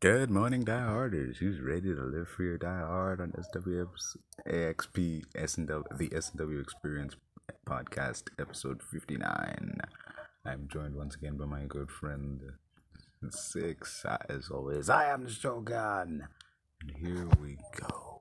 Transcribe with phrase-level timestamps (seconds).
[0.00, 1.38] Good morning, dieharders.
[1.38, 7.16] Who's ready to live free or die hard on SWF's AXP S&W, the S&W Experience
[7.66, 9.78] podcast, episode 59.
[10.44, 12.42] I'm joined once again by my good friend
[13.24, 14.04] Syxx.
[14.28, 16.28] As always, I am the Shogun.
[16.82, 18.15] And here we go.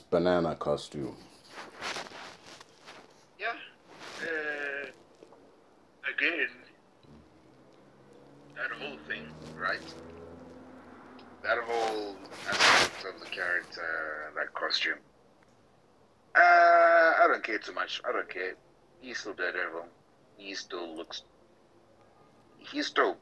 [0.00, 1.16] Banana costume.
[3.38, 3.52] Yeah.
[4.22, 4.86] Uh,
[6.10, 6.48] again,
[8.56, 9.26] that whole thing,
[9.58, 9.80] right?
[11.42, 12.16] That whole
[12.48, 14.98] aspect of the character, that costume.
[16.34, 18.00] Uh, I don't care too much.
[18.08, 18.54] I don't care.
[19.00, 19.86] He's still dead, Daredevil.
[20.36, 21.22] He still looks.
[22.58, 23.20] He's dope.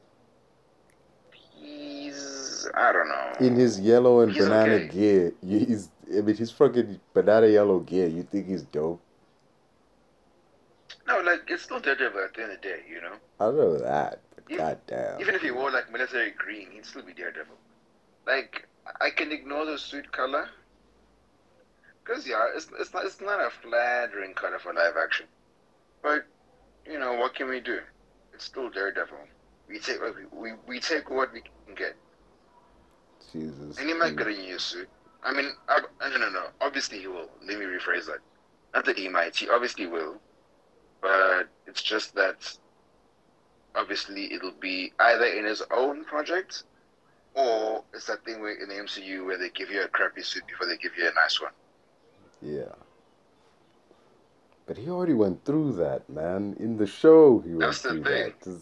[1.31, 2.67] He's.
[2.73, 3.33] I don't know.
[3.45, 4.87] In his yellow and He's banana okay.
[4.87, 8.07] gear, he's I mean he's fucking banana yellow gear.
[8.07, 9.01] You think he's dope?
[11.07, 13.15] No, like it's still Daredevil at the end of the day, you know.
[13.39, 15.21] I know that, but Even- goddamn.
[15.21, 17.55] Even if he wore like military green, he'd still be Daredevil.
[18.25, 18.67] Like
[19.01, 20.49] I can ignore the suit color,
[22.05, 25.25] cause yeah, it's it's not it's not a flattering color for live action.
[26.01, 26.25] But
[26.85, 27.79] you know what can we do?
[28.33, 29.17] It's still Daredevil.
[29.67, 31.95] We take what we we, we take what we can get.
[33.31, 33.77] Jesus.
[33.77, 34.87] And he might get a new suit.
[35.23, 36.45] I mean, I, no, no, no.
[36.61, 37.29] Obviously he will.
[37.45, 38.19] Let me rephrase that.
[38.73, 39.35] Not that he might.
[39.35, 40.19] He obviously will.
[41.01, 42.57] But it's just that
[43.75, 46.63] obviously it'll be either in his own project
[47.35, 50.45] or it's that thing where in the MCU where they give you a crappy suit
[50.47, 51.51] before they give you a nice one.
[52.41, 52.73] Yeah.
[54.65, 56.55] But he already went through that, man.
[56.59, 58.61] In the show, he went That's the through thing.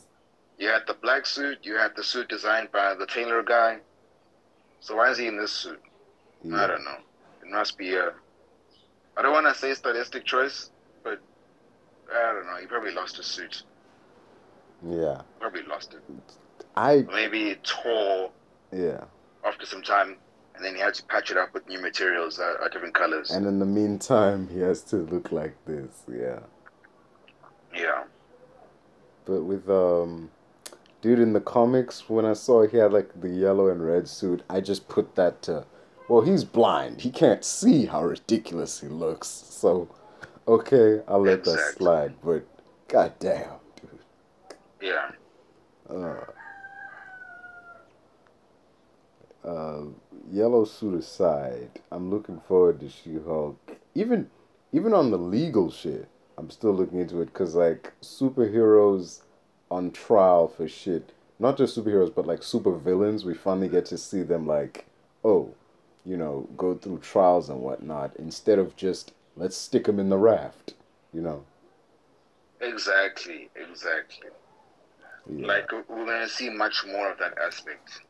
[0.58, 3.80] You had the black suit, you had the suit designed by the tailor guy.
[4.80, 5.82] So why is he in this suit?
[6.46, 6.98] I don't know.
[7.44, 8.12] It must be a.
[9.18, 10.72] I don't want to say stylistic choice,
[11.04, 11.20] but
[12.14, 12.58] I don't know.
[12.60, 13.64] He probably lost his suit.
[14.84, 15.22] Yeah.
[15.40, 16.02] Probably lost it.
[16.76, 17.06] I.
[17.12, 18.32] Maybe it tore
[18.72, 19.04] Yeah.
[19.46, 20.18] after some time,
[20.56, 23.32] and then he had to patch it up with new materials, uh, uh, different colors.
[23.32, 26.04] And in the meantime, he has to look like this.
[26.12, 26.40] Yeah.
[27.74, 28.04] yeah.
[29.26, 30.32] But with um,
[31.02, 34.42] dude in the comics, when I saw he had like the yellow and red suit,
[34.50, 35.66] I just put that to,
[36.12, 37.00] well, he's blind.
[37.00, 39.30] He can't see how ridiculous he looks.
[39.30, 39.88] So,
[40.46, 42.16] okay, I'll let that slide.
[42.22, 42.46] But
[42.90, 44.00] goddamn, dude.
[44.82, 45.12] Yeah.
[45.90, 46.26] Uh,
[49.46, 49.84] uh,
[50.30, 53.78] yellow suit aside, I'm looking forward to She-Hulk.
[53.96, 54.30] Even,
[54.74, 59.22] even on the legal shit, I'm still looking into it because like superheroes
[59.70, 63.24] on trial for shit, not just superheroes but like super villains.
[63.24, 64.88] We finally get to see them like,
[65.24, 65.54] oh,
[66.06, 70.18] you know, go through trials and whatnot instead of just let's stick them in the
[70.18, 70.74] raft.
[71.14, 71.44] You know,
[72.62, 73.50] Exactly.
[73.56, 74.30] Exactly.
[75.30, 75.48] yeah.
[75.48, 78.02] Like we're gonna see much more of that aspect.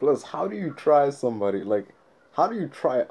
[0.00, 1.62] Plus, how do you try somebody?
[1.62, 1.86] Like,
[2.32, 3.04] how do you try?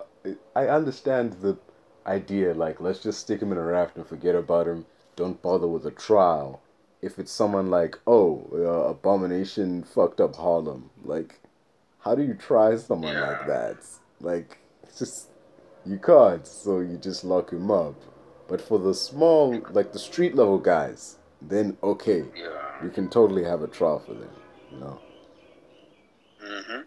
[0.56, 1.58] I understand the
[2.06, 4.86] idea, like, let's just stick him in a raft and forget about him.
[5.16, 6.62] Don't bother with a trial.
[7.02, 11.40] If it's someone like, oh, uh, Abomination fucked up Harlem, like,
[12.00, 13.78] how do you try someone like that?
[14.22, 14.60] Like,
[14.98, 15.30] just,
[15.86, 17.96] you can't, so you just lock him up.
[18.48, 22.84] But for the small, like the street level guys, then okay, Yeah.
[22.84, 24.30] we can totally have a trial for them,
[24.72, 25.00] you know?
[26.44, 26.86] Mhm.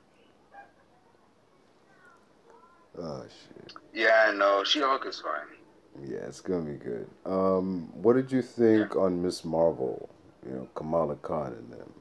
[2.99, 3.73] Oh, shit.
[3.93, 4.33] Yeah.
[4.35, 4.63] No.
[4.63, 6.09] She-Hulk is fine.
[6.09, 7.09] Yeah, it's gonna be good.
[7.25, 9.45] Um, what did you think on Ms.
[9.45, 10.09] Marvel?
[10.47, 11.95] You know, Kamala Khan and them.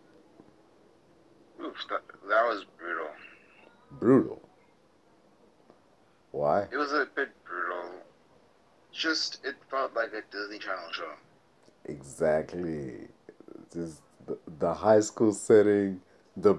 [1.62, 1.76] Oof.
[1.90, 3.08] That, that was brutal.
[3.92, 4.42] Brutal.
[6.34, 6.64] Why?
[6.72, 7.92] It was a bit brutal.
[8.92, 11.12] Just it felt like a Disney Channel show.
[11.86, 13.08] Exactly.
[13.72, 16.02] Just the, the high school setting,
[16.36, 16.56] the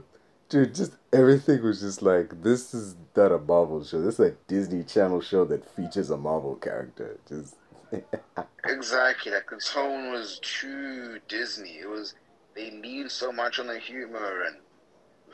[0.49, 4.00] dude, just everything was just like this is not a Marvel show.
[4.00, 7.19] This is a Disney Channel show that features a Marvel character.
[7.29, 7.56] Just
[8.65, 9.32] Exactly.
[9.32, 11.79] Like the tone was too Disney.
[11.81, 12.15] It was
[12.55, 14.56] they lean so much on the humor and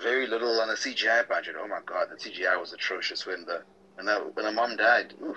[0.03, 1.57] very little on the CGI budget.
[1.59, 3.65] Oh my god, the CGI was atrocious when the
[4.01, 5.15] when the when the mom died.
[5.23, 5.37] Oof.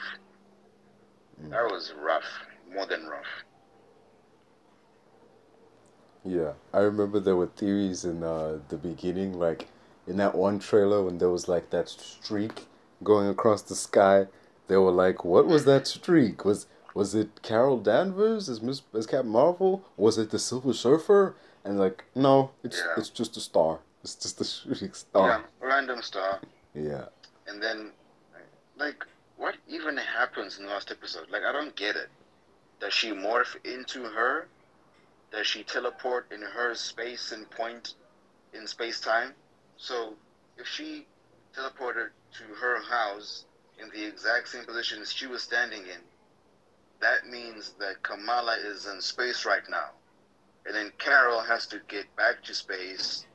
[1.43, 1.49] Mm.
[1.49, 2.23] That was rough.
[2.73, 3.25] More than rough.
[6.25, 9.67] Yeah, I remember there were theories in uh, the beginning, like
[10.07, 12.65] in that one trailer when there was like that streak
[13.03, 14.27] going across the sky.
[14.67, 16.45] They were like, "What was that streak?
[16.45, 19.83] Was was it Carol Danvers as Miss as Captain Marvel?
[19.97, 22.93] Was it the Silver Surfer?" And like, no, it's Yeah.
[22.97, 23.79] it's just a star.
[24.03, 25.27] It's just a shooting star.
[25.27, 26.39] Yeah, random star.
[26.73, 27.05] Yeah.
[27.47, 27.91] And then,
[28.77, 29.05] like,
[29.37, 31.29] what even happens in the last episode?
[31.29, 32.09] Like, I don't get it.
[32.79, 34.47] Does she morph into her?
[35.31, 37.95] Does she teleport in her space and point
[38.53, 39.33] in space time?
[39.77, 40.13] So,
[40.57, 41.05] if she
[41.55, 43.45] teleported to her house
[43.79, 46.01] in the exact same position she was standing in,
[47.01, 49.89] that means that Kamala is in space right now.
[50.65, 53.25] And then Carol has to get back to space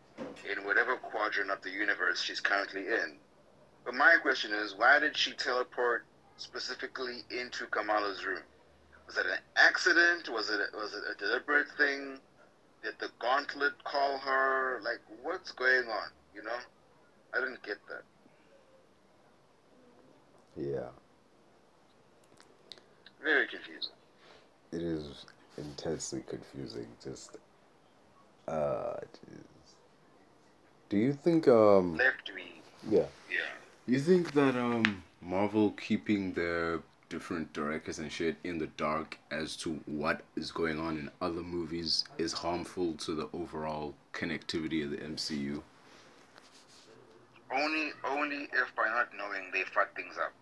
[0.50, 3.18] in whatever quadrant of the universe she's currently in.
[3.88, 6.04] But my question is, why did she teleport
[6.36, 8.42] specifically into Kamala's room?
[9.06, 10.28] Was it an accident?
[10.28, 12.18] Was it was it a deliberate thing?
[12.84, 14.82] Did the gauntlet call her?
[14.84, 16.10] Like, what's going on?
[16.34, 16.58] You know,
[17.32, 18.02] I didn't get that.
[20.54, 20.90] Yeah.
[23.24, 23.94] Very confusing.
[24.70, 25.24] It is
[25.56, 26.88] intensely confusing.
[27.02, 27.38] Just,
[28.48, 29.72] uh, jeez.
[30.90, 32.60] Do you think um Left me.
[32.90, 33.48] yeah Yeah.
[33.92, 39.56] You think that um Marvel keeping their different directors and shit in the dark as
[39.56, 44.90] to what is going on in other movies is harmful to the overall connectivity of
[44.90, 45.62] the MCU?
[47.50, 50.32] Only only if by not knowing they fuck things up.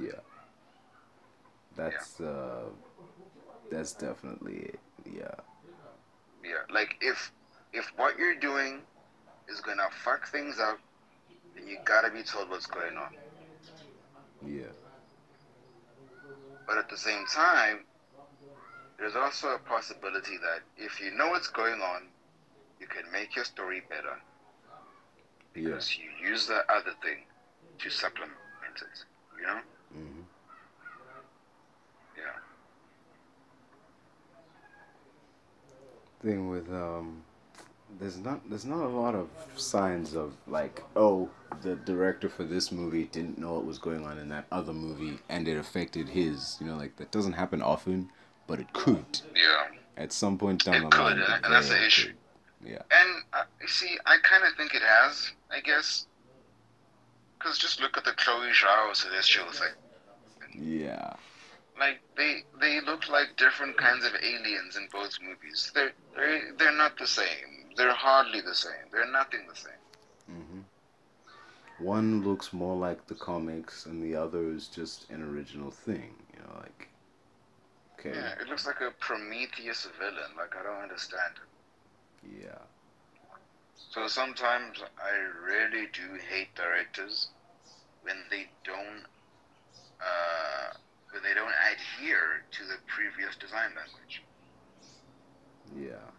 [0.00, 0.20] Yeah.
[1.76, 2.64] That's uh
[3.70, 4.80] that's definitely it.
[5.06, 5.34] Yeah.
[6.44, 6.64] Yeah.
[6.72, 7.30] Like if
[7.72, 8.80] if what you're doing
[9.48, 10.78] is gonna fuck things up,
[11.60, 13.10] then you gotta be told what's going on.
[14.46, 14.72] Yeah.
[16.66, 17.84] But at the same time,
[18.98, 22.02] there's also a possibility that if you know what's going on,
[22.80, 24.16] you can make your story better
[25.54, 25.62] Yeah.
[25.64, 27.24] because you use the other thing
[27.78, 28.36] to supplement
[28.76, 29.04] it.
[29.38, 29.60] You know?
[29.92, 30.20] hmm
[32.16, 32.38] Yeah.
[36.22, 37.22] Thing with um
[38.00, 41.28] there's not there's not a lot of signs of like oh
[41.62, 45.18] the director for this movie didn't know what was going on in that other movie
[45.28, 48.08] and it affected his you know like that doesn't happen often
[48.46, 49.66] but it could Yeah.
[49.96, 52.08] at some point down It the line could, and- and that's the issue.
[52.62, 52.70] could.
[52.72, 55.32] yeah And uh, you see, I kind of think it has.
[55.52, 56.06] I guess.
[57.38, 59.74] Because just look at the Chloe Zhao Celestial thing.
[60.78, 61.14] yeah
[61.78, 65.70] Like they they look like different kinds of aliens in both movies.
[65.74, 67.59] They're they they're not the same.
[67.76, 68.90] They're hardly the same.
[68.92, 69.80] They're nothing the same.
[70.26, 70.60] hmm
[71.78, 76.40] one looks more like the comics and the other is just an original thing you
[76.40, 76.88] know like
[77.98, 80.36] okay Yeah, it looks like a Prometheus villain.
[80.36, 81.48] Like I don't understand it.
[82.22, 82.66] yeah
[83.74, 87.30] So sometimes I really do hate directors
[88.02, 89.06] when they don't
[90.00, 90.70] uh,
[91.12, 94.24] when they don't adhere to the previous design language.
[95.76, 96.10] Yeah.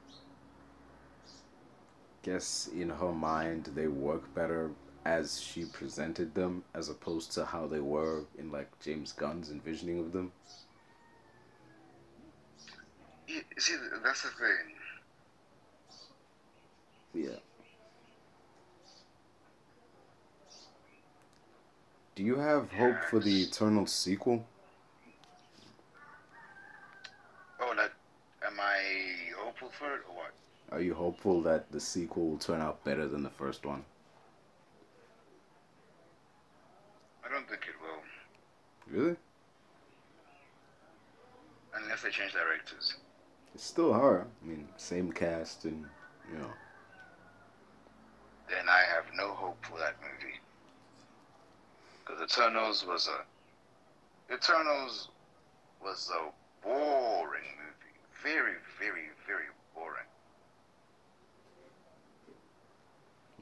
[2.23, 4.71] Guess in her mind they work better
[5.05, 9.99] as she presented them as opposed to how they were in like James Gunn's envisioning
[9.99, 10.31] of them.
[13.27, 14.75] You see, that's the thing.
[17.13, 17.39] Yeah.
[22.15, 24.45] Do you have hope for the Eternal sequel?
[27.59, 27.91] Oh, like,
[28.45, 30.33] am I hopeful for it or what?
[30.71, 33.83] Are you hopeful that the sequel will turn out better than the first one?
[37.25, 39.15] I don't think it will, Really?
[41.73, 42.95] unless they change directors.
[43.55, 44.27] It's still her.
[44.43, 45.85] I mean, same cast and
[46.31, 46.51] you know.
[48.49, 50.35] Then I have no hope for that movie.
[52.05, 55.09] Because Eternals was a Eternals
[55.83, 56.31] was a
[56.65, 57.97] boring movie.
[58.23, 60.05] Very, very, very boring.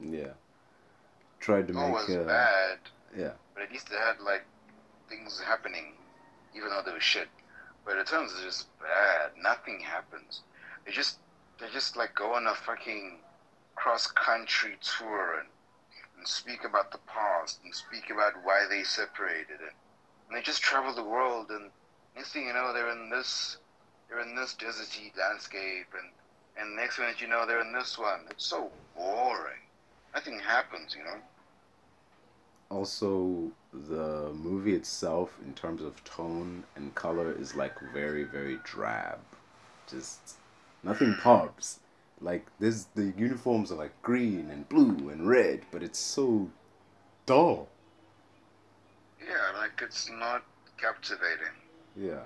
[0.02, 0.32] Yeah.
[1.40, 2.78] Tried to No, it make was uh, bad,
[3.16, 3.32] yeah.
[3.54, 4.44] but at least it had like
[5.08, 5.94] things happening,
[6.54, 7.28] even though they were shit.
[7.84, 9.30] But Eternals is just bad.
[9.42, 10.42] Nothing happens.
[10.84, 11.18] They just
[11.58, 13.18] they just like go on a fucking
[13.74, 15.48] cross country tour and,
[16.18, 19.70] and speak about the past and speak about why they separated and,
[20.28, 21.70] and they just travel the world and
[22.14, 23.56] next thing you know they're in this
[24.08, 26.10] they're in this deserty landscape and
[26.58, 28.20] and next minute you know they're in this one.
[28.30, 29.62] It's so boring.
[30.14, 31.18] Nothing happens, you know.
[32.70, 39.18] Also, the movie itself, in terms of tone and color, is like very, very drab.
[39.88, 40.36] Just
[40.82, 41.20] Nothing hmm.
[41.20, 41.80] pops.
[42.20, 46.50] Like this, the uniforms are like green and blue and red, but it's so
[47.24, 47.68] dull.
[49.22, 50.42] Yeah, like it's not
[50.76, 51.56] captivating.
[51.96, 52.24] Yeah.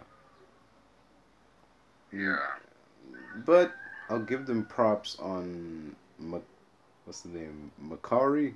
[2.12, 2.38] Yeah.
[3.08, 3.72] Mm, but
[4.08, 5.94] I'll give them props on
[7.04, 8.54] what's the name Makkari.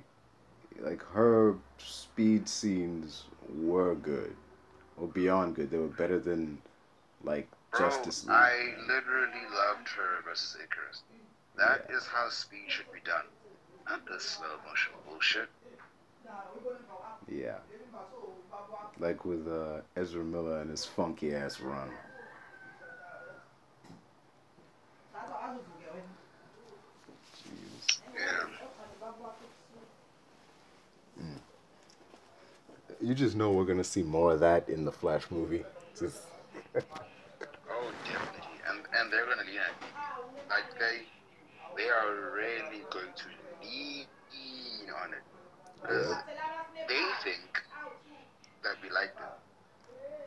[0.79, 3.23] Like her speed scenes
[3.57, 4.35] were good,
[4.97, 5.71] or beyond good.
[5.71, 6.59] They were better than
[7.23, 8.31] like Bro, Justice League.
[8.31, 11.01] I literally loved her versus Ikaris.
[11.57, 13.25] That is how speed should be done.
[13.89, 15.49] Not this slow motion bullshit.
[17.27, 17.57] Yeah.
[18.99, 21.89] Like with uh, Ezra Miller and his funky ass run.
[28.19, 28.47] Yeah.
[33.01, 35.63] You just know we're gonna see more of that in the Flash movie.
[35.97, 36.21] Just
[36.75, 38.59] Oh, definitely.
[38.69, 39.75] And and they're gonna lean it.
[40.49, 41.05] Like they
[41.77, 43.25] they are really going to
[43.63, 44.05] lean
[45.03, 45.23] on it.
[45.81, 46.15] Because
[46.87, 47.61] they think
[48.63, 49.29] that we like them.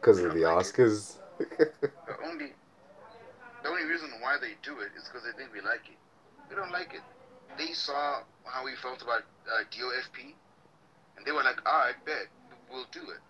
[0.00, 1.16] because of the Oscars.
[1.82, 2.52] The only
[3.62, 5.98] the only reason why they do it is because they think we like it.
[6.48, 7.02] We don't like it.
[7.58, 10.34] They saw how we felt about uh, DOFP,
[11.16, 12.26] and they were like, "Ah, I bet
[12.70, 13.20] we'll do it."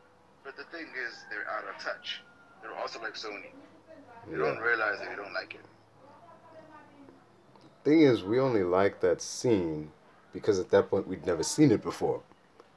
[0.45, 2.23] But the thing is, they're out of touch.
[2.63, 3.51] They're also like Sony.
[4.29, 5.61] They don't realize that we don't like it.
[7.85, 9.91] Thing is, we only like that scene
[10.33, 12.23] because at that point we'd never seen it before.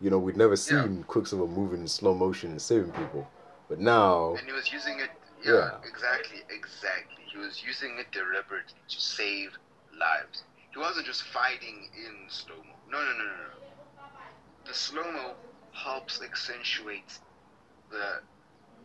[0.02, 0.84] You know, we'd never Yeah.
[0.84, 3.30] seen Quicksilver moving in slow motion and saving people.
[3.70, 5.10] But now, And he was using it.
[5.44, 5.78] Yeah, Yeah.
[5.88, 7.24] exactly, exactly.
[7.26, 9.56] He was using it deliberately to save
[9.96, 10.44] lives.
[10.76, 12.76] He wasn't just fighting in slow mo.
[12.92, 13.60] No, no, no, no, no.
[14.68, 15.36] The slow mo
[15.72, 17.20] helps accentuate
[17.92, 18.22] the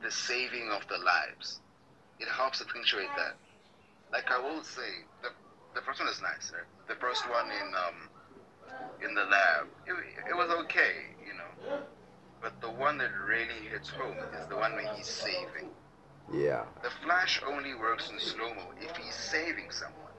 [0.02, 1.60] the saving of the lives.
[2.20, 3.36] It helps accentuate that.
[4.12, 5.30] Like I will say, the
[5.74, 6.52] the first one is nice.
[6.54, 6.66] Right?
[6.88, 8.10] The first one in um
[9.02, 9.94] in the lab, it,
[10.30, 11.52] it was okay, you know.
[12.42, 15.68] But the one that really hits home is the one when he's saving.
[16.32, 20.09] yeah, The Flash only works in slow mo if he's saving someone,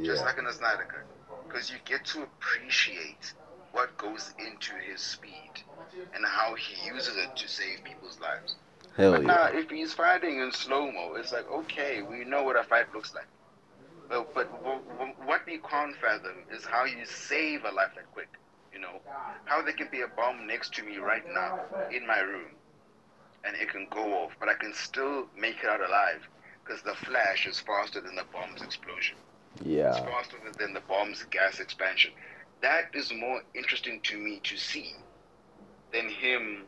[0.00, 1.04] just like in the Snyder Cut,
[1.48, 3.34] because you get to appreciate
[3.72, 5.62] what goes into his speed
[6.14, 8.54] and how he uses it to save people's lives.
[8.96, 12.56] hell But now, if he's fighting in slow mo, it's like okay, we know what
[12.56, 13.26] a fight looks like.
[14.08, 14.46] But, but
[15.24, 18.28] what we can't fathom is how you save a life that quick.
[18.72, 19.00] You know,
[19.44, 22.50] how there can be a bomb next to me right now in my room,
[23.44, 26.28] and it can go off, but I can still make it out alive
[26.64, 29.16] because the flash is faster than the bomb's explosion.
[29.56, 32.12] It's yeah, faster than the bomb's gas expansion.
[32.62, 34.94] That is more interesting to me to see
[35.92, 36.64] than him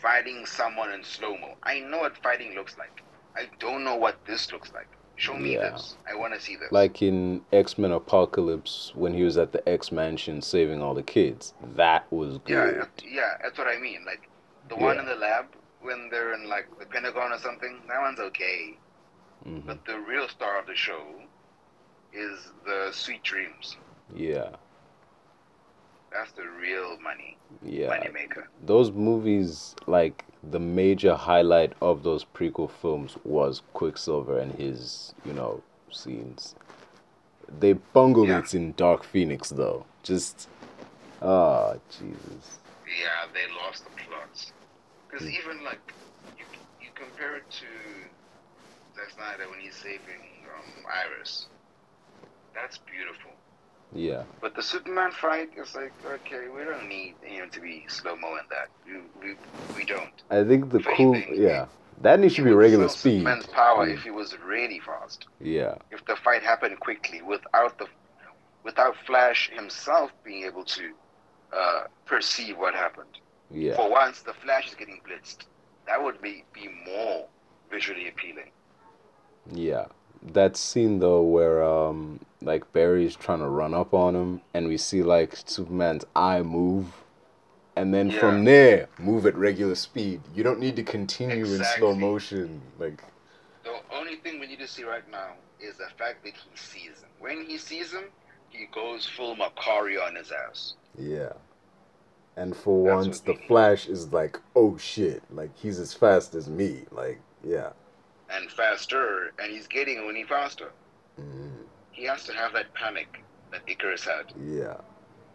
[0.00, 1.54] fighting someone in slow mo.
[1.62, 3.02] I know what fighting looks like.
[3.36, 4.88] I don't know what this looks like.
[5.16, 5.70] Show me Yeah.
[5.70, 5.96] this.
[6.10, 6.72] I want to see this.
[6.72, 11.02] like in X Men Apocalypse when he was at the X Mansion saving all the
[11.02, 11.52] kids.
[11.76, 12.80] That was good.
[12.80, 14.04] that- yeah, that's what I mean.
[14.06, 14.28] Like
[14.68, 15.02] the one Yeah.
[15.02, 15.46] in the lab
[15.82, 17.82] when they're in like the Pentagon or something.
[17.88, 18.78] That one's okay.
[19.44, 21.22] hmm But the real star of the show
[22.12, 23.76] is the Sweet Dreams.
[24.14, 24.50] Yeah,
[26.12, 27.88] That's the real money, yeah.
[27.88, 28.48] money maker.
[28.64, 35.32] those movies like the major highlight of those prequel films was quicksilver and his you
[35.32, 35.62] know
[35.92, 36.54] scenes
[37.60, 38.40] they bungled Yeah.
[38.40, 40.48] it in dark phoenix though just
[41.22, 44.52] ah jesus Yeah, they lost the plots.
[45.08, 45.34] Because Hmm.
[45.40, 45.94] even like
[46.38, 46.44] you,
[46.80, 47.66] you compare it to
[48.96, 50.22] Zack Snyder when he's saving
[50.56, 51.46] um, Iris.
[52.54, 53.30] That's beautiful.
[53.94, 58.16] yeah But the Superman fight is like, okay, we don't need him to be slow
[58.16, 58.68] mo in that.
[58.86, 59.36] We, we,
[59.76, 60.14] we don't.
[60.30, 61.66] i think the If cool anything, yeah
[62.02, 63.94] that needs to be regular speed Superman's power Mm.
[63.94, 65.26] if he was really fast.
[65.56, 67.86] yeah If the fight happened quickly without the
[68.68, 70.84] without Flash himself being able to
[71.60, 73.14] uh, perceive what happened.
[73.50, 75.40] yeah For once, the Flash is getting blitzed.
[75.88, 77.26] That would be, be more
[77.74, 78.50] visually appealing.
[79.50, 79.86] Yeah.
[80.22, 84.76] That scene though where um like Barry's trying to run up on him and we
[84.76, 86.86] see like Superman's eye move
[87.76, 90.20] and then from there move at regular speed.
[90.34, 92.60] You don't need to continue in slow motion.
[92.78, 93.02] Like
[93.64, 97.00] The only thing we need to see right now is the fact that he sees
[97.00, 97.08] him.
[97.18, 98.04] When he sees him,
[98.48, 100.74] he goes full Makkari on his ass.
[100.98, 101.32] yeah.
[102.36, 103.46] And for That's once the we need.
[103.48, 106.84] Flash is like, oh shit, like he's as fast as me.
[106.90, 107.70] Like, yeah.
[108.32, 110.70] And faster, and he's getting only faster.
[111.20, 111.50] Mm,
[112.00, 114.32] He has to have that panic that Ikaris had.
[114.42, 114.78] yeah.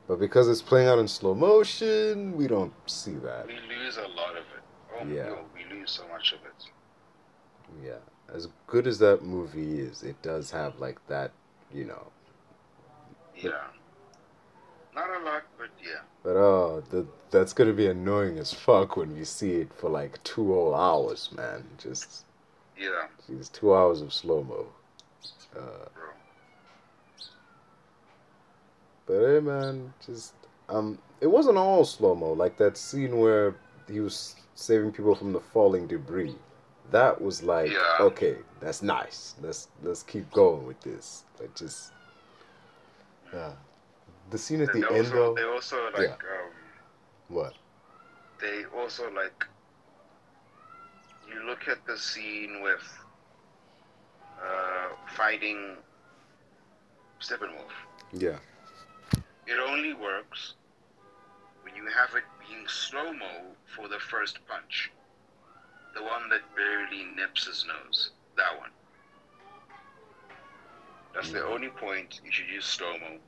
[0.08, 3.46] But because it's playing out in slow motion, we don't see that.
[3.46, 4.64] We lose a lot of it.
[4.96, 5.36] Oh, Yeah.
[5.54, 6.60] we lose so much of it.
[7.84, 8.02] Yeah.
[8.34, 11.32] as good as that movie is, it does have like that,
[11.72, 12.08] you know.
[13.36, 13.68] Yeah.
[14.96, 16.02] Not a lot, but yeah.
[16.24, 20.24] But oh, the, that's gonna be annoying as fuck when we see it for like
[20.24, 21.64] two whole hours, man.
[21.78, 22.26] Just
[22.76, 24.66] Yeah, these two hours of slow mo.
[25.56, 25.60] Uh,
[25.94, 26.10] bro.
[29.08, 30.34] But hey, man, just
[30.70, 32.34] um, it wasn't all slow mo.
[32.34, 33.56] Like that scene where
[33.90, 36.36] he was saving people from the falling debris.
[36.92, 37.98] That was like Yeah.
[38.02, 39.36] okay, that's nice.
[39.42, 41.24] Let's let's keep going with this.
[41.40, 41.92] Like just
[43.34, 43.52] yeah.
[44.32, 45.34] The scene at And the end also, though.
[45.36, 46.52] they also like um,
[47.28, 47.54] What?
[48.42, 49.46] they also like
[51.32, 52.84] you look at the scene with
[54.40, 55.76] uh, fighting
[57.22, 57.72] Steppenwolf.
[58.14, 58.38] Yeah.
[59.48, 60.54] It only works
[61.64, 64.92] when you have it being slow mo for the first punch.
[65.96, 68.12] The one that barely nips his nose.
[68.38, 68.72] That one.
[71.14, 71.52] That's the Mhm.
[71.52, 73.20] only point you should use slow mo.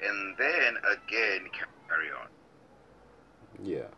[0.00, 2.28] And then again carry on.
[3.62, 3.88] Yeah.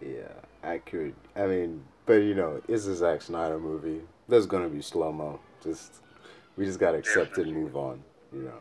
[0.00, 0.32] Yeah,
[0.62, 1.14] accurate.
[1.36, 4.06] I mean, but you know, it's a Zack Snyder movie.
[4.28, 5.40] There's gonna be slow mo.
[5.62, 6.02] Just
[6.56, 8.04] we just gotta accept it and move on.
[8.32, 8.52] Know.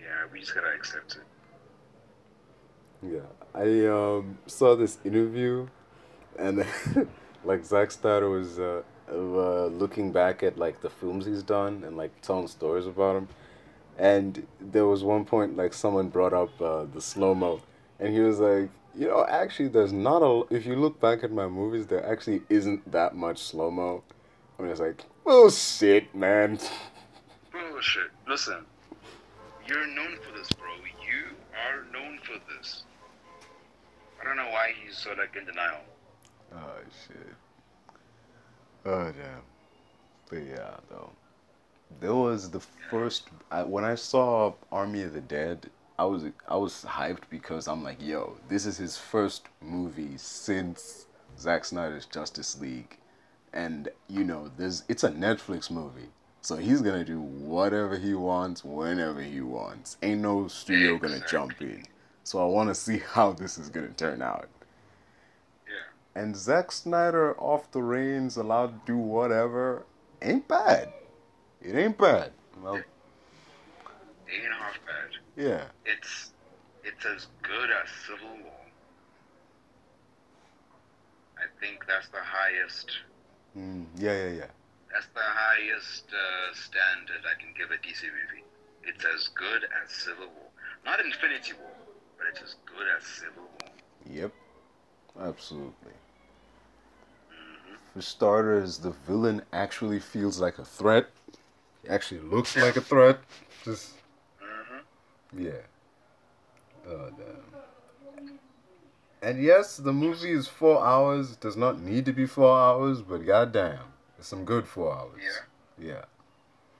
[0.00, 1.22] Yeah, we just gotta accept it.
[3.02, 3.20] Yeah,
[3.54, 5.68] I um saw this interview,
[6.38, 6.66] and
[7.44, 11.96] like Zack Snyder was uh, uh looking back at like the films he's done and
[11.96, 13.28] like telling stories about him,
[13.96, 17.60] and there was one point like someone brought up uh, the slow mo,
[18.00, 20.44] and he was like, you know, actually there's not a.
[20.50, 24.02] If you look back at my movies, there actually isn't that much slow mo.
[24.58, 26.58] I mean, it's like oh shit, man.
[28.28, 28.64] Listen,
[29.66, 30.70] you're known for this, bro.
[31.04, 32.84] You are known for this.
[34.20, 35.80] I don't know why he's so like in denial.
[36.54, 37.34] Oh shit.
[38.86, 39.42] Oh damn.
[40.30, 41.10] But yeah, though.
[42.00, 45.68] There was the first I, when I saw Army of the Dead.
[45.98, 51.06] I was I was hyped because I'm like, yo, this is his first movie since
[51.38, 52.96] Zack Snyder's Justice League,
[53.52, 56.08] and you know, there's it's a Netflix movie,
[56.42, 59.96] so he's gonna do whatever he wants whenever he wants.
[60.02, 61.84] Ain't no studio gonna jump in.
[62.24, 64.48] So I want to see how this is gonna turn out.
[65.66, 66.20] Yeah.
[66.20, 69.86] And Zack Snyder off the reins, allowed to do whatever,
[70.20, 70.92] ain't bad.
[71.60, 72.32] It ain't bad.
[72.60, 75.20] Well, Ain't half bad.
[75.36, 75.64] yeah.
[75.86, 76.32] It's
[76.84, 78.52] it's as good as Civil War.
[81.38, 82.90] I think that's the highest.
[83.56, 84.46] Mm, yeah, yeah, yeah.
[84.92, 88.44] That's the highest uh, standard I can give a DC movie.
[88.84, 90.50] It's as good as Civil War.
[90.84, 91.70] Not Infinity War,
[92.18, 93.70] but it's as good as Civil War.
[94.10, 94.32] Yep.
[95.20, 95.92] Absolutely.
[97.30, 101.06] hmm For starters, the villain actually feels like a threat.
[101.82, 103.20] He actually looks like a threat.
[103.64, 103.92] Just,
[104.40, 104.78] hmm
[105.38, 105.62] yeah.
[106.86, 108.28] Oh, damn.
[109.22, 111.32] And yes, the movie is four hours.
[111.32, 113.91] It does not need to be four hours, but goddamn,
[114.24, 115.22] some good four hours.
[115.22, 115.86] Yeah.
[115.86, 116.04] Yeah.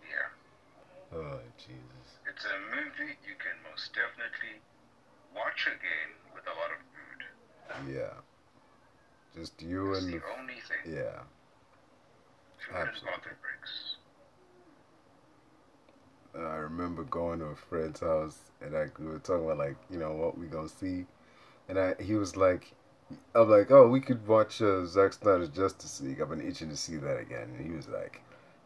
[0.09, 1.19] Yeah.
[1.19, 2.09] Oh, Jesus.
[2.29, 4.61] It's a movie you can most definitely
[5.35, 7.95] watch again with a lot of food.
[7.95, 8.15] Yeah.
[9.35, 10.25] Just you It's and the the.
[10.39, 10.95] only thing.
[10.95, 11.21] Yeah.
[12.59, 13.33] Food Absolutely.
[13.41, 13.97] breaks.
[16.35, 19.99] I remember going to a friend's house and I we were talking about like you
[19.99, 21.05] know what we gonna see,
[21.69, 22.73] and I he was like,
[23.35, 26.21] I'm like oh we could watch uh, Zack Snyder's Justice League.
[26.21, 28.21] I've been itching to see that again, and he was like,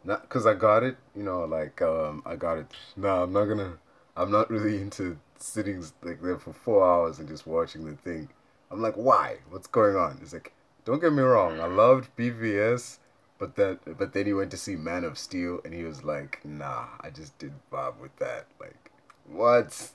[0.04, 2.66] not because I got it, you know like um I got it.
[2.96, 3.78] No, I'm not gonna.
[4.16, 8.28] I'm not really into sitting like there for four hours and just watching the thing.
[8.70, 9.38] I'm like why?
[9.50, 10.18] What's going on?
[10.22, 10.52] It's like
[10.85, 11.61] don't get me wrong.
[11.61, 12.98] I loved BVS.
[13.38, 16.40] But that, but then he went to see Man of Steel, and he was like,
[16.42, 18.90] "Nah, I just didn't vibe with that." Like,
[19.26, 19.90] what?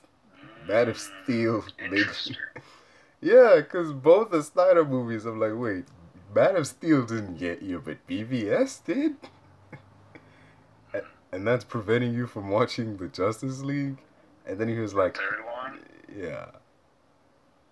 [0.68, 1.64] Man of Steel.
[3.22, 5.84] yeah, because both the Snyder movies, I'm like, wait,
[6.34, 9.16] Man of Steel didn't get you, but BVS did,
[11.32, 13.98] and that's preventing you from watching the Justice League.
[14.46, 15.78] And then he was like, Third one.
[16.14, 16.46] yeah.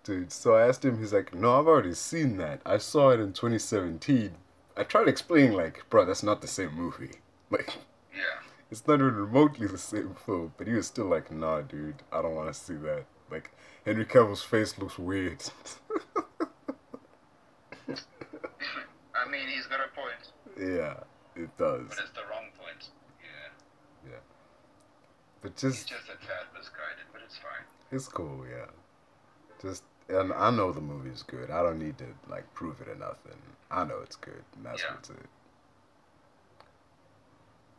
[0.05, 2.63] Dude, so I asked him, he's like, no, I've already seen that.
[2.65, 4.31] I saw it in 2017.
[4.77, 7.11] I tried explaining, like, bro, that's not the same movie.
[7.53, 7.75] Like,
[8.15, 8.39] Yeah.
[8.71, 10.55] it's not even remotely the same film.
[10.57, 13.05] But he was still like, nah, dude, I don't want to see that.
[13.31, 13.51] Like,
[13.87, 15.43] Henry Cavill's face looks weird.
[19.15, 20.95] I mean, he's got a point, yeah,
[21.37, 21.87] it does.
[21.89, 22.89] but it's the wrong point.
[23.23, 24.11] Yeah.
[24.13, 24.17] Yeah.
[25.43, 27.65] But He's just, just a tad misguided, but it's fine.
[27.93, 28.67] it's cool, yeah.
[29.61, 31.51] Just, and I know the movie is good.
[31.51, 33.39] I don't need to like prove it or nothing.
[33.71, 34.95] I know it's good, and that's Yeah.
[34.95, 35.17] what's it.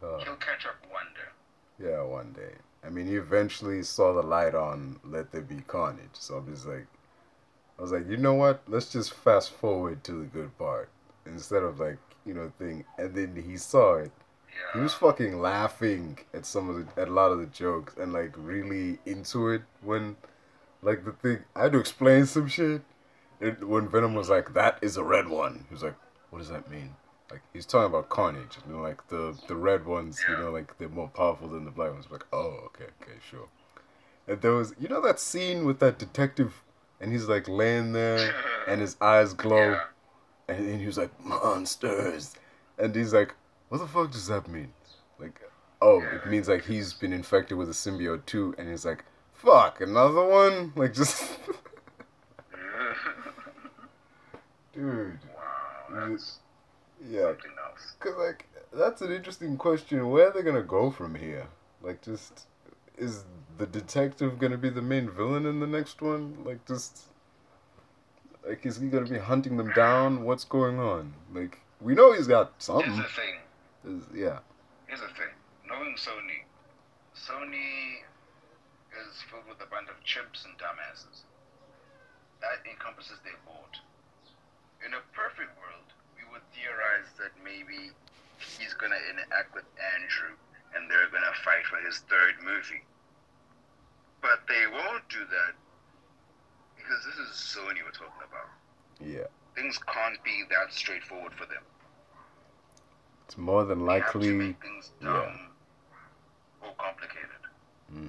[0.03, 1.89] Uh, He'll catch up one day.
[1.89, 2.53] yeah, one day.
[2.83, 6.65] I mean, he eventually saw the light on "Let There Be Carnage," so I'm just
[6.65, 6.87] like,
[7.77, 8.61] I was like, you know what?
[8.67, 10.89] Let's just fast forward to the good part
[11.25, 12.85] instead of like, you know, thing.
[12.97, 14.11] And then he saw it.
[14.49, 14.73] Yeah.
[14.73, 18.13] He was fucking laughing at some of the, at a lot of the jokes and
[18.13, 20.17] like really into it when,
[20.81, 22.81] like the thing, I had to explain some shit.
[23.39, 25.95] It, when Venom was like, "That is a red one," he was like,
[26.29, 26.95] "What does that mean?"
[27.31, 30.77] Like he's talking about Carnage, you know, like the the red ones, you know, like
[30.77, 32.05] they're more powerful than the black ones.
[32.11, 33.47] Like, oh, okay, okay, sure.
[34.27, 36.63] And there was, you know, that scene with that detective,
[36.99, 38.33] and he's like laying there,
[38.67, 39.83] and his eyes glow, Yeah.
[40.49, 42.35] and then he was like, monsters.
[42.77, 43.33] And he's like,
[43.69, 44.73] what the fuck does that mean?
[45.19, 45.39] Like,
[45.81, 48.53] oh, it means like he's been infected with a symbiote too.
[48.57, 50.73] And he's like, fuck, another one?
[50.77, 51.23] Like, just.
[54.73, 55.19] Dude.
[55.35, 56.39] wow, that's
[57.09, 57.21] Yeah.
[57.27, 57.95] something else.
[57.99, 60.09] Cause, like, that's an interesting question.
[60.09, 61.47] Where are they gonna go from here?
[61.81, 62.47] Like, just.
[62.97, 63.23] Is
[63.57, 66.43] the detective gonna be the main villain in the next one?
[66.45, 67.05] Like, just.
[68.47, 70.23] Like, is he gonna be hunting them down?
[70.23, 71.13] What's going on?
[71.33, 72.95] Like, we know he's got Here's something.
[72.97, 73.35] the thing.
[73.85, 74.39] Is- yeah.
[74.87, 75.33] Here's the thing.
[75.67, 76.45] Knowing Sony,
[77.15, 78.01] Sony
[78.91, 81.21] is filled with a bunch of chimps and dumbasses.
[82.41, 83.77] That encompasses their board.
[84.85, 85.89] In a perfect world,
[86.31, 87.91] would theorize that maybe
[88.39, 89.65] he's gonna interact with
[89.95, 90.35] Andrew
[90.75, 92.83] and they're gonna fight for his third movie.
[94.21, 95.53] But they won't do that
[96.75, 98.49] because this is Sony we're talking about.
[98.99, 99.27] Yeah.
[99.55, 101.63] Things can't be that straightforward for them.
[103.27, 104.29] It's more than to likely.
[104.29, 105.49] things dumb
[106.61, 106.67] yeah.
[106.67, 107.41] or complicated.
[107.91, 108.07] Hmm.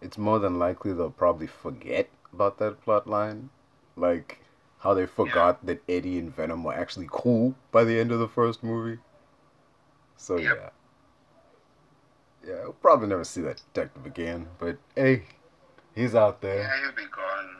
[0.00, 3.50] It's more than likely they'll probably forget about that plot line.
[3.96, 4.43] Like
[4.84, 8.28] how they forgot that Eddie and Venom were actually cool by the end of the
[8.28, 9.00] first movie.
[10.18, 10.56] So Yep.
[10.60, 10.70] yeah.
[12.46, 15.22] Yeah, we'll probably never see that detective again, but hey,
[15.94, 16.58] he's out there.
[16.58, 17.56] Yeah, he'll be gone.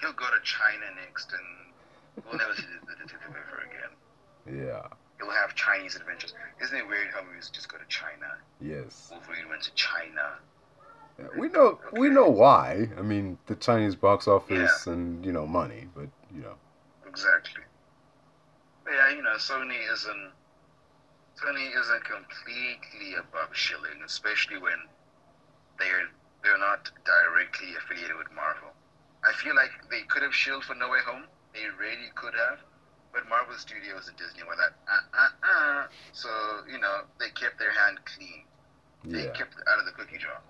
[0.00, 4.66] He'll go to China next, and we'll never see the, detective ever again.
[4.66, 4.88] Yeah.
[5.18, 6.34] He'll have Chinese adventures.
[6.60, 8.34] Isn't it weird how movies just go to China?
[8.60, 9.08] Yes.
[9.12, 10.38] Wolverine went to China.
[11.16, 12.88] Yeah, we know we know why.
[12.98, 16.54] I mean, the Chinese box office and, you know, money, but know.
[17.06, 17.62] Exactly.
[18.84, 20.32] But yeah, you know, Sony isn't
[21.42, 24.78] Sony isn't completely above shilling, especially when
[25.78, 26.08] they're
[26.42, 28.70] they're not directly affiliated with Marvel.
[29.24, 31.24] I feel like they could have shilled for No Way Home.
[31.52, 32.58] They really could have.
[33.12, 35.86] But Marvel Studios and Disney were like, uh, uh, uh.
[36.12, 36.28] So,
[36.70, 38.44] you know, they kept their hand clean.
[39.04, 39.32] They Yeah.
[39.32, 40.40] kept out of the cookie jar.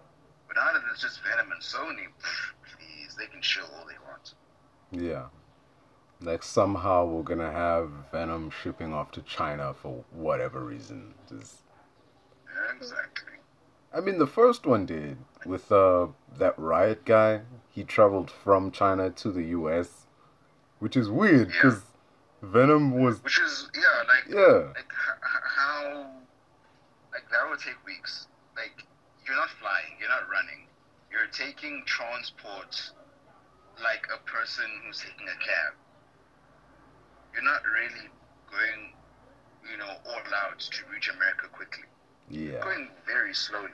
[0.47, 3.99] But now that it's just Venom and Sony, pff, please, they can shill all they
[4.07, 4.35] want.
[4.91, 5.29] Yeah.
[6.23, 11.15] Like somehow we're gonna have Venom shipping off to China for whatever reason.
[11.29, 11.63] Just
[12.77, 13.33] Exactly.
[13.93, 17.43] I mean the first one did with uh that riot guy.
[17.71, 20.07] He traveled from China to the US,
[20.79, 21.55] which is weird Yeah.
[21.63, 21.83] because
[22.43, 24.91] Venom was Which is, yeah, like, yeah, like
[25.57, 26.07] how,
[27.13, 28.29] like that would take weeks.
[28.57, 28.85] Like
[29.27, 30.67] you're not flying, you're not running,
[31.13, 32.93] you're taking transport
[33.83, 35.75] like a person who's taking a cab.
[37.35, 38.09] You're not really
[38.51, 38.93] going,
[39.71, 41.85] you know, all out to reach America quickly.
[42.29, 42.53] yeah.
[42.53, 43.69] You're Going very slowly.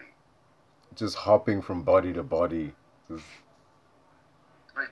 [0.95, 2.73] Just hopping from body to body.
[3.09, 3.25] Just,
[4.77, 4.89] Like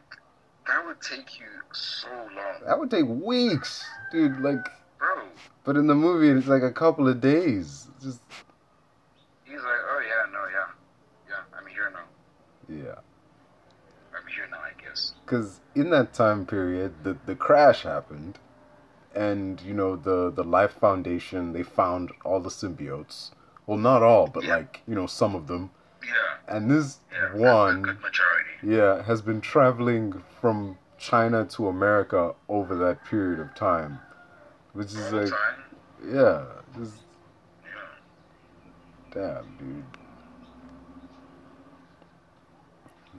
[0.67, 4.41] that would take you so long, that would take weeks, dude.
[4.41, 4.65] Like,
[4.99, 5.25] bro.
[5.65, 7.89] but in the movie it's like a couple of days.
[8.03, 8.21] Just
[9.45, 10.67] He's like, oh yeah, no, yeah,
[11.29, 11.59] yeah.
[11.59, 12.75] I'm here now.
[12.75, 13.01] yeah.
[14.17, 15.13] I'm here now, I guess.
[15.25, 18.39] because in that time period the, the crash happened
[19.15, 23.31] and you know the the life foundation they found all the symbiotes
[23.67, 24.57] well not all but Yeah.
[24.57, 25.71] like you know some of them
[26.03, 26.57] Yeah.
[26.57, 27.29] and this Yeah.
[27.29, 28.13] One good
[28.63, 34.01] yeah has been traveling from china to america over that period of time
[34.73, 35.33] which is All like
[36.07, 36.45] yeah
[36.77, 37.03] just
[39.15, 39.33] Yeah.
[39.43, 39.85] damn dude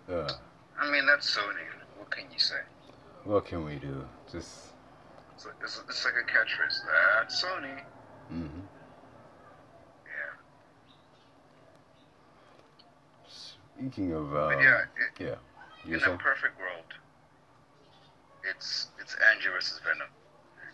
[0.09, 0.27] yeah
[0.77, 1.63] I mean, that's Sony.
[1.97, 2.59] What can you say?
[3.23, 4.74] what can we do just
[5.45, 6.77] It's, like- it's, it's like a catchphrase.
[7.19, 7.81] That's Sony.
[8.29, 8.45] hmm
[10.05, 10.33] Yeah.
[13.77, 15.35] speaking of uh But yeah, it, yeah
[15.85, 16.89] you in a perfect world,
[18.43, 20.07] it's it's Andrew versus Venom.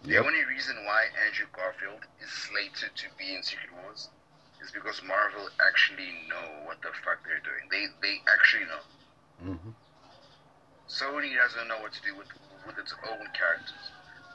[0.03, 0.25] The Yep.
[0.25, 4.10] only reason why Andrew Garfield is slated to be in Secret Wars
[4.63, 7.67] is because Marvel actually know what the fuck they're doing.
[7.69, 8.84] They they actually know.
[9.55, 9.69] hmm
[10.88, 12.27] Sony doesn't know what to do with
[12.65, 13.91] with its own characters.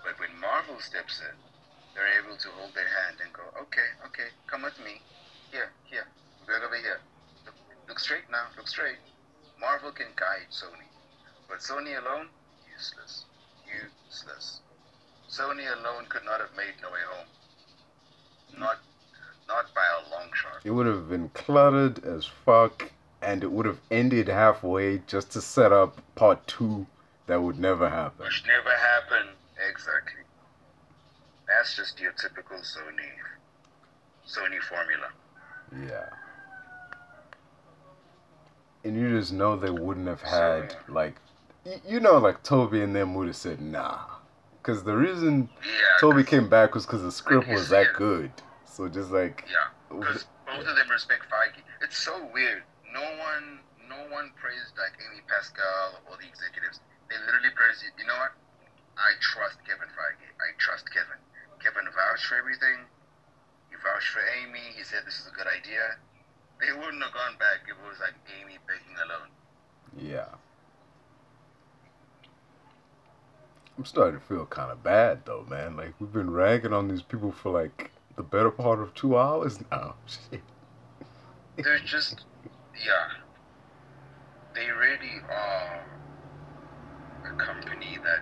[0.07, 1.35] But when Marvel steps in,
[1.93, 5.03] they're able to hold their hand and go, okay, okay, come with me.
[5.51, 6.07] Here, here,
[6.47, 7.01] we're over here.
[7.45, 7.57] Look,
[7.89, 9.03] look straight now, look straight.
[9.61, 10.87] Marvel can guide Sony.
[11.49, 12.29] But Sony alone,
[12.73, 13.25] useless.
[13.67, 14.61] Useless.
[15.29, 17.27] Sony alone could not have made No Way Home.
[18.61, 18.79] Not
[19.49, 20.61] not by a long shot.
[20.63, 25.41] It would have been cluttered as fuck, and it would have ended halfway just to
[25.41, 26.87] set up part two
[27.27, 28.25] that would never happen.
[28.25, 29.36] Which never happened.
[29.69, 30.23] Exactly.
[31.49, 33.11] That's just your typical Sony
[34.27, 35.09] Sony formula.
[35.89, 36.09] Yeah.
[38.85, 41.17] And you just know they wouldn't have had So- like,
[41.85, 43.99] you know, like Tobey and them would have said nah,
[44.59, 45.73] because the reason Yeah.
[46.01, 48.31] Tobey 'cause- came back was because the script was that good.
[48.65, 51.63] So just like, Yeah, because both of them respect Feige.
[51.81, 52.63] It's so weird.
[52.93, 56.81] No one, no one praised like Amy Pascal or the executives.
[57.09, 57.85] They literally praised.
[57.99, 58.33] You know what?
[58.97, 60.27] I trust Kevin Feige.
[60.41, 61.21] I trust Kevin.
[61.63, 62.85] Kevin vouched for everything.
[63.71, 64.73] He vouched for Amy.
[64.77, 65.97] He said this is a good idea.
[66.61, 69.31] They wouldn't have gone back if it was like Amy begging alone.
[69.97, 70.29] yeah.
[73.79, 75.77] I'm starting to feel kind of bad though, man.
[75.77, 79.59] Like we've been ragging on these people for like the better part of two hours
[79.71, 79.97] now.
[80.07, 80.41] Shit.
[81.57, 82.25] They're just,
[82.75, 83.09] yeah.
[84.55, 85.85] They really are
[87.27, 88.21] a company that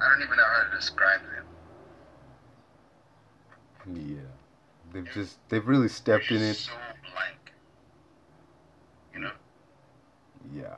[0.00, 1.46] I don't even know how to describe them.
[4.06, 4.20] Yeah.
[4.92, 6.54] They've just they've really stepped in it.
[6.54, 6.72] So
[7.12, 7.52] blank.
[9.14, 9.32] You know?
[10.52, 10.76] Yeah.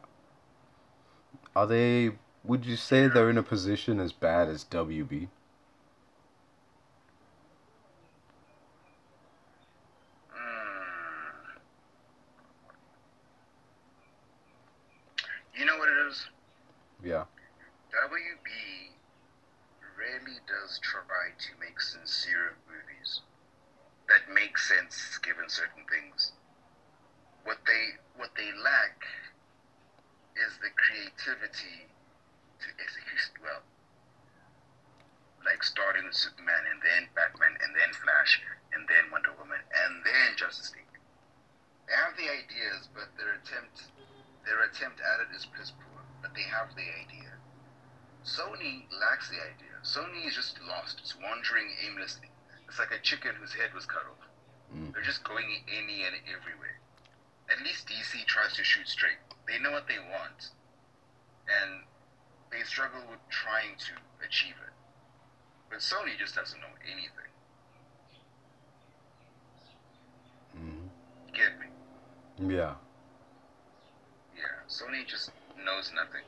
[1.55, 2.13] Are they?
[2.45, 5.11] Would you say they're in a position as bad as WB?
[5.11, 5.29] Mm.
[15.55, 16.27] You know what it is?
[17.05, 17.25] Yeah.
[17.91, 18.51] WB
[20.79, 23.21] try to make sincere movies
[24.11, 26.33] that make sense given certain things.
[27.47, 29.07] What they what they lack
[30.35, 31.87] is the creativity
[32.61, 33.63] to execute well.
[35.47, 38.43] Like starting with Superman and then Batman and then Flash
[38.75, 40.99] and then Wonder Woman and then Justice League.
[41.87, 43.91] They have the ideas, but their attempt
[44.45, 46.03] their attempt at it is piss poor.
[46.21, 47.31] But they have the idea.
[48.27, 49.70] Sony lacks the idea.
[49.83, 50.99] Sony is just lost.
[51.01, 52.29] It's wandering aimlessly.
[52.69, 54.29] It's like a chicken whose head was cut off.
[54.75, 54.93] Mm.
[54.93, 56.79] They're just going any and everywhere.
[57.51, 59.19] At least DC tries to shoot straight.
[59.49, 60.51] They know what they want.
[61.49, 61.83] And
[62.53, 63.93] they struggle with trying to
[64.25, 64.75] achieve it.
[65.69, 67.31] But Sony just doesn't know anything.
[70.55, 70.91] You
[71.33, 72.55] get me?
[72.55, 72.75] Yeah.
[74.37, 74.57] Yeah.
[74.69, 75.31] Sony just
[75.65, 76.27] knows nothing.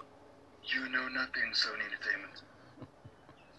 [0.65, 2.43] You know nothing, Sony Entertainment.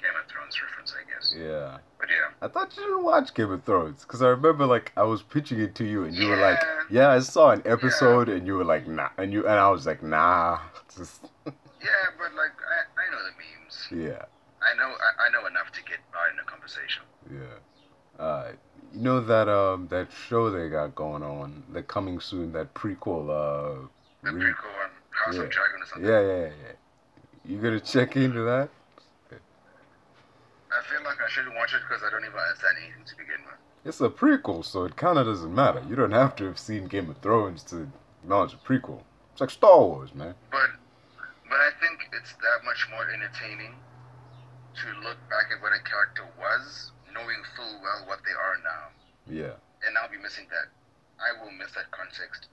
[0.03, 1.33] Game of Thrones reference, I guess.
[1.35, 1.77] Yeah.
[1.99, 2.45] But yeah.
[2.45, 5.59] I thought you didn't watch Game of Thrones because I remember like I was pitching
[5.61, 6.83] it to you and you were like, Yeah.
[6.91, 9.85] "Yeah, I saw an episode," and you were like, "Nah," and you and I was
[9.87, 10.59] like, "Nah."
[10.95, 11.89] Just Yeah,
[12.19, 13.87] but like I, I know the memes.
[14.11, 14.25] yeah,
[14.61, 17.03] I know I, I know enough to get by in a conversation.
[17.31, 18.23] yeah.
[18.23, 18.51] Uh,
[18.93, 23.23] you know that um that show they got going on, the coming soon, that prequel.
[23.29, 23.87] Uh,
[24.23, 25.41] The re- prequel on House Yeah.
[25.43, 26.09] of Dragon or something.
[26.09, 26.73] yeah, yeah, yeah.
[27.45, 28.69] You gonna check into that?
[30.73, 33.41] I feel like I shouldn't watch it because I don't even understand anything to begin
[33.45, 33.59] with.
[33.85, 35.83] It's a prequel, so it kind of doesn't matter.
[35.87, 37.91] You don't have to have seen Game of Thrones to
[38.23, 39.01] acknowledge a prequel.
[39.33, 40.35] It's like Star Wars, man.
[40.51, 40.71] But
[41.49, 43.75] but I think it's that much more entertaining
[44.81, 48.89] to look back at what a character was, knowing full well what they are now.
[49.27, 49.53] Yeah.
[49.85, 50.71] And I'll be missing that.
[51.19, 52.47] I will miss that context.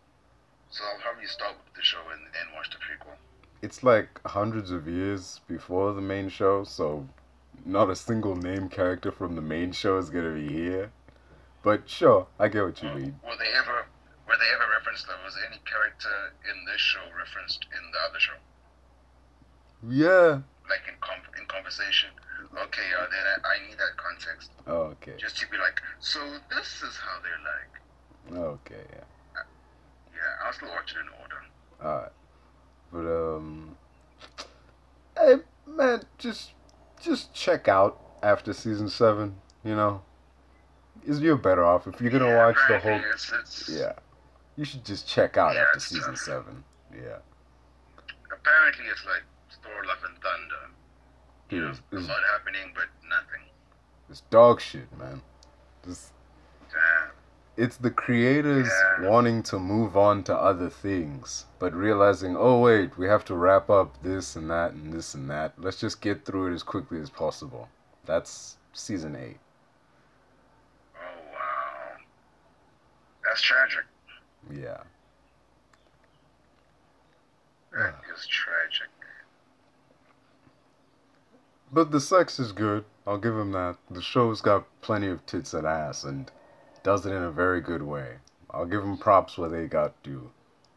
[0.71, 3.17] So I'll probably start with the show and then watch the prequel.
[3.63, 7.07] It's like hundreds of years before the main show, so
[7.64, 10.92] not a single name character from the main show is gonna be here.
[11.62, 13.20] But sure, I get what you mean.
[13.25, 13.87] Were they ever
[14.27, 15.16] were they ever referenced though?
[15.25, 18.38] Was any character in this show referenced in the other show?
[19.88, 20.40] Yeah.
[20.68, 22.11] Like in com- in conversation?
[22.55, 24.51] Okay, uh, then I, I need that context.
[24.66, 25.14] Oh, okay.
[25.18, 26.18] Just to be like, so
[26.51, 28.51] this is how they're like.
[28.66, 29.42] Okay, yeah.
[30.12, 31.42] Yeah, I'll still watch it in order.
[31.83, 32.12] Alright.
[32.92, 33.77] But um
[35.16, 36.53] Hey man, just
[37.03, 40.03] just check out after season seven, you know.
[41.07, 43.93] Is you're better off if you're gonna Yeah, watch the whole It's, it's, Yeah.
[44.57, 46.19] You should just check out Yeah, after season tough.
[46.23, 46.65] seven.
[46.95, 47.19] Yeah.
[48.31, 49.23] Apparently, it's like
[49.63, 50.75] Thor: Love and Thunder.
[51.51, 53.43] You Dude, know, it's, a lot happening, but nothing.
[54.09, 55.23] it's dog shit, man.
[55.85, 56.13] Just
[56.71, 57.11] Damn.
[57.57, 59.09] It's the creators Yeah.
[59.09, 63.69] wanting to move on to other things, but realizing, oh wait, we have to wrap
[63.69, 65.53] up this and that and this and that.
[65.59, 67.69] Let's just get through it as quickly as possible.
[68.07, 69.39] That's season eight.
[70.97, 71.01] Oh
[71.33, 71.97] wow,
[73.25, 73.85] that's tragic.
[74.51, 74.83] Yeah.
[77.73, 78.89] That is tragic.
[81.73, 82.85] But the sex is good.
[83.07, 83.77] I'll give him that.
[83.89, 86.31] The show's got plenty of tits and ass and
[86.83, 88.16] does it in a very good way.
[88.51, 90.31] I'll give them props where they got due.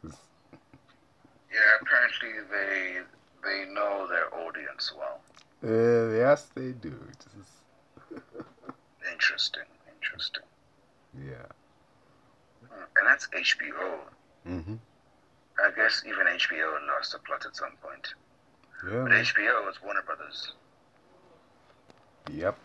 [0.04, 3.00] Yeah, apparently they
[3.44, 5.20] they know their audience well.
[5.64, 6.96] Uh, yes, they do.
[9.12, 9.64] Interesting,
[9.96, 10.44] interesting.
[11.18, 11.46] yeah.
[12.68, 14.00] Hmm, And that's HBO.
[14.48, 14.76] Mm-hmm.
[15.64, 18.14] I guess even HBO lost the plot at some point.
[18.86, 19.04] Yeah.
[19.04, 19.12] But.
[19.12, 20.54] HBO is Warner Brothers.
[22.32, 22.58] Yep.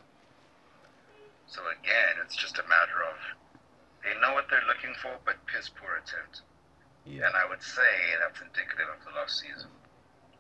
[1.48, 3.16] So again, it's just a matter of
[4.04, 6.42] they know what they're looking for, but piss poor attempt.
[7.04, 7.26] Yeah.
[7.26, 7.80] And I would say
[8.20, 9.70] that's indicative of the last season,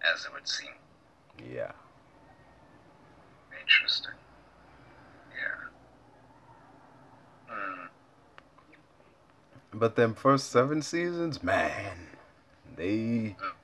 [0.04, 0.76] as it would seem.
[1.38, 1.72] Yeah.
[3.60, 4.12] Interesting.
[5.34, 5.68] Yeah.
[7.48, 7.86] Hmm.
[9.72, 11.96] But them first seven seasons, man,
[12.76, 13.58] they hmm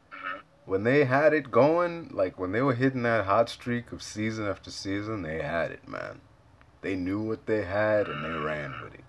[0.66, 4.46] when they had it going, like when they were hitting that hot streak of season
[4.46, 6.20] after season, they had it, man.
[6.85, 9.05] They knew what they had and they ran with it.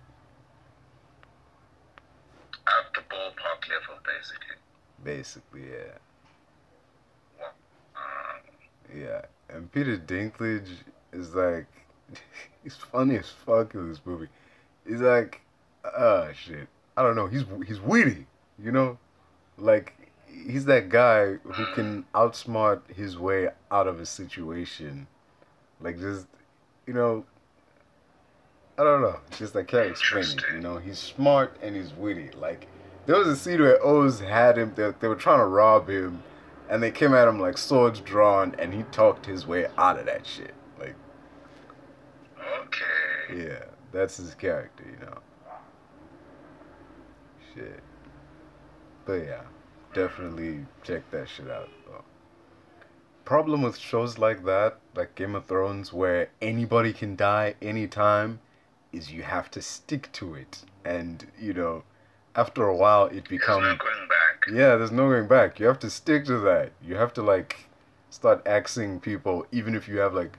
[2.65, 4.55] At the ballpark level, basically.
[5.03, 7.45] Basically, yeah.
[7.97, 9.25] Um, Yeah.
[9.49, 10.69] And Peter Dinklage
[11.11, 11.67] is like
[12.63, 14.29] he's funny as fuck in this movie.
[14.88, 15.41] He's like
[15.83, 16.69] uh shit.
[16.95, 18.25] I don't know, he's he's witty,
[18.57, 18.97] you know?
[19.57, 25.07] Like he's that guy who can outsmart his way out of a situation.
[25.81, 26.27] Like just
[26.88, 27.25] you know
[28.77, 29.19] I don't know.
[29.27, 30.43] It's just I can't explain it.
[30.53, 32.31] You know, he's smart and he's witty.
[32.31, 32.67] Like
[33.05, 34.73] there was a scene where Oz had him.
[34.75, 36.23] They, they were trying to rob him,
[36.69, 40.05] and they came at him like swords drawn, and he talked his way out of
[40.07, 40.53] that shit.
[40.77, 40.95] Like
[42.61, 43.43] okay.
[43.43, 44.83] yeah, that's his character.
[44.83, 45.17] You know.
[47.53, 47.79] Shit.
[49.05, 49.41] But yeah,
[49.93, 51.69] definitely check that shit out.
[51.85, 52.03] Though.
[53.23, 58.39] Problem with shows like that, like Game of Thrones, where anybody can die anytime,
[58.95, 61.84] is you have to stick to it, and you know,
[62.36, 64.45] after a while, it There's becomes no going back.
[64.51, 64.75] yeah.
[64.75, 65.60] There's no going back.
[65.60, 66.71] You have to stick to that.
[66.84, 67.67] You have to like
[68.10, 70.38] start axing people, even if you have like.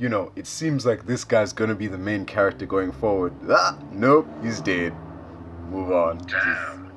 [0.00, 3.32] You know, it seems like this guy's gonna be the main character going forward.
[3.50, 4.92] Ah, nope, he's dead.
[5.70, 6.18] Move on.
[6.24, 6.92] Just- Damn.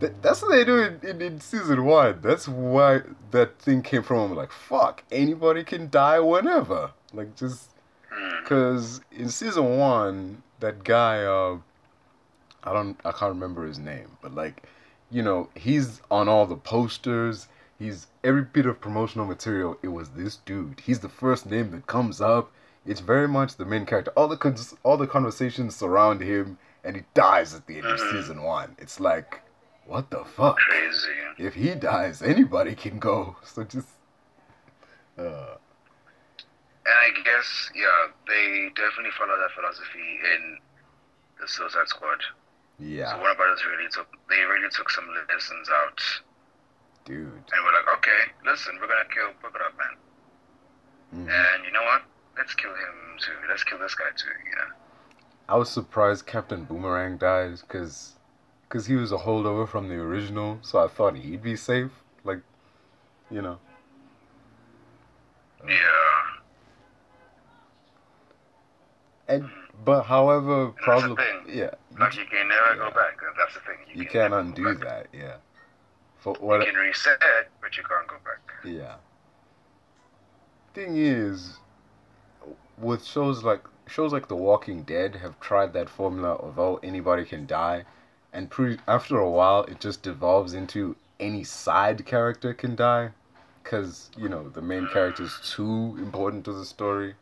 [0.00, 2.18] Th- that's what they do in, in, in season one.
[2.20, 4.18] That's why that thing came from.
[4.32, 6.90] I'm like, fuck, anybody can die whenever.
[7.12, 7.70] Like, just.
[8.42, 11.58] Because in season one, that guy, uh,
[12.64, 14.62] I don't, I can't remember his name, but like,
[15.10, 17.48] you know, he's on all the posters.
[17.78, 19.76] He's every bit of promotional material.
[19.82, 20.80] It was this dude.
[20.80, 22.52] He's the first name that comes up.
[22.86, 24.12] It's very much the main character.
[24.16, 27.98] All the cons- all the conversations surround him, and he dies at the end of
[28.00, 28.10] Mhm.
[28.10, 28.76] season one.
[28.78, 29.40] It's like,
[29.86, 30.56] what the fuck?
[30.58, 31.08] Crazy.
[31.38, 33.36] If he dies, anybody can go.
[33.44, 33.88] So just,
[35.18, 35.56] uh,
[36.84, 40.58] And I guess, yeah, they definitely follow that philosophy in
[41.40, 42.18] the Suicide Squad.
[42.80, 43.10] Yeah.
[43.12, 46.00] So Warner Brothers really took, they really took some lessons out,
[47.04, 47.26] dude.
[47.30, 49.96] and we're like, okay, listen, we're gonna kill Polka Man,
[51.14, 51.30] Mhm.
[51.30, 52.02] and you know what?
[52.36, 53.36] Let's kill him too.
[53.48, 54.30] Let's kill this guy too.
[54.48, 54.74] You know.
[55.48, 58.16] I was surprised Captain Boomerang died because
[58.70, 61.90] cause he was a holdover from the original, so I thought he'd be safe.
[62.24, 62.40] Like,
[63.30, 63.60] you know.
[65.68, 65.76] Yeah.
[69.32, 69.48] And
[69.84, 71.18] but however, problem
[71.48, 72.76] yeah, Like you can never Yeah.
[72.76, 73.14] go back.
[73.38, 73.78] That's the thing.
[73.88, 75.06] you can can't undo that.
[75.12, 75.36] Yeah.
[76.18, 76.64] For You what?
[76.66, 77.20] can reset,
[77.60, 78.40] but you can't go back.
[78.64, 78.96] Yeah.
[80.74, 81.58] Thing is,
[82.78, 87.24] with shows like shows like The Walking Dead have tried that formula of oh anybody
[87.24, 87.84] can die,
[88.32, 93.10] and pre- after a while it just devolves into any side character can die,
[93.62, 97.14] because you know the main character is too important to the story.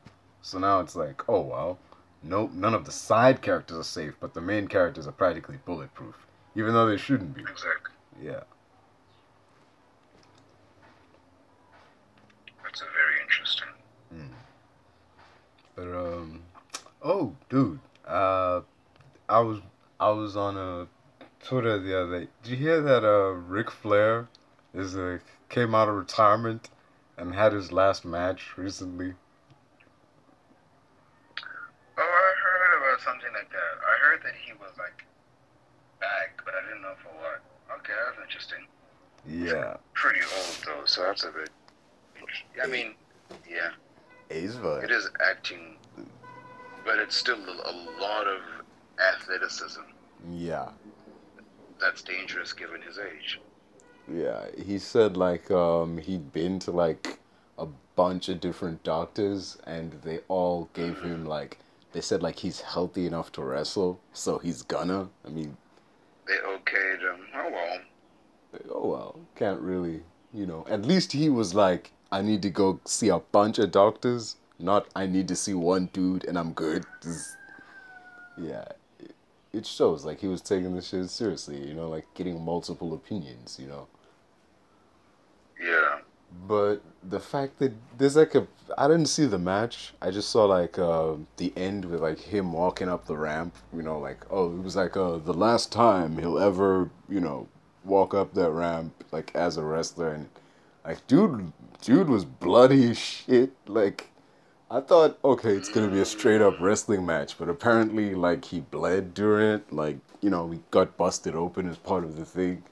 [0.42, 1.78] So now it's like oh well,
[2.22, 6.14] nope, none of the side characters are safe, but the main characters are practically bulletproof,
[6.54, 7.42] even though they shouldn't be.
[7.42, 7.94] Exactly.
[8.22, 8.40] Yeah.
[12.62, 13.68] That's a very interesting.
[15.80, 16.42] But um,
[17.02, 18.60] oh, dude, uh,
[19.30, 19.60] I was
[19.98, 20.84] I was on uh
[21.42, 22.28] Twitter the other day.
[22.42, 24.28] Did you hear that uh Ric Flair
[24.74, 26.68] is uh, came out of retirement
[27.16, 29.14] and had his last match recently?
[31.96, 33.74] Oh, I heard about something like that.
[33.80, 35.04] I heard that that he was like
[35.98, 37.40] back, but I didn't know for what.
[37.80, 38.66] Okay, that's interesting.
[39.28, 39.76] Yeah.
[39.94, 41.50] Pretty old though, so that's a bit.
[42.62, 42.94] I mean,
[43.48, 43.70] yeah,
[44.28, 44.84] fine.
[44.84, 45.76] it is acting,
[46.84, 48.40] but it's still a, a lot of
[49.14, 49.80] athleticism.
[50.32, 50.68] Yeah.
[51.80, 53.40] That's dangerous given his age.
[54.12, 54.46] Yeah.
[54.64, 57.18] He said like um he'd been to like
[57.58, 57.66] a
[57.96, 61.58] bunch of different doctors and they all gave him like
[61.92, 65.08] they said like he's healthy enough to wrestle, so he's gonna.
[65.26, 65.56] I mean,
[66.26, 67.26] They okayed him.
[67.34, 67.78] Oh well.
[68.70, 70.66] Oh well, can't really, you know.
[70.68, 74.86] At least he was like, I need to go see a bunch of doctors, not
[74.94, 76.84] I need to see one dude and I'm good.
[77.02, 77.36] This-
[78.36, 78.64] yeah,
[78.98, 79.14] it,
[79.52, 83.58] it shows like he was taking this shit seriously, you know, like getting multiple opinions,
[83.60, 83.86] you know.
[85.62, 85.98] Yeah.
[86.46, 88.46] But the fact that there's like a,
[88.78, 89.94] I didn't see the match.
[90.00, 93.54] I just saw like uh, the end with like him walking up the ramp.
[93.74, 97.48] You know, like oh, it was like uh, the last time he'll ever, you know,
[97.84, 100.28] walk up that ramp like as a wrestler, and
[100.84, 101.52] like dude,
[101.82, 103.52] dude was bloody as shit.
[103.66, 104.10] Like
[104.70, 108.60] I thought, okay, it's gonna be a straight up wrestling match, but apparently like he
[108.60, 109.72] bled during it.
[109.72, 112.62] Like you know, he got busted open as part of the thing.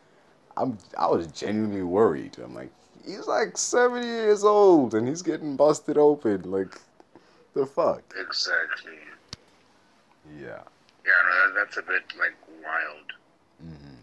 [0.56, 2.36] I'm I was genuinely worried.
[2.42, 2.70] I'm like,
[3.04, 6.50] he's like 70 years old and he's getting busted open.
[6.50, 6.78] Like,
[7.54, 8.02] the fuck?
[8.18, 8.98] Exactly.
[10.38, 10.62] Yeah.
[11.04, 13.12] Yeah, no, that's a bit like wild.
[13.64, 13.94] Mm-hmm.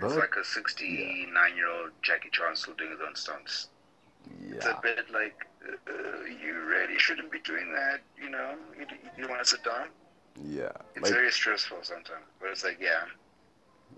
[0.00, 3.68] But it's like a 69 year old Jackie Chan still doing his own stunts.
[4.50, 5.46] It's a bit like,
[5.88, 8.54] uh, you really shouldn't be doing that, you know?
[8.78, 8.86] You,
[9.18, 9.88] you want to sit down?
[10.44, 12.24] yeah, It's like very stressful sometimes.
[12.40, 13.00] But it's like, yeah,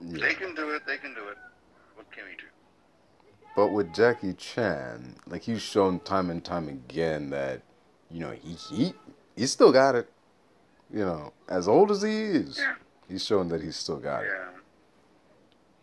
[0.00, 0.18] yeah.
[0.26, 1.36] they can do it, they can do it.
[1.94, 2.44] What can we do?
[3.54, 7.60] But with Jackie Chan, like he's shown time and time again that,
[8.10, 8.94] you know, he he
[9.36, 10.10] he still got it.
[10.92, 12.74] You know, as old as he is, Yeah.
[13.08, 14.30] he's shown that he's still got it.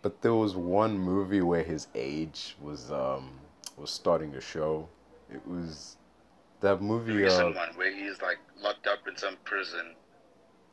[0.01, 3.31] But there was one movie where his age was um
[3.77, 4.87] was starting to show.
[5.31, 5.97] It was
[6.61, 7.13] that The movie.
[7.13, 9.95] recent Uh, one where he's like locked up in some prison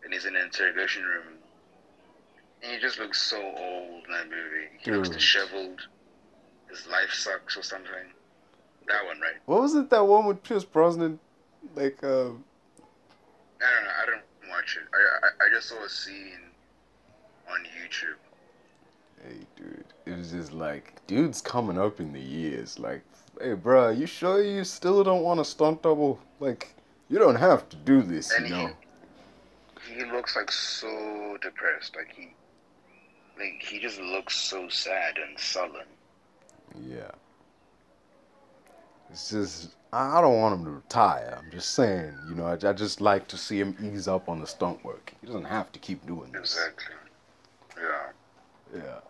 [0.04, 1.24] and he's in an interrogation room.
[2.62, 4.68] And he just looks so old in that movie.
[4.80, 5.80] He looks disheveled.
[6.68, 8.12] His life sucks or something.
[8.88, 9.34] That one, right?
[9.46, 9.90] what was it?
[9.90, 11.18] That one with Pierce Brosnan,
[11.74, 13.96] like uh, I don't know.
[14.02, 14.86] I don't watch it.
[14.94, 16.38] I, I, I just saw a scene
[17.50, 18.14] on YouTube.
[19.22, 22.78] Hey dude, it was just like dude's coming up in the years.
[22.78, 23.02] Like,
[23.40, 26.18] hey bruh, you sure you still don't want a stunt double?
[26.40, 26.74] Like,
[27.08, 28.70] you don't have to do this, And you know.
[29.88, 31.96] he, he looks like so depressed.
[31.96, 32.34] Like he,
[33.38, 35.86] like he just looks so sad and sullen.
[36.86, 37.10] Yeah.
[39.10, 41.38] It's just I I don't want him to retire.
[41.42, 44.40] I'm just saying, you know, I, I just like to see him ease up on
[44.40, 45.14] the stunt work.
[45.20, 46.56] He doesn't have to keep doing this.
[46.56, 46.94] Exactly.
[47.78, 48.08] Yeah.
[48.74, 49.00] Yeah.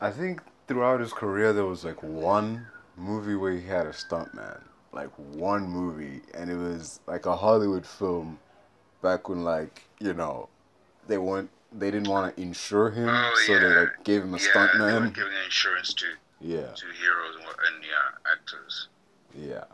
[0.00, 4.60] I think throughout his career there was like one movie where he had a stuntman.
[4.92, 8.38] Like one movie and it was like a Hollywood film
[9.02, 10.48] back when like, you know,
[11.06, 14.38] they weren't they didn't want to insure him, Oh, so they like gave him a
[14.38, 15.14] yeah, stuntman.
[15.14, 16.06] giving insurance to
[16.40, 16.72] Yeah.
[16.72, 18.88] to heroes and, and yeah, actors.
[19.34, 19.64] Yeah.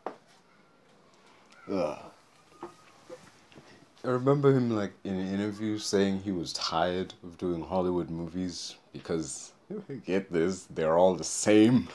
[1.72, 1.98] Ugh.
[4.04, 8.76] I remember him like in an interview saying he was tired of doing Hollywood movies
[8.92, 9.52] because
[10.04, 11.88] get this, they're all the same.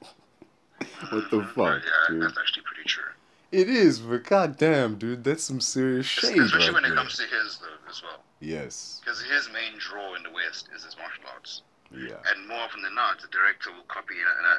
[1.10, 2.22] what the mm, fuck, yeah, dude?
[2.22, 3.04] that's actually pretty true.
[3.52, 7.24] It is, but goddamn, dude, that's some serious shade Especially right when it comes to
[7.24, 9.00] his though as well, Yes.
[9.04, 12.16] because his main draw in the West is his martial arts, Yeah.
[12.32, 14.14] and more often than not, the director will copy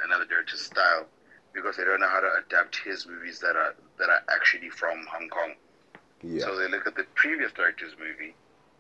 [0.06, 1.08] another director's style
[1.54, 5.06] because they don't know how to adapt his movies that are that are actually from
[5.10, 5.56] Hong Kong.
[6.24, 6.42] Yeah.
[6.42, 8.36] So they look at the previous director's movie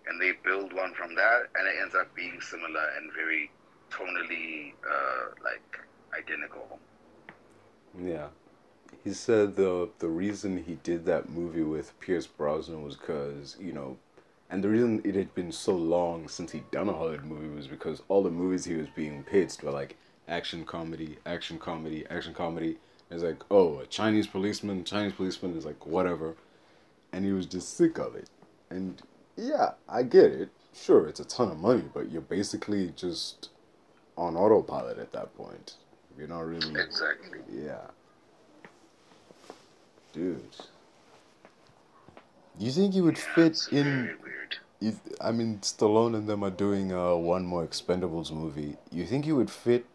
[0.08, 3.52] and they build one from that, and it ends up being similar and very
[3.92, 5.80] tonally uh, like
[6.18, 6.80] identical.
[8.00, 8.28] Yeah.
[9.04, 13.74] He said the the reason he did that movie with Pierce Brosnan was because, you
[13.74, 13.98] know,
[14.50, 17.68] and the reason it had been so long since he'd done a Hollywood movie was
[17.68, 19.96] because all the movies he was being pitched were like
[20.28, 22.78] action comedy, action comedy, action comedy.
[23.10, 26.36] It's like, oh, a Chinese policeman, Chinese policeman is like whatever.
[27.14, 28.30] And he was just sick of it.
[28.70, 29.02] And
[29.36, 30.50] yeah, I get it.
[30.74, 33.50] Sure, it's a ton of money, but you're basically just
[34.18, 35.76] on autopilot at that point.
[36.18, 37.40] You're not really Exactly.
[37.52, 37.82] yeah.
[40.14, 40.42] Dude.
[42.60, 44.58] You think you would fit It's in very weird.
[44.80, 48.76] you, I mean Stallone and them are doing uh one more Expendables movie.
[48.92, 49.86] You think you would fit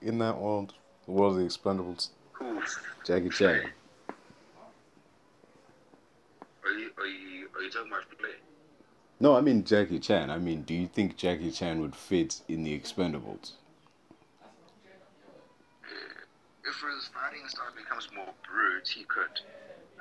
[0.00, 0.72] in that world?
[1.04, 2.08] The world of the Expendables?
[3.04, 3.70] Jackie Chan.
[7.56, 8.28] Are you are you are you talking about play?
[9.20, 10.30] No, I mean Jackie Chan.
[10.30, 13.52] I mean, do you think Jackie Chan would fit in the Expendables?
[16.64, 19.40] If his fighting style becomes more brute, he could.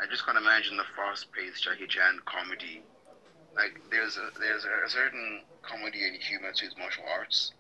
[0.02, 2.82] I just can't imagine the fast-paced Jackie Chan comedy.
[3.56, 7.54] Like there's a there's a certain comedy and humor to his martial arts,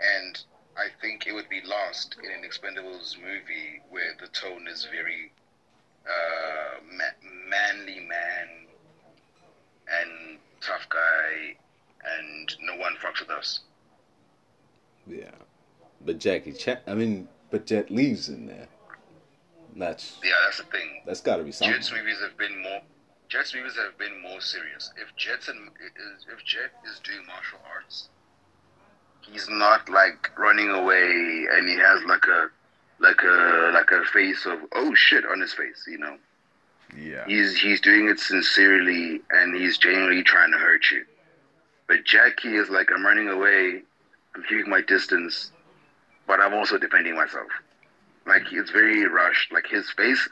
[0.00, 0.40] and
[0.76, 5.32] I think it would be lost in an Expendables movie where the tone is very
[6.06, 8.61] uh, ma- manly man
[10.00, 11.56] and tough guy,
[12.04, 13.60] and no one fucks with us.
[15.06, 15.30] Yeah,
[16.04, 16.78] but Jackie Chan.
[16.86, 18.68] I mean, but Jet Li's in there.
[19.76, 21.02] That's Yeah, that's the thing.
[21.06, 21.74] that's got to be something.
[21.74, 22.80] Jet's movies have been more.
[23.28, 24.92] Jet's movies have been more serious.
[25.00, 25.70] If Jet's in,
[26.30, 28.10] if Jet is doing martial arts,
[29.22, 32.48] he's not like running away and he has like a
[32.98, 35.84] like a like a face of oh shit on his face.
[35.88, 36.16] You know,
[36.96, 37.24] Yeah.
[37.26, 41.04] he's he's doing it sincerely and he's genuinely trying to hurt you.
[41.88, 43.82] But Jackie is like I'm running away,
[44.34, 45.52] I'm keeping my distance,
[46.26, 47.48] but I'm also defending myself.
[48.26, 49.52] Like it's very rushed.
[49.52, 50.28] Like his face,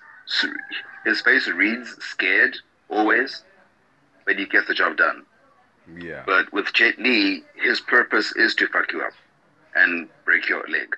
[1.05, 2.57] his face reads scared
[2.89, 3.43] always,
[4.27, 5.25] but he gets the job done.
[5.99, 6.23] Yeah.
[6.25, 9.13] But with Jet Li, his purpose is to fuck you up
[9.75, 10.97] and break your leg.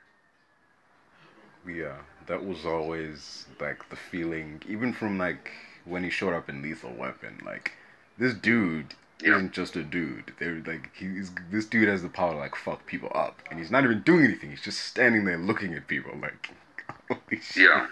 [1.66, 1.96] Yeah,
[2.32, 5.50] that was always like the feeling, even from like
[5.84, 7.38] when he showed up in Lethal Weapon.
[7.44, 7.72] Like
[8.16, 9.34] this dude Yeah.
[9.36, 10.32] isn't just a dude.
[10.38, 13.70] They're like he's this dude has the power to like fuck people up, and he's
[13.70, 14.48] not even doing anything.
[14.48, 16.48] He's just standing there looking at people like,
[17.08, 17.64] holy shit.
[17.68, 17.86] Yeah.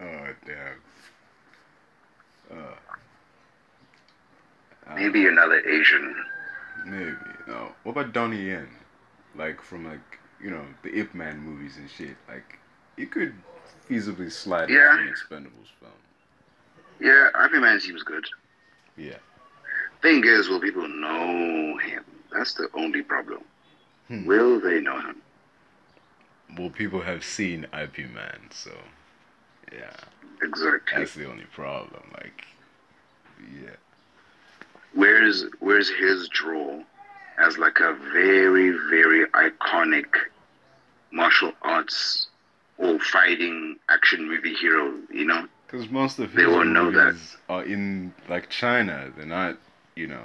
[0.00, 0.80] Oh damn.
[2.58, 2.74] Uh,
[4.90, 6.16] uh, Maybe another Asian.
[6.86, 7.14] Maybe.
[7.46, 7.68] No.
[7.84, 8.68] What about Donnie Yen?
[9.36, 12.16] Like from like you know the Ip Man movies and shit.
[12.28, 12.58] Like
[12.96, 13.34] you could
[13.88, 14.92] feasibly slide Yeah.
[14.98, 15.92] into an Expendables film.
[17.00, 18.24] Yeah, Ip Man seems good.
[18.96, 19.18] Yeah.
[20.02, 22.04] Thing is, will people know him?
[22.32, 23.42] That's the only problem.
[24.08, 24.24] Hmm.
[24.26, 25.16] Will they know him?
[26.56, 28.72] Well, people have seen IP Man, so
[29.72, 29.92] yeah,
[30.42, 30.98] Exactly.
[30.98, 32.02] that's the only problem.
[32.12, 32.44] Like,
[33.62, 33.70] yeah,
[34.94, 36.82] Where's where's his draw
[37.38, 40.06] as like a very very iconic
[41.10, 42.28] martial arts
[42.78, 44.94] or fighting action movie hero?
[45.12, 45.46] You know?
[45.66, 47.18] because most of They his won't know that.
[47.48, 49.10] are in like China.
[49.16, 49.56] They're not,
[49.96, 50.22] you know,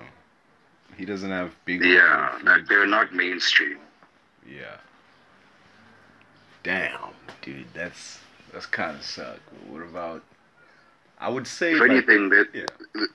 [0.98, 1.84] he doesn't have big.
[1.86, 3.78] Yeah, like they're not mainstream.
[4.46, 4.76] Yeah.
[6.64, 8.20] Damn, dude, that's
[8.52, 9.40] that's kind of suck.
[9.70, 10.24] What about?
[11.20, 11.74] I would say.
[11.74, 12.66] If like- anything, that yeah.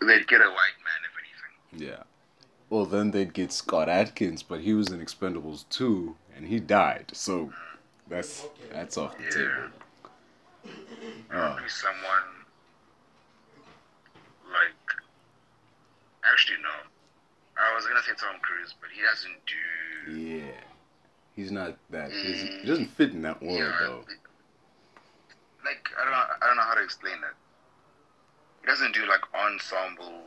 [0.00, 1.00] they'd get a white man.
[1.04, 1.88] If anything.
[1.88, 2.02] Yeah.
[2.70, 7.10] Well, then they'd get Scott Adkins, but he was in Expendables 2, and he died.
[7.12, 7.52] So
[8.08, 9.30] that's that's off the Yeah.
[9.30, 9.70] table.
[11.32, 12.28] Oh, Be someone
[14.52, 14.72] like.
[16.24, 16.70] Actually, no.
[17.58, 20.36] I was gonna say Tom Cruise, but he doesn't do.
[20.36, 20.52] yeah.
[21.34, 22.10] He's not that.
[22.12, 22.66] He's, he mm.
[22.66, 24.04] doesn't fit in that world, Yeah, though.
[25.64, 27.32] like I don't know, I don't know how to explain that.
[28.60, 30.22] He doesn't do like ensemble,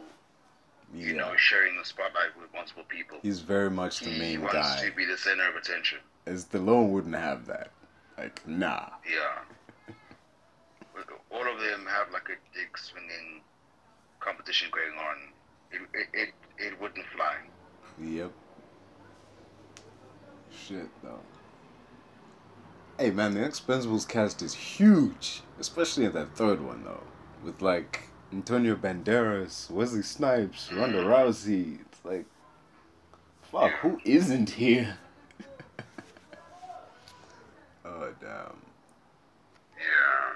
[0.94, 1.22] you Yeah.
[1.22, 3.20] know, sharing the spotlight with multiple people.
[3.22, 4.90] He's very much the he main wants guy.
[4.90, 6.00] to be the center of attention.
[6.26, 7.72] As Stallone wouldn't have that.
[8.18, 8.90] Like, nah.
[9.10, 9.42] Yeah.
[11.32, 13.42] All of them have like a dick swinging
[14.22, 15.18] competition going on.
[15.72, 17.36] It it it, it wouldn't fly.
[18.02, 18.32] Yep.
[20.66, 21.20] Shit, though.
[22.98, 25.42] Hey, man, the Expendables cast is huge.
[25.60, 27.04] Especially in that third one, though.
[27.44, 31.80] With, like, Antonio Banderas, Wesley Snipes, Ronda Rousey.
[31.82, 32.26] It's like,
[33.42, 34.98] fuck, who isn't here?
[37.86, 38.58] oh, damn.
[39.78, 40.36] Yeah.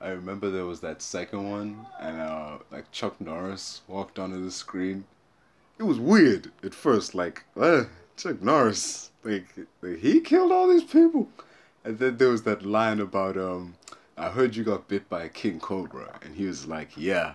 [0.00, 4.50] I remember there was that second one, and uh, like Chuck Norris walked onto the
[4.50, 5.04] screen.
[5.78, 7.84] It was weird at first, like, uh,
[8.16, 9.46] Chuck Norris, like,
[9.82, 11.28] like, he killed all these people.
[11.84, 13.74] And then there was that line about, um,
[14.16, 17.34] I heard you got bit by a king cobra, and he was like, yeah,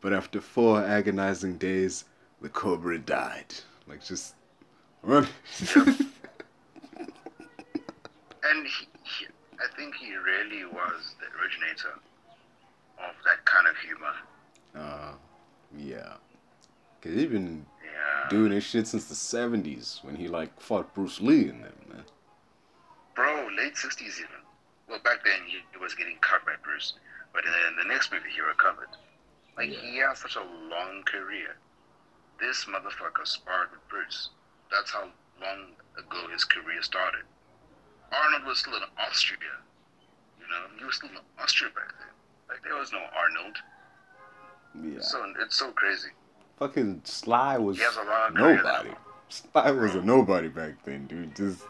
[0.00, 2.04] but after four agonizing days,
[2.42, 3.54] the cobra died.
[3.86, 4.34] Like, just
[5.02, 5.26] run.
[8.44, 9.26] And he, he,
[9.60, 11.92] I think he really was the originator
[12.98, 14.14] of that kind of humor.
[14.74, 15.12] uh,
[15.76, 16.14] yeah,
[17.02, 18.28] cause he's been Yeah.
[18.30, 22.04] doing this shit since the seventies when he like fought Bruce Lee in them, man.
[23.14, 24.37] Bro, late 60s even.
[24.88, 26.94] Well, back then he, he was getting cut by Bruce,
[27.32, 28.88] but in the, next movie he recovered.
[29.56, 29.80] Like, Yeah.
[29.80, 31.56] he has such a long career.
[32.40, 34.30] This motherfucker sparred with Bruce.
[34.70, 35.08] That's how
[35.40, 37.24] long ago his career started.
[38.12, 39.38] Arnold was still in Austria.
[40.40, 42.08] You know, he was still in Austria back then.
[42.48, 43.56] Like, there was no Arnold.
[44.74, 45.00] Yeah.
[45.00, 46.08] So It's so crazy.
[46.58, 48.90] Fucking Sly was He has a long career nobody.
[49.28, 51.34] Sly was a nobody back then, dude.
[51.36, 51.62] Just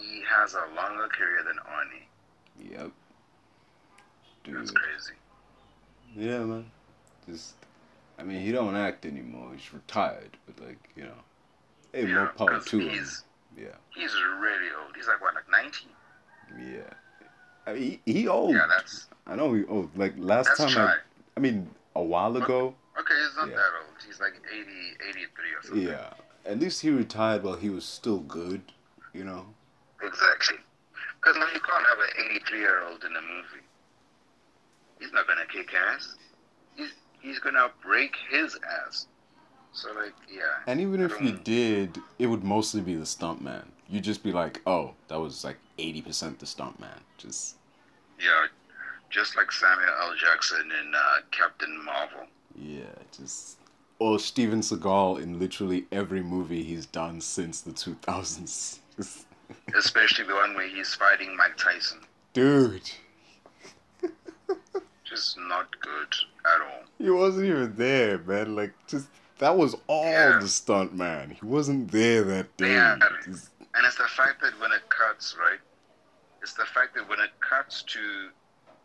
[0.00, 2.70] He has a longer career than Arnie.
[2.72, 2.90] yep.
[4.44, 4.56] Dude.
[4.56, 5.12] That's crazy.
[6.16, 6.70] Yeah, man.
[7.28, 7.54] Just,
[8.18, 9.50] I mean, he don't act anymore.
[9.54, 11.18] He's retired, but like, you know,
[11.92, 13.06] hey, Yeah, more power to him.
[13.58, 14.96] Yeah, he's really old.
[14.96, 15.86] He's like what, like ninety?
[16.58, 16.82] yeah.
[17.66, 18.54] I mean, he, he old.
[18.54, 19.90] Yeah, that's I know he old.
[19.96, 20.84] Like last time, try.
[20.86, 20.96] I,
[21.36, 22.74] I mean, a while ago.
[22.98, 23.56] Okay, he's not Yeah.
[23.56, 23.96] that old.
[24.06, 24.64] He's like 80,
[25.10, 25.82] 83 or something.
[25.82, 26.10] Yeah.
[26.46, 28.62] At least he retired while he was still good.
[29.12, 29.46] You know.
[30.02, 30.56] Exactly.
[31.20, 33.64] Because now you can't have an 83 year old in a movie.
[34.98, 36.16] He's not gonna kick ass.
[36.76, 39.06] He's he's gonna break his ass.
[39.72, 40.40] So like, yeah.
[40.66, 43.64] And even if you did, it would mostly be the stuntman.
[43.88, 46.98] You'd just be like, oh, that was like eighty percent the stuntman.
[47.18, 47.56] Just
[48.18, 48.46] Yeah,
[49.10, 50.14] just like Samuel L.
[50.16, 52.26] Jackson in uh, Captain Marvel.
[52.56, 52.82] yeah,
[53.16, 53.56] just.
[53.98, 58.80] Or Steven Seagal in literally every movie he's done since the two thousands.
[59.76, 62.00] Especially the one where he's fighting Mike Tyson.
[62.32, 62.90] Dude,
[65.04, 66.82] Just not good at all.
[66.98, 68.54] he wasn't even there, man.
[68.54, 70.38] Like, just that was all Yeah.
[70.40, 71.30] the stunt man.
[71.30, 72.72] He wasn't there that day.
[72.74, 72.96] Yeah.
[73.24, 75.58] Just- And it's the fact that when it cuts, right?
[76.42, 78.28] It's the fact that when it cuts to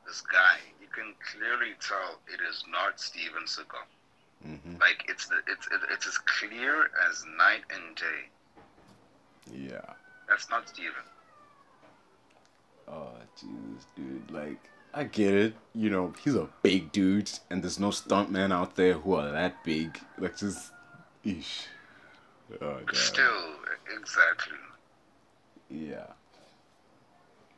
[0.07, 3.85] this guy, you can clearly tell it is not Steven Seagal.
[4.47, 4.79] Mhm.
[4.79, 8.29] Like it's the it's it, it's as clear as night and day.
[9.51, 9.93] Yeah.
[10.27, 10.91] That's not Steven.
[12.87, 13.09] Oh,
[13.39, 14.31] Jesus, dude.
[14.31, 15.55] Like, I get it.
[15.73, 19.63] You know, he's a big dude, and there's no stuntmen out there who are that
[19.63, 19.99] big.
[20.17, 20.71] Like, just,
[21.23, 21.67] ish.
[22.61, 22.95] Oh, God.
[22.95, 23.55] still,
[23.99, 24.57] exactly.
[25.69, 26.07] Yeah.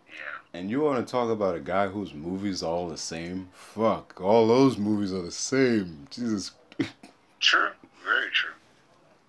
[0.08, 0.14] Yeah.
[0.54, 3.50] And you want to talk about a guy whose movies are all the same?
[3.54, 6.08] Fuck, all those movies are the same.
[6.10, 6.52] Jesus.
[7.40, 7.70] True.
[8.04, 8.52] Very true.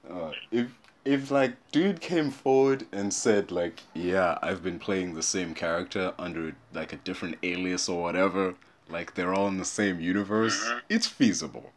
[0.08, 0.68] Uh, if
[1.08, 6.12] if like dude came forward and said like, yeah, I've been playing the same character
[6.18, 8.54] under like a different alias or whatever,
[8.90, 10.80] like they're all in the same universe, Mhm.
[10.90, 11.72] it's feasible.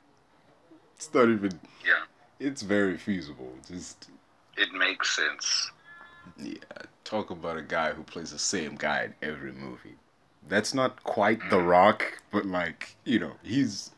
[0.95, 1.61] It's not even.
[1.85, 2.03] Yeah.
[2.39, 3.53] It's very feasible.
[3.69, 4.09] Just
[4.57, 5.71] It makes sense.
[6.37, 6.55] yeah,
[7.05, 9.95] talk about a guy who plays the same guy in every movie.
[10.49, 13.91] That's not quite The Rock, but like you know, he's.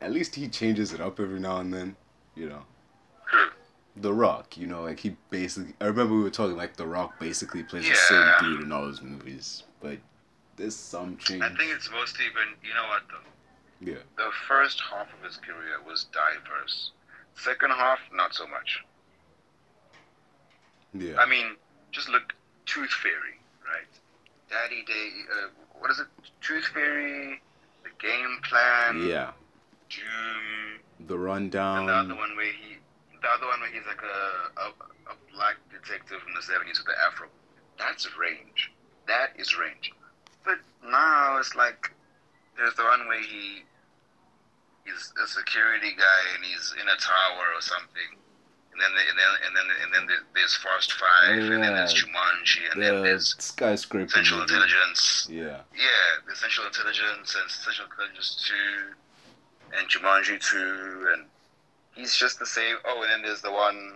[0.00, 1.96] At least he changes it up every now and then,
[2.36, 2.64] you know.
[4.00, 5.74] The Rock, you know, like he basically.
[5.80, 8.86] I remember we were talking like The Rock basically plays the same dude in all
[8.86, 9.98] his movies, but
[10.56, 11.42] there's some change.
[11.42, 13.90] I think it's mostly been you know what though?
[13.92, 16.90] yeah, The first half of his career was diverse.
[17.34, 18.80] Second half, not so much.
[20.94, 21.54] yeah, I mean,
[21.92, 22.32] just look,
[22.66, 23.86] Tooth Fairy, right?
[24.50, 26.06] Daddy Day, uh, what is it?
[26.40, 27.40] Tooth Fairy,
[27.84, 29.30] The Game Plan, yeah.
[29.90, 31.86] Doom, The rundown.
[31.86, 32.78] the other one where he,
[33.22, 34.66] the other one where he's like a, a,
[35.12, 37.28] a black detective from the 70s with the afro.
[37.78, 38.70] That's range.
[39.06, 39.92] That is range.
[40.44, 41.90] But now it's like,
[42.56, 43.62] there's the one where he,
[44.84, 48.10] he's a security guy and he's in a tower or something.
[48.72, 51.94] And then, and then, and then, and then there- there's Fast Five, and then there's
[51.94, 52.06] Yeah.
[52.06, 54.08] Jumanji, and then there's skyscraper.
[54.08, 54.54] Central movie.
[54.54, 55.26] Intelligence.
[55.30, 61.26] Yeah, Yeah, the Central Intelligence and Central Intelligence 2 and Jumanji 2 and
[61.98, 62.76] he's just the same.
[62.86, 63.92] Oh, and then there's the one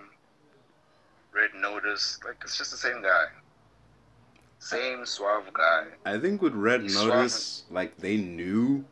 [1.32, 2.18] Red Notice.
[2.24, 3.26] Like, it's just the same guy.
[4.58, 5.86] Same suave guy.
[6.04, 8.84] I think with Red He's Notice, like they knew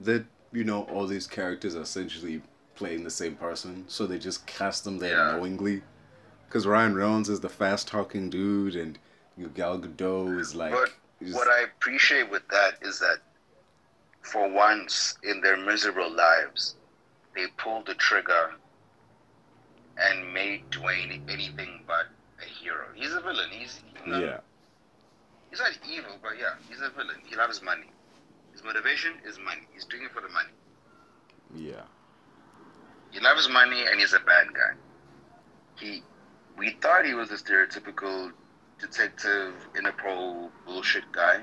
[0.00, 2.42] that you know all these characters are essentially
[2.76, 5.32] playing the same person, so they just cast them there Yeah.
[5.32, 5.82] knowingly.
[6.46, 8.98] Because Ryan Reynolds is the fast talking dude, and
[9.54, 10.72] Gal Gadot is like.
[10.72, 10.90] But
[11.32, 13.18] What I appreciate with that is that
[14.22, 16.76] for once in their miserable lives,
[17.38, 18.50] they pulled the trigger
[19.96, 22.06] and made Dwayne anything but
[22.42, 22.86] a hero.
[22.96, 23.48] He's a villain.
[23.50, 24.40] He's you know, yeah,
[25.50, 27.16] He's not evil, but yeah, he's a villain.
[27.24, 27.90] He loves money.
[28.52, 29.62] His motivation is money.
[29.72, 30.50] He's doing it for the money.
[31.54, 31.82] yeah,
[33.12, 34.72] He loves money and he's a bad guy.
[35.76, 36.02] He,
[36.56, 38.32] we thought he was a stereotypical
[38.80, 41.42] detective, in Interpol bullshit guy,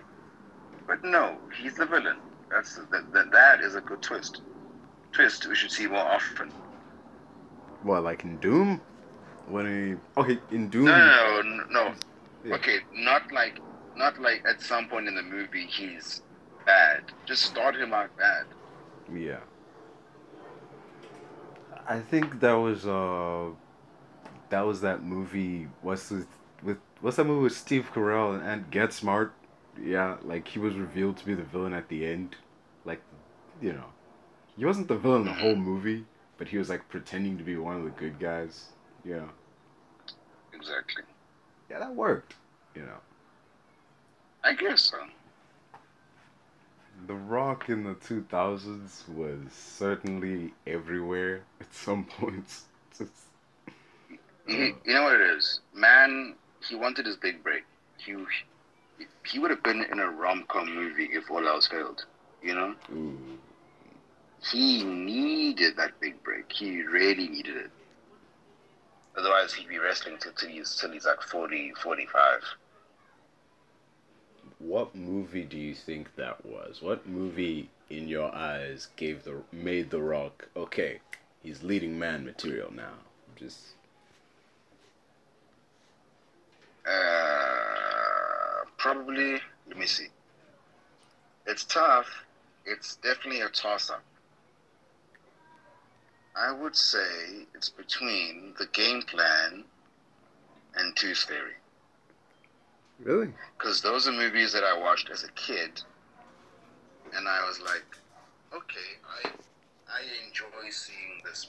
[0.87, 2.17] but no, he's the villain.
[2.51, 3.13] That's that.
[3.13, 4.41] That, that is a good twist.
[5.15, 6.51] Twist we should see more often.
[7.83, 8.81] What like in Doom?
[9.47, 10.85] When he okay in Doom?
[10.85, 11.93] No, no, no, no.
[12.43, 12.55] Yeah.
[12.55, 13.59] Okay, not like,
[13.95, 16.21] not like at some point in the movie he's
[16.65, 17.03] bad.
[17.25, 18.45] Just start him out bad.
[19.13, 19.39] Yeah.
[21.87, 23.51] I think that was uh
[24.49, 26.27] that was that movie what's with
[26.61, 29.33] with what's that movie with Steve Carell and, and Get Smart?
[29.81, 32.35] Yeah, like he was revealed to be the villain at the end.
[32.83, 33.01] Like
[33.61, 33.94] you know.
[34.57, 36.05] He wasn't the villain the whole movie,
[36.37, 38.69] but he was like pretending to be one of the good guys.
[39.03, 39.25] Yeah.
[40.53, 41.03] Exactly.
[41.69, 42.35] Yeah, that worked.
[42.75, 42.97] You know.
[44.43, 44.97] I guess so.
[47.07, 52.65] The Rock in the 2000s was certainly everywhere at some points.
[52.97, 53.11] Just,
[54.47, 55.59] You, you know what it is?
[55.73, 56.35] Man,
[56.67, 57.63] he wanted his big break.
[57.97, 58.15] He
[59.25, 62.05] he would have been in a rom com movie if all else failed.
[62.41, 62.75] You know?
[62.93, 63.17] ooh.
[64.51, 66.51] He needed that big break.
[66.51, 67.71] He really needed it.
[69.17, 72.41] Otherwise, he'd be wrestling till, till, he's, till he's like 40, 45.
[74.59, 76.81] What movie do you think that was?
[76.81, 80.99] What movie in your eyes gave the made The Rock okay?
[81.41, 82.93] He's leading man material now.
[83.35, 83.75] Just
[86.85, 90.07] Uh, probably, let me see.
[91.47, 92.07] It's tough.
[92.65, 94.03] It's definitely a toss up.
[96.35, 99.63] I would say it's between the game plan
[100.75, 101.53] and Tooth Fairy.
[103.01, 103.29] really.
[103.57, 105.81] Because those are movies that I watched as a kid.
[107.15, 107.85] And I was like,
[108.53, 109.29] okay, I,
[109.89, 111.47] I enjoy seeing this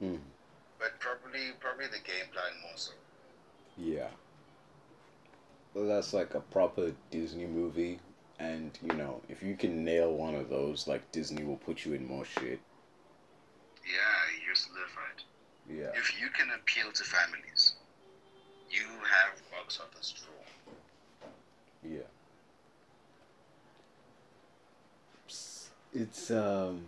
[0.00, 0.16] man.
[0.16, 0.22] Hmm.
[0.78, 2.92] But probably, probably the game plan more so.
[3.76, 4.08] Yeah.
[5.74, 8.00] Well, that's like a proper Disney movie,
[8.40, 11.92] and you know, if you can nail one of those, like Disney will put you
[11.92, 12.58] in more shit.
[13.84, 15.22] Yeah, you're solidified.
[15.68, 15.90] Yeah.
[15.98, 17.74] If you can appeal to families,
[18.70, 21.30] you have box office draw.
[21.88, 22.00] Yeah.
[25.92, 26.86] It's um,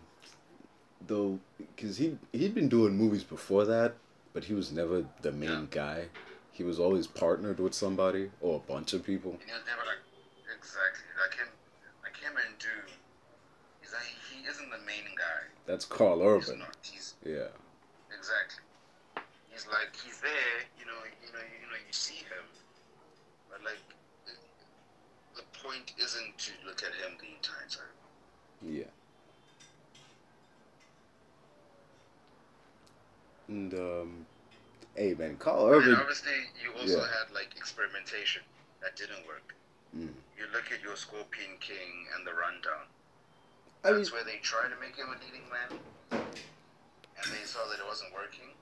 [1.06, 3.94] though, because he he'd been doing movies before that,
[4.32, 5.66] but he was never the main Yeah.
[5.70, 6.04] guy.
[6.52, 9.32] He was always partnered with somebody or a bunch of people.
[9.32, 9.98] And he was never like,
[10.62, 11.50] exactly, like him,
[12.02, 12.86] like him and Doom.
[13.80, 15.50] He's like, he isn't the main guy.
[15.66, 16.60] That's Karl He's Urban.
[16.60, 16.76] not.
[16.82, 17.50] He's Yeah.
[18.14, 18.62] exactly.
[19.50, 20.62] He's like, he's there.
[20.78, 22.46] You know, you know, you know, you see him,
[23.50, 23.82] but like,
[25.34, 27.96] the point isn't to look at him the entire time.
[28.62, 28.90] Yeah.
[33.48, 34.26] And um,
[34.94, 35.94] hey man, Karl And Urban.
[35.96, 36.32] obviously,
[36.62, 37.06] you also Yeah.
[37.08, 38.42] had like experimentation
[38.80, 39.54] that didn't work.
[39.96, 40.08] Mm.
[40.38, 42.88] You look at your Scorpion King and the Rundown.
[43.84, 45.80] I mean, That's where they tried to make him a leading man,
[46.12, 48.54] and they saw that it wasn't working,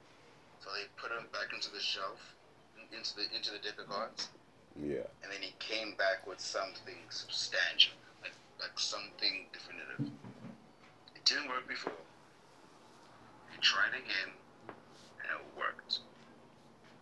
[0.58, 2.34] so they put him back into the shelf,
[2.90, 4.28] into the into the deck of cards,
[4.74, 5.06] yeah.
[5.22, 10.10] and then he came back with something substantial, like like something definitive.
[11.14, 11.92] It didn't work before.
[13.52, 14.32] He tried again,
[14.68, 16.00] and it worked.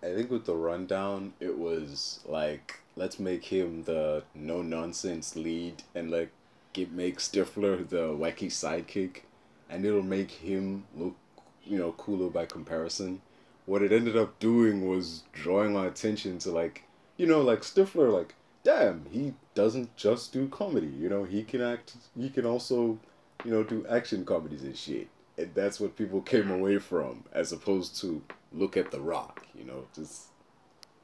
[0.02, 5.82] I think with the rundown, it was like let's make him the no nonsense lead
[5.94, 6.30] and like
[6.72, 9.22] get make Stifler the wacky sidekick,
[9.70, 11.16] and it'll make him look
[11.64, 13.20] you know cooler by comparison.
[13.66, 16.84] What it ended up doing was drawing my attention to like
[17.16, 18.34] you know like Stifler like
[18.64, 22.98] damn he doesn't just do comedy you know he can act he can also
[23.44, 27.52] you know do action comedies and shit and that's what people came away from as
[27.52, 28.22] opposed to
[28.52, 30.24] look at the rock you know just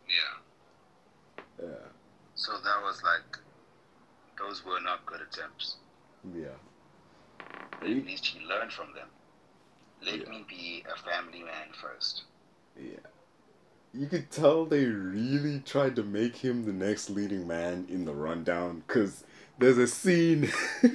[0.09, 0.44] Yeah.
[1.65, 1.89] Yeah
[2.35, 3.39] So that was like,
[4.39, 5.77] those were not good attempts.
[6.37, 6.57] yeah
[7.81, 9.09] But at least he learned from them.
[10.05, 10.31] Let Yeah.
[10.31, 12.25] me be a family man first.
[12.79, 12.99] yeah
[13.97, 18.13] you could tell they really tried to make him the next leading man in the
[18.13, 19.23] rundown because
[19.61, 20.51] there's a scene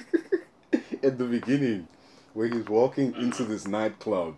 [1.02, 1.88] at the beginning
[2.34, 3.20] where he's walking mm.
[3.22, 4.36] into this nightclub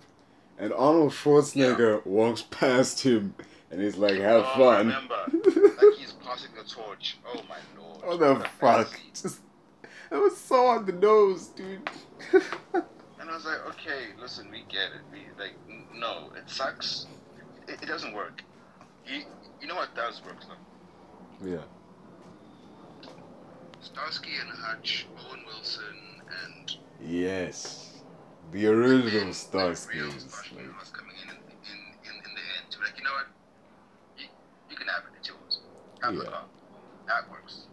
[0.59, 3.34] and Arnold Schwarzenegger walks past him
[3.71, 5.09] and he's like, have Oh, I fun.
[6.36, 6.49] remember.
[6.49, 7.17] like he's passing the torch.
[7.27, 8.19] Oh my lord.
[8.19, 8.99] What the fuck?
[9.13, 9.39] Just,
[10.09, 11.89] that was so on the nose, dude.
[13.21, 15.01] And I was like, okay, listen, we get it.
[15.13, 15.53] We like,
[15.93, 17.05] no, it sucks.
[17.67, 18.41] It, it doesn't work.
[19.05, 19.21] You,
[19.61, 21.47] you know what does work though?
[21.47, 21.61] yeah.
[23.79, 25.84] Starsky and Hutch, Owen Wilson,
[26.43, 28.01] and Yes.
[28.51, 32.41] The original then, like, real is Starsky like- was coming in in, in, in, the
[32.57, 33.27] end like, you know what?
[34.17, 34.25] You,
[34.69, 35.17] you can have it.
[35.19, 35.29] It's
[36.04, 36.41] Yeah.
[37.08, 37.68] That works.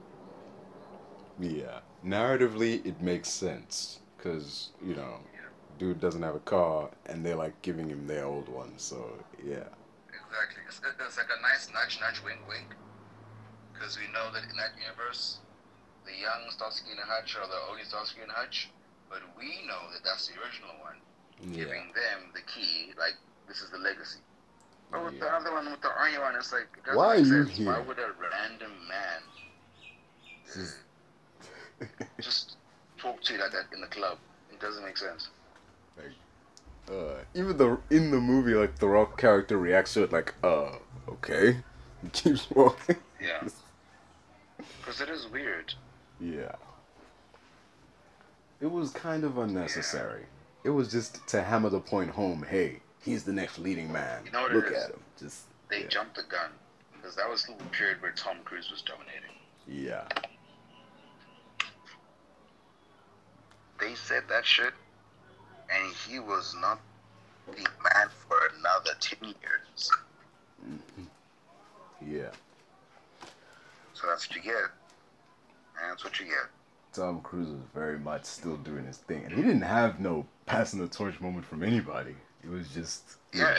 [1.41, 1.81] Yeah.
[2.05, 4.01] Narratively, it makes sense.
[4.17, 5.19] Because, you know,
[5.79, 8.73] dude doesn't have a car and they're like giving him their old one.
[8.79, 9.13] So,
[9.45, 9.69] yeah.
[10.11, 10.63] Exactly.
[10.67, 12.75] It's, it's like a nice nudge, nudge, wink, wink.
[13.73, 15.39] Because we know that in that universe,
[16.05, 18.71] the young Starsky and Hutch are the only Starsky and Hutch,
[19.09, 20.99] but we know that that's the original one,
[21.41, 21.65] Yeah.
[21.65, 22.91] giving them the key.
[22.99, 23.15] Like
[23.47, 24.19] this is the legacy.
[24.91, 27.45] But with the other one, with the Arnie one, it's like it Why are you
[27.45, 27.59] sense.
[27.61, 29.23] Why would a random man?
[32.21, 32.57] Just
[32.97, 34.19] talk to you like that in the club.
[34.51, 35.29] It doesn't make sense.
[35.97, 36.13] Like,
[36.91, 40.77] uh, even the in the movie, like the Rock character reacts to it like, uh,
[41.09, 41.59] okay,
[42.03, 42.97] he keeps walking.
[43.21, 43.43] Yeah.
[44.81, 45.75] Because it is weird.
[46.19, 46.57] Yeah.
[48.61, 50.25] It was kind of unnecessary.
[50.65, 52.45] It was just to hammer the point home.
[52.49, 54.23] Hey, he's the next leading man.
[54.25, 54.85] You know what Look is?
[54.85, 55.01] at him.
[55.19, 55.89] Just They yeah.
[55.89, 56.51] jumped the gun.
[56.93, 59.31] Because that was the period where Tom Cruise was dominating.
[59.67, 60.05] Yeah.
[63.81, 64.73] They said that shit,
[65.73, 66.81] and he was not
[67.47, 69.91] the man for another 10 years.
[70.69, 71.05] Mm-hmm.
[72.13, 72.31] Yeah.
[73.95, 74.55] So that's what you get.
[75.81, 76.49] And that's what you get.
[76.93, 80.81] Tom Cruise was very much still doing his thing, and he didn't have no passing
[80.81, 82.17] the torch moment from anybody.
[82.45, 83.45] It was just Yeah.
[83.45, 83.55] know,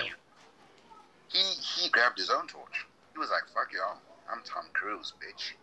[1.30, 2.86] He he grabbed his own torch.
[3.14, 3.98] He was like, fuck y'all.
[4.32, 5.54] I'm Tom Cruise, bitch.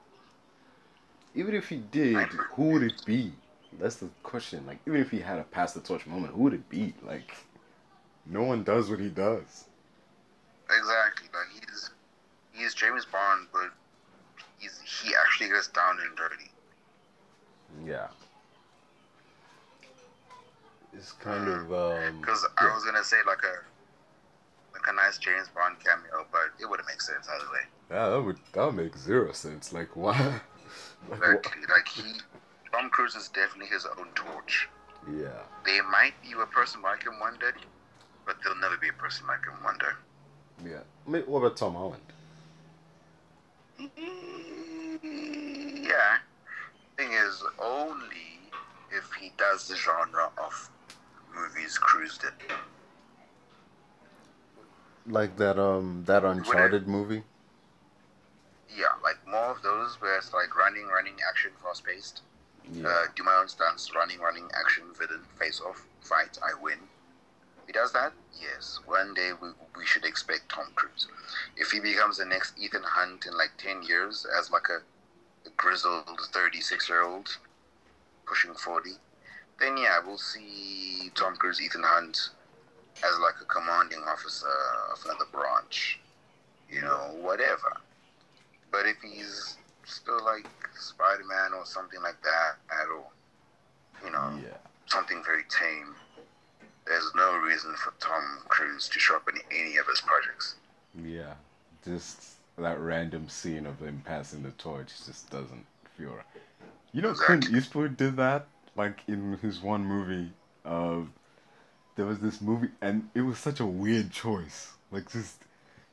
[1.34, 3.32] even if he did, who would it be?
[3.78, 4.66] That's the question.
[4.66, 6.94] Like, even if he had a pass the torch moment, who would it be?
[7.02, 7.36] Like,
[8.24, 9.64] no one does what he does.
[10.70, 11.28] Exactly.
[11.32, 11.90] Like he's
[12.52, 13.70] he's James Bond, but
[14.58, 16.50] he's he actually gets down and dirty.
[17.86, 18.08] Yeah.
[20.96, 22.20] It's kind of um.
[22.20, 23.56] Because I was gonna say like a
[24.72, 27.60] like a nice James Bond cameo, but it wouldn't make sense either way.
[27.90, 29.72] Yeah, that would that would make zero sense.
[29.72, 30.40] Like, why?
[31.08, 32.02] Like, Like, like he,
[32.72, 34.68] Tom Cruise is definitely his own torch.
[35.08, 35.28] yeah.
[35.64, 37.50] There might be a person like him one day,
[38.26, 40.68] but there'll never be a person like him one day.
[40.68, 40.80] Yeah.
[41.06, 42.02] I mean, what about Tom Holland?
[45.02, 46.18] Yeah.
[46.96, 48.40] Thing is, only
[48.90, 50.70] if he does the genre of
[51.36, 52.32] movies Cruise did.
[55.06, 57.22] Like that um that Uncharted movie.
[58.76, 62.22] Yeah, like more of those where it's like running, running, action, fast paced.
[62.72, 62.88] Yeah.
[62.88, 66.78] Uh, do my own stunts, running, running, action, villain, face off, fight, I win.
[67.66, 68.80] He does that, yes.
[68.86, 71.06] One day we, we should expect Tom Cruise.
[71.56, 74.78] If he becomes the next Ethan Hunt in like 10 years as like a,
[75.48, 77.38] a grizzled 36 year old
[78.26, 78.90] pushing 40,
[79.60, 82.30] then yeah, we'll see Tom Cruise, Ethan Hunt
[82.98, 84.46] as like a commanding officer
[84.92, 86.00] of another branch.
[86.70, 87.76] You know, whatever.
[88.72, 90.48] But if he's still like
[90.78, 92.56] Spider Man or something like that,
[92.90, 93.04] or
[94.04, 94.56] you know, yeah.
[94.86, 95.94] something very tame,
[96.86, 100.56] there's no reason for Tom Cruise to show up in any of his projects.
[101.04, 101.34] Yeah.
[101.84, 106.24] Just that random scene of him passing the torch just doesn't feel right.
[106.92, 107.58] You know, Clint Exactly.
[107.58, 108.46] Eastwood did that,
[108.76, 110.30] like in his one movie.
[110.64, 111.02] Uh,
[111.96, 114.72] there was this movie, and it was such a weird choice.
[114.90, 115.42] Like, just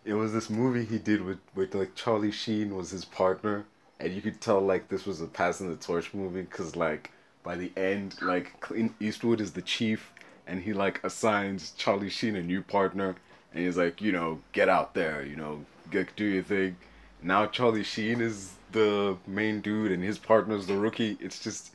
[0.05, 3.65] it was this movie he did with with like Charlie Sheen was his partner,
[3.99, 7.11] and you could tell like this was a passing the torch movie because like
[7.43, 10.11] by the end, like Clint Eastwood is the chief,
[10.47, 13.15] and he like assigns Charlie Sheen a new partner,
[13.53, 16.75] and he's like, you know, get out there, you know, get do your thing.
[17.21, 21.17] Now Charlie Sheen is the main dude, and his partner's the rookie.
[21.21, 21.72] It's just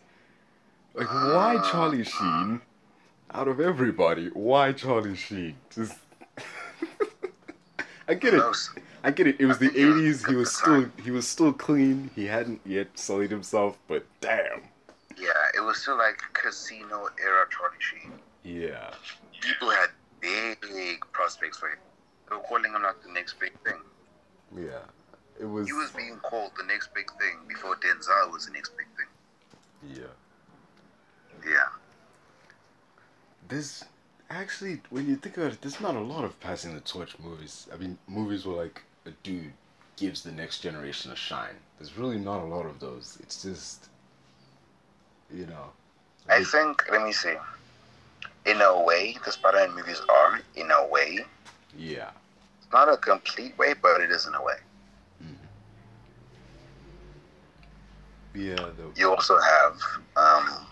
[0.99, 2.61] like why Charlie Sheen?
[3.31, 5.57] Out of everybody, why Charlie Sheen?
[5.71, 5.97] Just
[8.09, 8.43] I get it.
[9.05, 9.37] I get it.
[9.39, 10.27] It was the think he was eighties.
[10.27, 12.11] He was still he was still clean.
[12.15, 14.63] He hadn't yet sullied himself, but damn.
[15.17, 18.13] Yeah, it was still like casino era Charlie Sheen.
[18.45, 18.91] Yeah.
[19.41, 19.91] People had
[20.21, 21.79] big prospects for him.
[22.29, 23.81] They were calling him like the next big thing.
[24.57, 24.81] Yeah.
[25.41, 28.73] It was He was being called the next big thing before Denzel was the next
[28.77, 30.03] big thing.
[30.03, 30.13] Yeah.
[31.49, 31.69] Yeah.
[33.49, 33.85] There's
[34.31, 37.69] actually when you think about it, there's not a lot of passing the torch movies.
[37.73, 39.53] I mean movies where like a dude
[39.97, 41.57] gives the next generation a shine.
[41.79, 43.19] There's really not a lot of those.
[43.23, 43.89] It's just
[45.33, 45.71] you know.
[46.29, 47.35] I think, let me see.
[48.45, 51.21] In a way, the Spider-Man movies are, in a way,
[51.77, 52.11] yeah.
[52.59, 54.57] it's not a complete way, but it is in a way.
[58.35, 59.81] Yeah, the You also have,
[60.17, 60.67] um,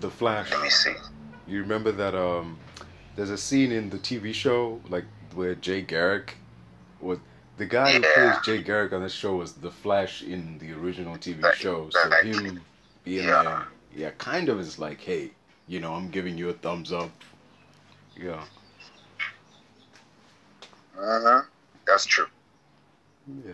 [0.00, 0.50] the Flash.
[0.50, 0.94] let me see.
[1.46, 2.58] You remember that um
[3.16, 6.36] there's a scene in the TV show like where Jay Garrick
[7.00, 7.18] was
[7.56, 11.16] the guy who plays Jay Garrick on this show was the Flash in the original
[11.16, 11.90] TV show.
[11.90, 12.24] So right.
[12.24, 12.60] him
[13.04, 13.42] being Yeah.
[13.42, 15.32] there, yeah, kind of is like, hey,
[15.66, 17.10] you know, I'm giving you a thumbs up.
[18.16, 18.44] Yeah.
[20.96, 21.42] Uh-huh.
[21.86, 22.26] That's true.
[23.44, 23.52] Yeah.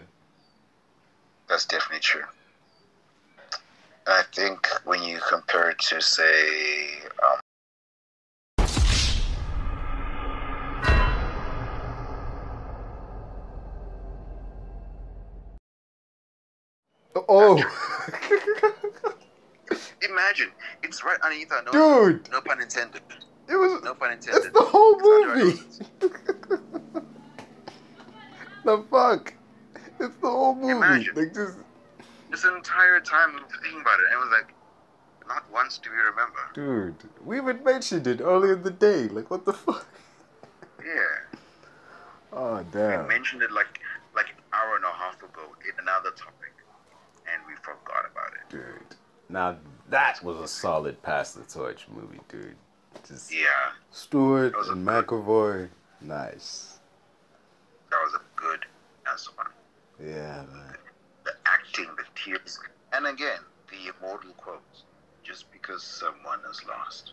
[1.48, 2.24] That's definitely true.
[4.06, 7.40] I think when you compare it to, say, um,
[17.28, 17.56] Oh.
[20.02, 20.50] imagine
[20.82, 21.72] it's right underneath our nose.
[22.22, 23.02] Dude, No pun intended.
[23.48, 23.82] it was.
[23.82, 24.44] No pun intended.
[24.46, 26.10] It's the whole It's movie.
[28.64, 29.32] the fuck?
[30.00, 30.70] It's the whole movie.
[30.72, 31.14] Imagine.
[31.14, 31.58] Like just,
[32.34, 34.52] This entire time I'm thinking about it, and it was like,
[35.28, 36.40] not once do we remember.
[36.52, 39.06] dude, we even mentioned it earlier in the day.
[39.06, 39.86] Like, what the fuck?
[40.84, 41.38] Yeah,
[42.32, 43.02] Oh damn.
[43.04, 43.78] we mentioned it like
[44.16, 46.52] like an hour and a half ago in another topic,
[47.32, 48.50] and we forgot about it.
[48.50, 48.96] Dude.
[49.28, 49.56] Now
[49.90, 52.56] that was a solid pass the torch movie, dude.
[53.06, 53.46] Just Yeah,
[53.92, 55.68] Stewart That was a and McAvoy.
[56.00, 56.80] Nice.
[57.90, 58.66] that was a good
[59.08, 60.10] answer, man.
[60.10, 60.76] Yeah, man.
[61.46, 62.58] Acting, the tears,
[62.92, 63.40] and again,
[63.70, 64.62] the immortal quote
[65.22, 67.12] Just because someone has lost,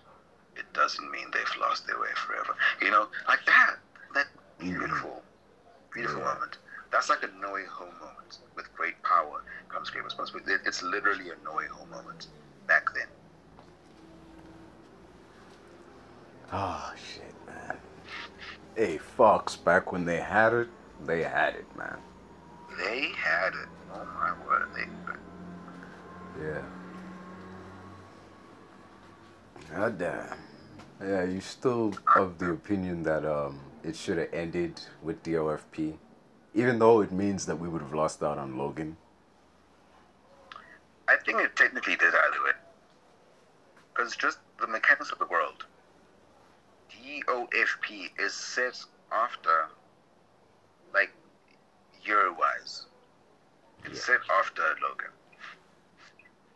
[0.55, 2.55] it doesn't mean they've lost their way forever.
[2.81, 3.75] You know, like that.
[4.13, 4.27] That
[4.59, 4.69] mm-hmm.
[4.69, 5.21] beautiful,
[5.93, 6.33] beautiful Yeah.
[6.33, 6.57] moment.
[6.91, 8.39] That's like a no way home moment.
[8.55, 10.51] With great power comes great responsibility.
[10.65, 12.27] It's literally a no way home moment
[12.67, 13.07] back then.
[16.51, 17.77] Oh shit, man.
[18.75, 20.67] Hey, Fox, back when they had it,
[21.05, 21.97] they had it, man.
[22.77, 23.69] They had it.
[23.93, 24.67] Oh my word.
[24.75, 24.85] They,
[26.43, 26.61] Yeah.
[29.75, 30.37] God damn.
[31.01, 35.97] Yeah, you still of the opinion that um it should have ended with the OFP,
[36.53, 38.97] even though it means that we would have lost out on Logan.
[41.07, 42.51] I think it technically did either way.
[43.93, 45.65] Because just the mechanics of the world.
[46.91, 48.81] DOFP is set
[49.11, 49.67] after,
[50.93, 51.11] like,
[52.05, 52.85] year wise.
[53.85, 55.11] It's set after Logan.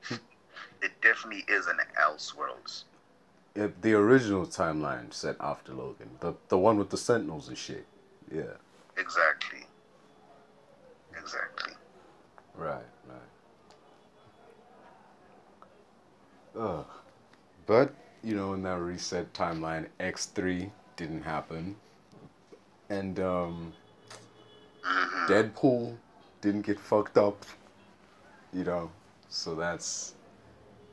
[0.82, 2.84] it definitely is an Elseworlds.
[3.56, 7.86] It, the original timeline set after Logan, the the one with the Sentinels and shit.
[8.34, 8.44] Yeah.
[8.98, 9.66] Exactly.
[11.18, 11.74] Exactly.
[12.56, 13.18] Right, right.
[16.58, 16.86] Ugh.
[17.66, 21.76] But, you know, in that reset timeline, X3 didn't happen.
[22.90, 23.74] And, um,
[24.84, 25.98] hmm Deadpool
[26.46, 27.44] didn't get fucked up.
[28.54, 28.92] You know,
[29.28, 30.14] so that's.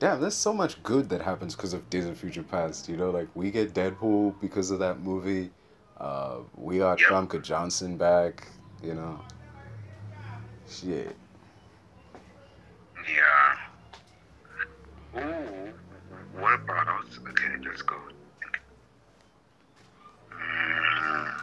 [0.01, 2.89] Damn, there's so much good that happens because of Days of Future Past.
[2.89, 5.53] You know, like, we get Deadpool because of that movie.
[5.97, 7.11] Uh, we got Yep.
[7.11, 8.49] Famke Janssen back,
[8.83, 9.21] you know.
[10.69, 11.15] Shit.
[13.07, 13.59] Yeah.
[15.21, 15.73] Ooh,
[16.41, 17.05] what about?
[17.29, 17.97] Okay, let's go.
[20.33, 21.43] Mm.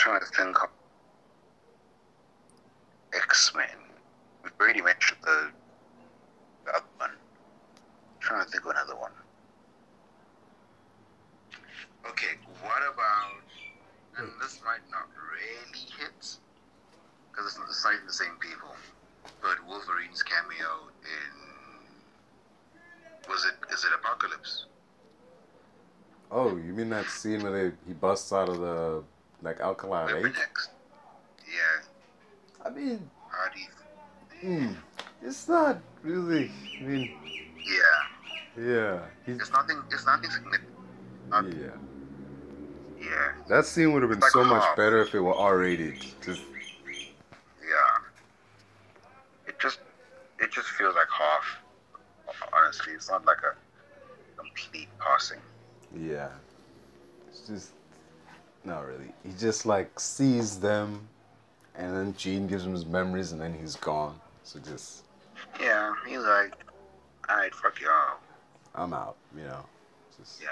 [0.00, 0.70] Trying to think of
[3.14, 3.66] X Men.
[4.42, 5.50] We've already mentioned the,
[6.64, 7.10] the other one.
[8.20, 9.12] trying to think of another one.
[12.08, 13.44] Okay, what about?
[14.16, 14.40] And hmm.
[14.40, 16.38] this might not really hit
[17.30, 18.74] because it's, it's not even the same people.
[19.42, 21.36] But Wolverine's cameo in
[23.28, 24.64] was it is it Apocalypse?
[26.30, 29.02] Oh, you mean that scene where they, he busts out of the,
[29.42, 30.34] like, Alkali Weapon Lake?
[31.46, 32.66] Yeah.
[32.66, 34.58] I mean, How do you?
[34.58, 34.72] hmm,
[35.22, 37.10] it's not really, I mean,
[37.66, 38.62] Yeah.
[38.62, 39.00] yeah.
[39.26, 39.82] It's nothing.
[39.90, 40.68] It's nothing significant.
[41.30, 41.76] Not, yeah.
[43.00, 43.32] yeah.
[43.48, 46.00] That scene would have been Like so much better if it were R-rated.
[46.22, 46.42] Just,
[47.62, 47.98] Yeah.
[49.46, 49.78] It just
[50.38, 51.44] it just feels like half.
[52.52, 53.54] Honestly, it's not like a
[54.40, 55.40] complete passing.
[55.96, 56.28] yeah.
[57.28, 57.70] It's just,
[58.64, 59.12] not really.
[59.24, 61.08] He just, like, sees them,
[61.74, 64.18] and then Jean gives him his memories, and then he's gone.
[64.44, 65.04] So just,
[65.60, 66.54] Yeah, he's like,
[67.28, 68.18] alright, fuck y'all.
[68.74, 69.64] I'm out, you know.
[70.18, 70.48] Just, Yeah.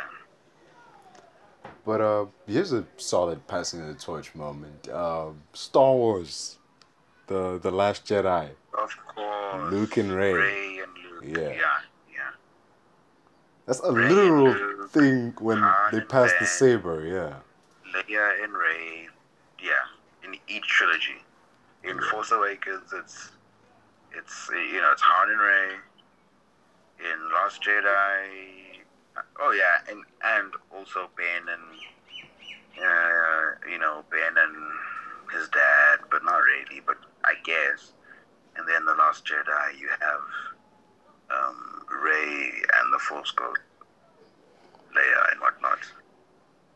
[1.85, 4.89] But uh, here's a solid passing of the torch moment.
[4.91, 6.59] Um, Star Wars,
[7.27, 8.51] the the Last Jedi.
[8.75, 9.73] Of course.
[9.73, 10.33] Luke and Rey.
[10.33, 10.93] Ray and
[11.23, 11.37] Luke.
[11.39, 11.49] Yeah.
[11.49, 11.57] Yeah.
[12.13, 12.31] Yeah.
[13.67, 15.61] That's a Rey, literal thing when
[15.93, 17.07] they pass the saber.
[17.07, 17.35] Yeah.
[17.95, 19.09] Leia and Rey.
[19.63, 19.85] Yeah.
[20.25, 21.23] In each trilogy.
[21.85, 22.11] In Yeah.
[22.11, 23.31] Force Awakens, it's
[24.13, 25.77] it's you know it's Han and Rey.
[26.99, 28.83] In Last Jedi,
[29.41, 34.57] oh yeah, and and also Ben and uh, you know Ben and
[35.33, 37.93] his dad, but not really, but I guess.
[38.57, 40.27] And then the Last Jedi, you have
[41.31, 43.61] um, Rey and the Force Ghost,
[44.97, 45.79] Leia and whatnot.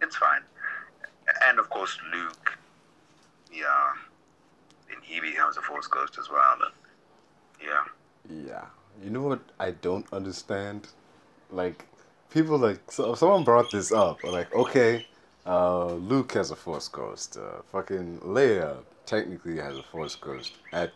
[0.00, 0.42] It's fine,
[1.48, 2.58] and of course Luke.
[3.52, 3.92] Yeah,
[4.90, 6.56] and he becomes a Force Ghost as well.
[6.62, 6.72] And
[7.62, 7.84] yeah,
[8.48, 8.64] Yeah.
[9.02, 10.88] You know what I don't understand?
[11.50, 11.86] Like,
[12.30, 14.22] people like so someone brought this up.
[14.24, 15.06] Like, okay,
[15.46, 17.36] uh, Luke has a Force Ghost.
[17.36, 18.76] Uh, fucking Leia
[19.06, 20.92] technically has a Force Ghost at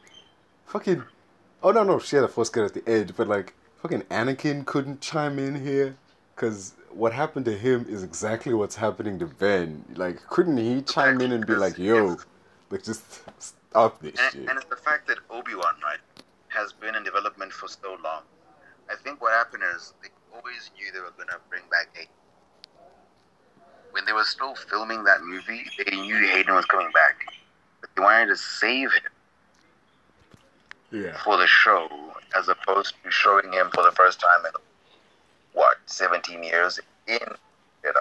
[0.66, 1.02] fucking.
[1.62, 4.64] Oh no no, she had a force Ghost at the edge, but like fucking Anakin
[4.66, 5.96] couldn't chime in here,
[6.36, 9.84] cause what happened to him is exactly what's happening to Ben.
[9.96, 12.16] Like, couldn't he chime in and be like, "Yo,
[12.70, 13.02] like just
[13.38, 14.48] stop this And, shit"?
[14.48, 15.98] and it's the fact that Obi Wan, right,
[16.48, 18.22] has been in development for so long.
[18.90, 22.12] I think what happened is they always knew they were gonna bring back Hayden.
[23.90, 27.26] When they were still filming that movie, they knew Hayden was coming back,
[27.80, 29.12] but they wanted to save him
[30.90, 31.16] Yeah.
[31.24, 31.88] for the show,
[32.34, 34.52] as opposed to showing him for the first time in
[35.56, 37.18] what 17 years in.
[37.82, 37.92] Know,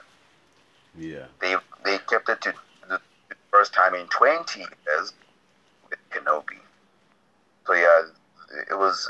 [0.98, 1.26] Yeah.
[1.40, 2.54] they they kept it to
[2.90, 3.00] the
[3.50, 5.14] first time in 20 years
[5.90, 6.60] with Kenobi.
[7.66, 8.02] So yeah,
[8.70, 9.10] it was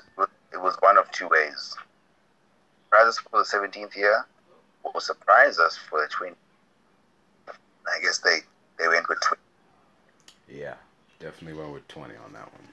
[0.54, 1.76] it was one of two ways:
[2.86, 4.26] surprise us for the 17th year,
[4.84, 6.36] or surprise us for the 20.
[7.48, 8.39] I guess they
[8.78, 9.41] they went with 20.
[10.48, 10.76] Yeah.
[11.20, 12.68] Definitely went with twenty on that one.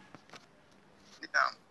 [1.32, 1.61] Know.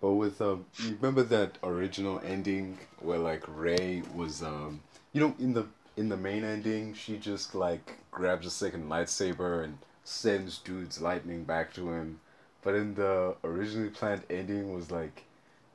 [0.00, 4.80] But with um, you remember that original ending where like Rey was um,
[5.12, 5.66] you know, in the
[5.96, 11.44] in the main ending, she just like grabs a second lightsaber and sends dude's lightning
[11.44, 12.20] back to him.
[12.62, 15.24] But in the originally planned ending was like,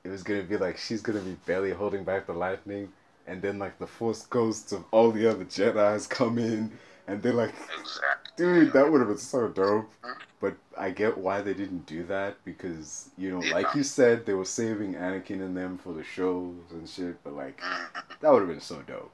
[0.04, 2.94] it was gonna be like she's gonna be barely holding back the lightning,
[3.26, 6.72] and then like the Force ghosts of all the other Jedi's come in,
[7.08, 8.21] and they're like, Exactly.
[8.36, 9.92] Dude, that would have been so dope.
[10.40, 13.54] But I get why they didn't do that because, you know, Yeah.
[13.54, 17.24] like you said, they were saving Anakin and them for the shows and shit.
[17.24, 18.20] But, like, Mhm.
[18.20, 19.14] that would have been so dope.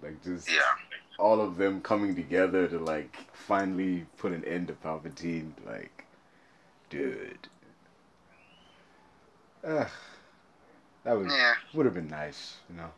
[0.00, 0.60] Like, just Yeah.
[1.18, 5.52] all of them coming together to, like, finally put an end to Palpatine.
[5.66, 6.06] Like,
[6.88, 7.48] dude.
[9.64, 9.90] Ugh.
[11.04, 11.54] That would, Yeah.
[11.74, 12.92] would have been nice, you know?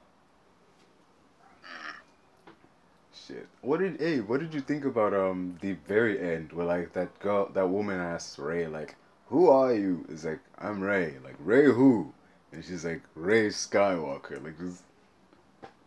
[3.26, 3.46] Shit.
[3.62, 7.18] What did hey, what did you think about um the very end where like that
[7.20, 8.96] girl that woman asks Rey like,
[9.28, 10.04] Who are you?
[10.08, 11.14] It's like, I'm Rey.
[11.24, 12.12] Like Rey who?
[12.52, 14.42] And she's like, Rey Skywalker.
[14.44, 14.82] Like just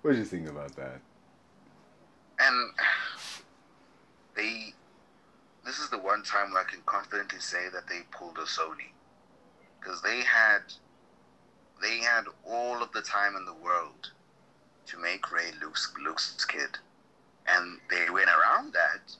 [0.02, 1.02] what did you think about that?
[2.40, 2.72] And
[4.36, 4.74] they,
[5.66, 8.94] this is the one time where I can confidently say that they pulled a Sony,
[9.80, 10.62] because they had,
[11.82, 14.12] they had all of the time in the world
[14.86, 16.78] to make Rey Luke's, Luke's kid,
[17.48, 19.16] and they went around that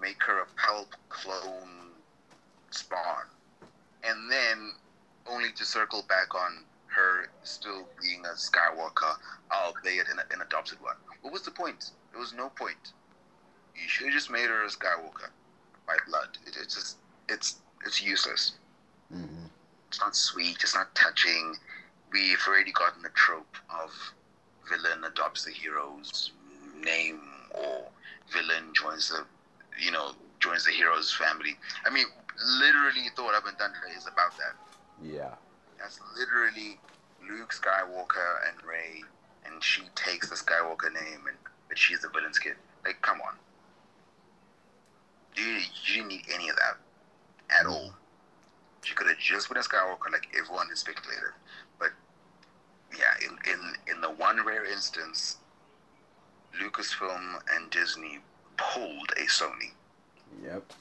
[0.00, 1.92] make her a Palp clone
[2.70, 3.24] spawn,
[4.04, 4.72] and then
[5.26, 9.14] only to circle back on her still being a Skywalker,
[9.52, 10.96] albeit an, an adopted one.
[11.22, 11.90] What was the point?
[12.10, 12.92] There was no point.
[13.74, 15.30] You should have just made her a Skywalker
[15.86, 16.38] by blood.
[16.46, 16.96] It, it's just
[17.28, 18.54] it's it's useless.
[19.14, 19.46] Mm-hmm.
[19.88, 20.58] It's not sweet.
[20.62, 21.54] It's not touching.
[22.12, 23.90] We've already gotten the trope of
[24.68, 26.32] villain adopts the hero's
[26.82, 27.20] name
[27.50, 27.84] or
[28.32, 29.24] villain joins the
[29.82, 31.56] you know joins the hero's family.
[31.84, 32.06] I mean,
[32.60, 34.54] literally, Thor Love and Thunder is about that.
[35.02, 35.34] Yeah.
[35.78, 36.78] That's literally
[37.28, 39.02] Luke Skywalker and Rey,
[39.44, 41.36] and she takes the Skywalker name, and
[41.68, 42.54] but she's the villain's kid.
[42.84, 43.34] Like, come on.
[45.36, 46.76] You, you didn't need any of that
[47.60, 47.70] at mm.
[47.70, 47.92] all.
[48.82, 51.34] She could have just been a Skywalker, like everyone has speculated.
[51.78, 51.90] But
[52.96, 55.37] yeah, in in in the one rare instance,
[56.60, 58.18] Lucasfilm and Disney
[58.56, 59.72] pulled a Sony.
[60.42, 60.72] Yep.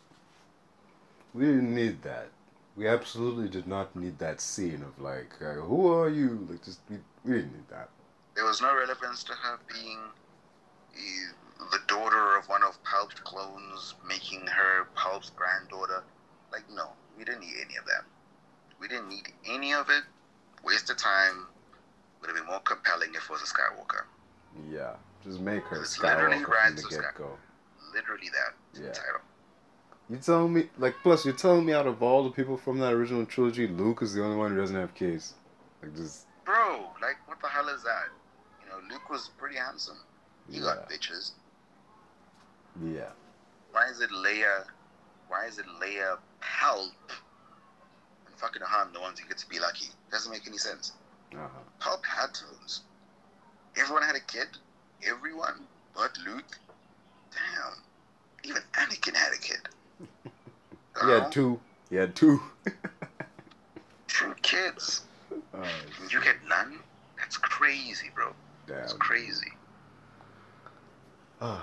[1.33, 2.29] We didn't need that.
[2.75, 6.47] We absolutely did not need that scene of like, uh, who are you?
[6.49, 7.89] Like, just we, we didn't need that.
[8.35, 9.99] There was no relevance to her being
[11.71, 16.03] the daughter of one of Palp's clones, making her Palp's granddaughter.
[16.51, 18.03] Like, no, we didn't need any of that.
[18.79, 20.03] We didn't need any of it.
[20.63, 21.47] Waste of time.
[22.21, 24.03] Would have been more compelling if it was a Skywalker.
[24.71, 27.37] Yeah, just make her literally Skywalker from the get go.
[27.93, 28.81] Literally that.
[28.81, 28.91] Yeah.
[28.91, 29.21] Title.
[30.09, 32.93] You telling me like plus you're telling me out of all the people from that
[32.93, 35.33] original trilogy, Luke is the only one who doesn't have kids.
[35.81, 38.07] Like just Bro, like, what the hell is that?
[38.63, 39.97] You know, Luke was pretty handsome.
[40.49, 41.31] He yeah, got bitches.
[42.81, 43.09] yeah.
[43.73, 44.63] Why is it Leia?
[45.27, 46.87] Why is it Leia Palp?
[48.25, 49.87] And fucking Han, the ones who get to be lucky.
[50.09, 50.93] Doesn't make any sense.
[51.33, 51.47] Uh-huh.
[51.81, 52.83] Palp had twins.
[53.75, 54.47] Everyone had a kid.
[55.05, 56.59] Everyone but Luke.
[57.31, 57.73] Damn.
[58.43, 59.59] Even Anakin had a kid.
[61.03, 61.59] He had two.
[61.91, 62.41] He had two.
[64.07, 65.01] Two kids.
[65.53, 65.63] oh,
[66.09, 66.79] you get none?
[67.19, 68.33] That's crazy, bro.
[68.65, 68.99] That's damn.
[68.99, 69.51] crazy.
[71.39, 71.59] but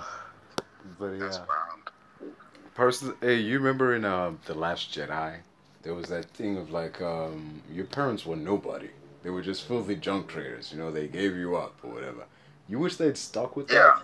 [1.01, 1.19] yeah.
[1.19, 2.33] That's wild.
[2.75, 5.39] Person, hey, you remember in uh, the Last Jedi,
[5.83, 8.91] there was that thing of like, um, your parents were nobody.
[9.25, 10.71] They were just filthy junk traders.
[10.71, 12.25] You know, they gave you up or whatever.
[12.69, 14.01] You wish they'd stuck with Yeah.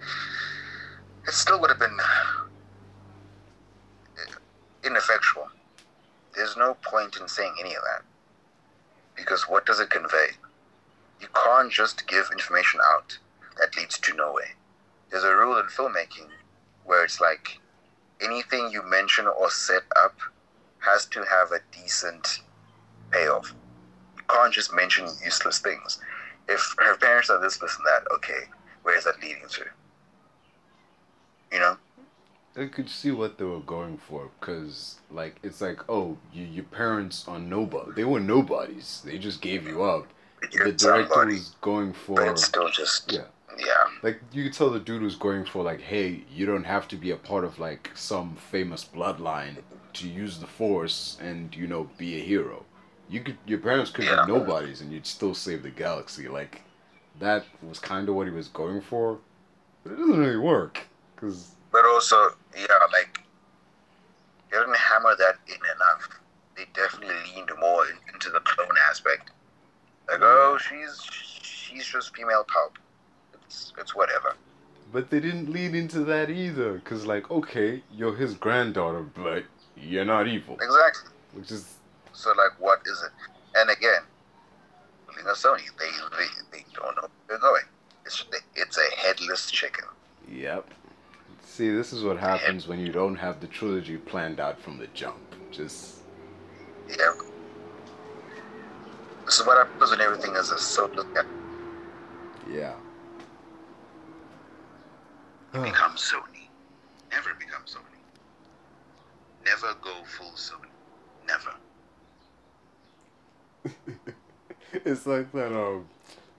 [0.00, 0.06] that.
[1.28, 2.46] It still would have been uh,
[4.84, 5.48] ineffectual.
[6.34, 8.02] There's no point in saying any of that.
[9.14, 10.30] Because what does it convey?
[11.20, 13.18] You can't just give information out
[13.58, 14.50] that leads to nowhere.
[15.10, 16.28] There's a rule in filmmaking
[16.84, 17.60] where it's like
[18.20, 20.16] anything you mention or set up
[20.80, 22.40] has to have a decent
[23.12, 23.54] payoff.
[24.16, 26.00] You can't just mention useless things.
[26.48, 28.48] If her parents are this, this, and that, okay,
[28.82, 29.64] where is that leading to?
[31.52, 31.76] You know?
[32.56, 36.64] I could see what they were going for, cause like it's like, oh, you, your
[36.64, 37.92] parents are nobody.
[37.92, 39.02] They were nobodies.
[39.04, 40.06] They just gave you up.
[40.50, 43.24] You're the director somebody, was going for but it's still just yeah.
[43.58, 43.86] yeah.
[44.02, 46.96] Like you could tell the dude was going for like, hey, you don't have to
[46.96, 49.58] be a part of like some famous bloodline
[49.94, 52.64] to use the force and you know be a hero.
[53.12, 54.24] You could your parents could Yeah.
[54.24, 56.28] be nobodies and you'd still save the galaxy.
[56.28, 56.62] Like
[57.20, 59.18] that was kind of what he was going for,
[59.84, 60.74] but it doesn't really work
[61.14, 62.16] because But also,
[62.56, 62.66] yeah,
[62.98, 63.20] like
[64.50, 66.08] they didn't hammer that in enough.
[66.56, 69.30] They definitely leaned more in, into the clone aspect.
[70.08, 72.72] Like, oh, she's she's just female Palp.
[73.44, 74.34] It's it's whatever.
[74.92, 76.78] but they didn't lean into that either.
[76.80, 79.44] Cause like okay, you're his granddaughter, but
[79.76, 81.10] you're not evil, Exactly.
[81.34, 81.62] which is
[82.12, 83.10] So like, what is it?
[83.58, 84.02] And again,
[85.16, 87.64] Lena Sony, they, they they don't know where they're going.
[88.06, 88.24] It's
[88.54, 89.84] it's a headless chicken.
[90.30, 90.68] Yep.
[91.44, 94.86] See, this is what happens when you don't have the trilogy planned out from the
[94.88, 95.18] jump.
[95.50, 95.98] Just
[96.88, 97.12] Yeah.
[99.26, 101.26] This is what happens when everything is a so look at
[102.50, 102.74] yeah.
[105.52, 106.48] become Sony.
[107.10, 108.00] Never become Sony.
[109.44, 110.68] Never go full Sony.
[111.26, 111.52] Never.
[114.72, 115.52] it's like that.
[115.54, 115.86] Um,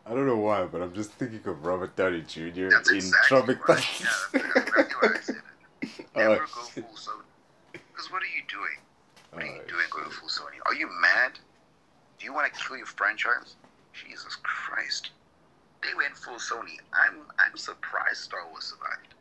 [0.06, 2.70] I don't know why, but I'm just thinking of Robert Downey Jr.
[2.70, 3.80] That's in exactly Tropic right.
[3.80, 4.48] Thunder.
[4.48, 5.36] Yeah, that's exactly why I said.
[6.16, 6.86] Oh, Never go shit.
[6.86, 7.26] full Sony.
[7.74, 8.78] Because what are you doing?
[9.32, 10.62] What are you Oh, doing going full Sony?
[10.68, 11.40] Are you mad?
[12.20, 13.56] Do you want to kill your franchise?
[13.94, 15.10] Jesus Christ.
[15.82, 16.78] They went full Sony.
[16.94, 19.14] I'm I'm surprised Star Wars survived.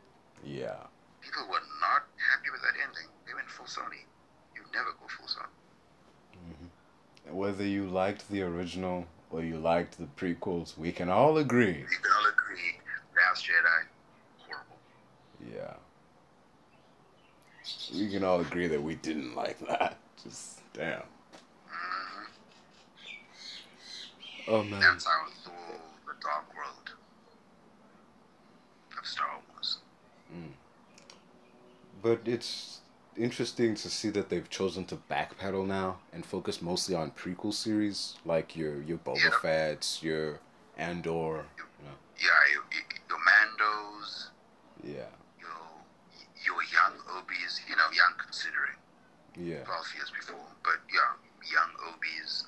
[0.45, 0.85] Yeah.
[1.21, 3.09] People were not happy with that ending.
[3.25, 4.05] They went full Sony.
[4.55, 5.49] You never go full Sony.
[7.29, 11.67] Whether you liked the original or you liked the prequels, we can all agree.
[11.67, 12.79] We can all agree,
[13.15, 13.85] Last Jedi,
[14.47, 14.77] horrible.
[15.51, 15.73] Yeah.
[17.97, 19.97] We can all agree that we didn't like that.
[20.23, 21.01] Just damn.
[21.67, 22.25] hmm
[24.47, 24.79] Oh man.
[24.81, 26.89] That's how the, the dark world
[28.99, 29.77] of Star Wars.
[32.01, 32.72] But it's
[33.17, 38.15] interesting to see that they've chosen to backpedal now and focus mostly on prequel series
[38.25, 39.29] like your your Boba Yeah.
[39.41, 40.39] Fett's, your
[40.77, 41.45] Andor.
[41.57, 42.63] You know, Yeah, your,
[43.09, 44.27] your Mandos,
[44.83, 45.09] yeah,
[45.39, 45.59] your
[46.45, 48.77] your young Obi's, you know, young considering
[49.37, 51.13] yeah, 12 years before, but yeah,
[51.51, 52.45] young Obi's.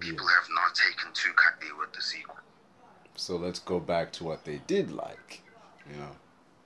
[0.00, 0.36] People yeah.
[0.40, 2.36] have not taken too kindly with the sequel,
[3.16, 5.42] So let's go back to what they did like.
[5.90, 6.16] You know,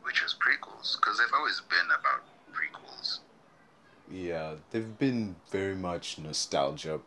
[0.05, 2.23] which is prequels, because they've always been about
[2.53, 3.19] prequels.
[4.11, 7.01] yeah, they've been very much nostalgia.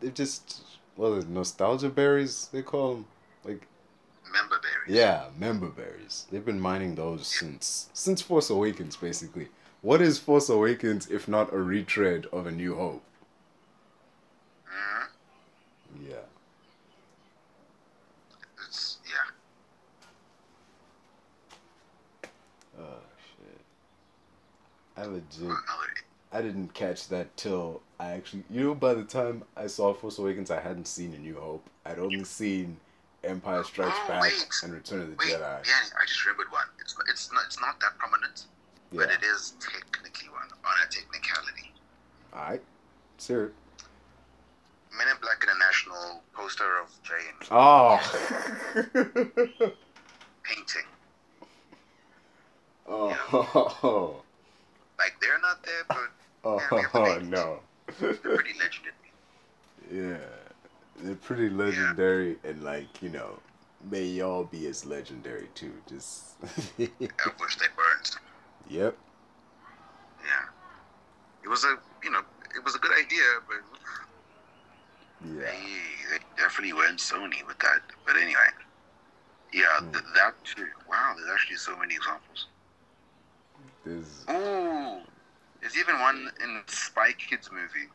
[0.00, 0.62] They've just
[0.96, 3.06] well, the nostalgia berries they call them.
[3.44, 3.66] Like
[4.32, 4.96] Member berries.
[4.98, 6.26] Yeah, member berries.
[6.30, 9.48] They've been mining those since since Force Awakens, basically.
[9.82, 13.02] What is Force Awakens if not a retread of A New Hope?
[14.68, 15.04] hmm
[16.10, 16.26] Yeah.
[18.66, 19.30] It's yeah.
[22.78, 22.98] Oh
[23.38, 23.60] shit.
[24.96, 25.52] I legit
[26.32, 30.18] I didn't catch that till I actually you know by the time I saw Force
[30.18, 31.68] Awakens I hadn't seen A New Hope.
[31.84, 32.78] I'd only seen
[33.24, 34.46] Empire Strikes Oh, Back wait.
[34.62, 35.40] and Return of the Wait, Jedi.
[35.40, 35.62] Danny,
[36.00, 36.66] I just remembered one.
[36.80, 38.44] It's it's not it's not that prominent,
[38.92, 41.72] but it is technically one on a technicality.
[42.34, 42.62] Alright.
[43.18, 43.52] Sir.
[44.96, 47.98] Men in Black International poster of Jane Oh
[50.42, 50.86] painting.
[52.88, 54.22] Oh
[54.98, 56.10] Like they're not there, but
[56.44, 57.60] Yeah, we Oh no.
[58.00, 58.94] they're pretty legendary.
[59.92, 60.18] Yeah,
[61.02, 63.38] they're pretty legendary, and like you know,
[63.90, 65.72] may y'all be as legendary too.
[65.88, 66.36] Just
[66.80, 68.16] I wish they weren't.
[68.68, 68.96] yep.
[70.24, 70.46] Yeah,
[71.44, 72.22] it was a you know
[72.56, 73.58] it was a good idea, but
[75.24, 75.40] Yeah.
[75.40, 75.58] they,
[76.10, 77.80] they definitely went Sony with that.
[78.06, 78.50] But anyway,
[79.52, 79.90] yeah, Hmm.
[79.92, 80.66] th- that too.
[80.88, 82.46] Wow, there's actually so many examples.
[83.86, 84.98] There's Ooh,
[85.60, 87.88] there's even one in Spy Kids movie.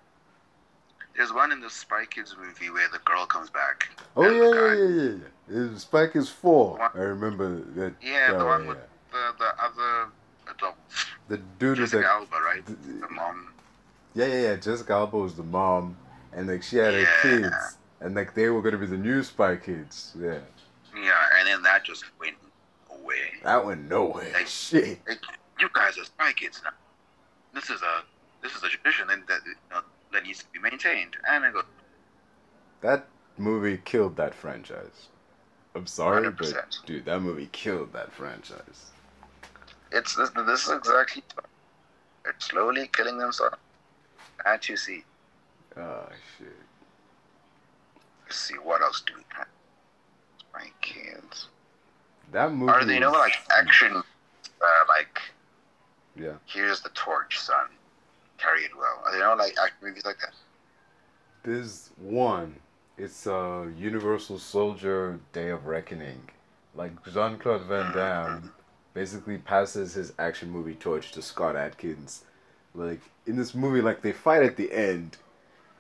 [1.18, 3.90] There's one in the Spy Kids movie where the girl comes back.
[4.16, 5.18] oh yeah yeah yeah
[5.50, 5.78] yeah yeah.
[5.78, 6.78] Spy Kids four.
[6.78, 6.96] What?
[6.96, 7.94] I remember that.
[8.02, 8.70] Yeah, the oh, one yeah.
[8.70, 8.78] with
[9.12, 10.12] the, the other
[10.50, 10.76] adult.
[11.28, 12.66] the dude Jessica the Alba, right?
[12.66, 13.50] th- The mom.
[14.16, 14.56] Yeah, yeah, yeah.
[14.56, 15.98] Jessica Alba was the mom,
[16.32, 19.58] and like she had her kids, and like they were gonna be the new Spy
[19.58, 20.14] Kids.
[20.18, 20.40] Yeah,
[20.96, 22.38] Yeah, and then that just went
[22.90, 23.32] away.
[23.44, 24.32] that went nowhere.
[24.34, 25.00] Like- Shit.
[25.06, 25.20] Like,
[25.92, 26.72] guys are spy kids now.
[27.54, 28.04] This is a
[28.42, 29.82] this is a tradition that that, you know,
[30.14, 31.16] that needs to be maintained.
[31.30, 31.62] And I go,
[32.82, 33.08] That
[33.38, 35.08] movie killed that franchise.
[35.76, 36.86] I'm sorry, but 100%.
[36.86, 38.92] dude, that movie killed that franchise.
[39.92, 41.24] it's this, this is exactly.
[42.24, 43.56] They're slowly killing themselves.
[44.46, 45.04] Can't you see?
[45.78, 46.08] Oh
[46.38, 46.48] shit.
[48.26, 49.48] Let's see what else do we have?
[50.40, 51.48] Spy kids.
[52.32, 52.72] That movie.
[52.72, 53.96] Are they you know like action?
[53.96, 55.20] Uh, like
[56.16, 56.34] Yeah.
[56.46, 57.68] here's the torch, son.
[58.38, 59.02] Carry it well.
[59.06, 60.34] Are they know like action movies like that?
[61.44, 62.56] There's one.
[62.98, 66.30] It's uh Universal Soldier Day of Reckoning.
[66.76, 68.52] Like Jean Claude Van Damme
[68.94, 72.26] basically passes his action movie torch to Scott Adkins.
[72.74, 75.18] Like in this movie, like they fight at the end,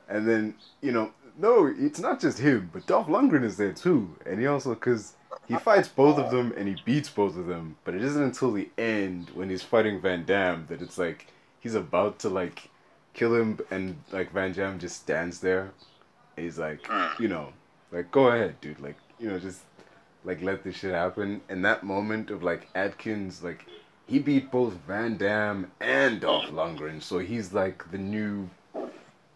[0.09, 4.15] and then you know, no, it's not just him, but Dolph Lundgren is there too,
[4.25, 5.13] and he also because
[5.47, 8.51] he fights both of them and he beats both of them, but it isn't until
[8.51, 11.27] the end when he's fighting Van Damme that it's like
[11.59, 12.69] he's about to like
[13.13, 15.71] kill him, and like Van Damme just stands there.
[16.37, 17.19] And he's like, mm.
[17.19, 17.49] you know,
[17.91, 19.61] like go ahead, dude, like you know, just
[20.23, 21.41] like let this shit happen.
[21.49, 23.65] And that moment of like Adkins, like
[24.07, 28.49] he beat both Van Damme and Dolph Lundgren, so he's like the new.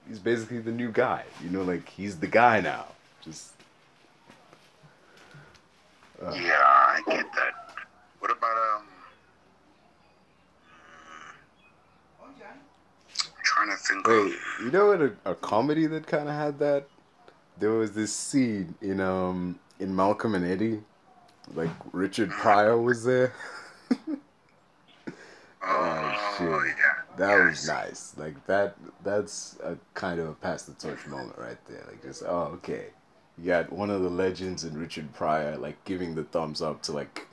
[0.07, 2.85] He's basically the new guy, you know, like he's the guy now.
[3.21, 3.54] Just
[6.21, 6.31] Uh.
[6.31, 7.53] Yeah, I get that.
[8.19, 8.83] What about um?
[12.23, 14.07] I'm trying to think.
[14.07, 15.01] Wait, Of, you know what?
[15.01, 16.87] A, a comedy that kind of had that.
[17.59, 20.81] There was this scene in um in Malcolm and Eddie,
[21.53, 23.33] like Richard Pryor was there.
[25.63, 26.47] oh, shit.
[26.49, 26.73] yeah.
[27.17, 28.13] That yeah, was nice.
[28.17, 28.75] Like that.
[29.03, 31.83] That's a kind of a pass the torch moment right there.
[31.87, 32.87] Like just oh okay,
[33.37, 36.91] you got one of the legends in Richard Pryor like giving the thumbs up to
[36.91, 37.27] like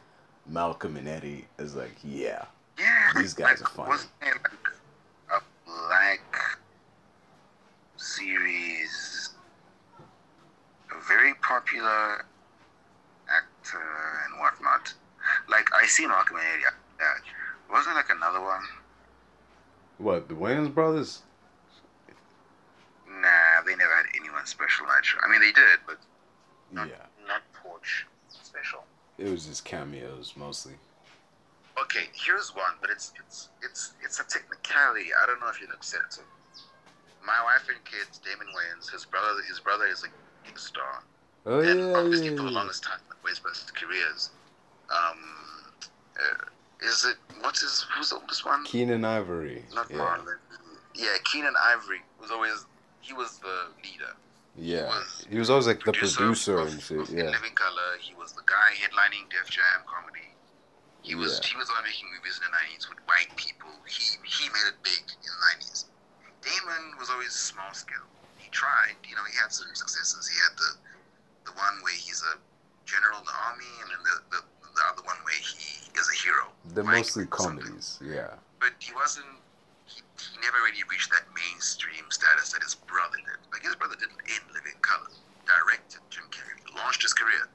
[0.46, 2.44] Malcolm and Eddie as like yeah
[2.78, 3.88] Yeah, These guys like, are funny.
[3.90, 6.58] Wasn't there like a black
[7.96, 9.30] series,
[10.90, 12.24] a very popular
[13.28, 13.78] actor
[14.26, 14.92] and whatnot?
[15.48, 16.62] Like I see Malcolm and Eddie.
[16.98, 18.62] Yeah, wasn't like another one?
[19.98, 21.22] what the Wayans brothers.
[23.20, 24.86] Nah, they never had anyone special.
[24.86, 25.98] I mean they did, but
[26.72, 28.84] not Yeah, not Porch special.
[29.18, 30.74] it was just cameos mostly.
[31.80, 35.10] Okay, here's one, but it's it's it's it's a technicality.
[35.22, 36.24] I don't know if you'd accept it.
[37.24, 40.08] My wife and kids, Damon Wayans, his brother, his brother is a
[40.46, 41.02] big star,
[41.46, 44.30] Oh and yeah, obviously yeah, for the longest time, Wayne's best careers.
[44.90, 45.18] Um,
[46.18, 46.44] uh,
[46.84, 48.64] is it what's his who's the oldest one?
[48.64, 49.64] Keenen Ivory.
[49.74, 49.98] Not yeah.
[49.98, 50.36] Marlon.
[50.94, 52.66] Yeah, Keenen Ivory was always
[53.02, 54.14] he was the leader.
[54.56, 54.86] Yeah.
[54.86, 56.98] was He was always like the Producer producer of- and shit.
[57.00, 57.30] of In Yeah.
[57.30, 57.96] Living Color.
[58.00, 60.28] He was the guy headlining Def Jam comedy.
[61.02, 61.48] He was Yeah.
[61.50, 63.72] he was on making movies in the nineties with white people.
[63.86, 65.86] He he made it big in the nineties.
[66.42, 68.06] Damon was always small scale.
[68.36, 70.28] He tried, you know, he had some successes.
[70.28, 70.70] He had the
[71.50, 72.38] the one where he's a
[72.84, 74.42] general in the army, and then the, the,
[74.74, 76.52] the other one where he is a hero.
[76.66, 77.98] They're Mike mostly comedies.
[78.00, 78.34] Yeah.
[78.60, 79.26] But he wasn't.
[80.30, 83.40] He, never really reached that mainstream status that his brother did.
[83.52, 85.10] Like his brother didn't in Living Color.
[85.46, 87.48] Directed Jim Carrey, launched his career.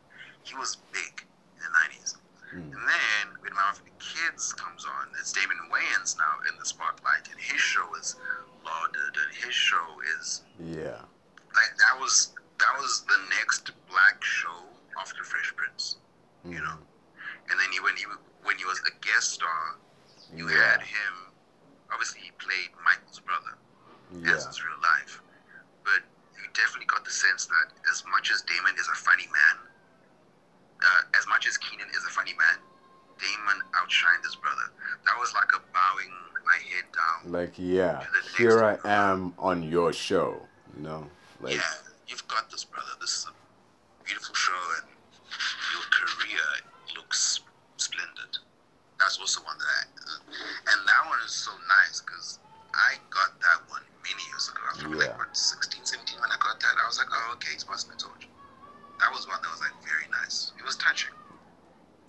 [0.43, 1.23] He was big
[1.55, 2.17] in the nineties.
[2.53, 2.71] Mm.
[2.75, 6.65] And then when My Wife and Kids comes on, it's Damon Wayans now in the
[6.65, 8.15] spotlight, and his show is
[8.63, 9.87] lauded, and his show
[10.19, 10.99] is Yeah.
[11.55, 14.65] like that was that was the next black show
[14.99, 15.97] after Fresh Prince,
[16.43, 16.77] you know.
[16.79, 17.51] Mhm.
[17.51, 18.03] And then he, when he
[18.43, 19.75] when he was a guest star,
[20.33, 20.71] you Yeah.
[20.71, 21.26] had him.
[21.91, 23.55] Obviously, he played Michael's brother
[24.11, 24.35] Yeah.
[24.35, 25.21] as his real life,
[25.83, 26.01] but
[26.35, 29.55] you definitely got the sense that as much as Damon is a funny man,
[30.83, 32.59] uh, as much as Keenen is a funny man,
[33.19, 34.69] Damon outshined his brother.
[35.05, 36.13] That was like a bowing
[36.45, 37.31] my head down.
[37.31, 37.99] Like yeah.
[37.99, 38.89] To the next Here I level.
[38.89, 40.41] am on your show.
[40.75, 41.07] You know.
[41.41, 41.61] Like yeah,
[42.07, 42.91] you've got this, brother.
[43.01, 44.87] This is a beautiful show, and
[45.73, 46.39] your career
[46.95, 47.36] looks.
[48.99, 52.39] That's also one that, I, and that one is so nice because
[52.73, 54.61] I got that one many years ago.
[54.65, 55.13] I was probably Yeah.
[55.13, 56.75] like what 16, 17 when I got that.
[56.81, 58.27] I was like, oh, okay, he's passing the torch.
[58.99, 60.51] That was one that was like very nice.
[60.57, 61.13] It was touching.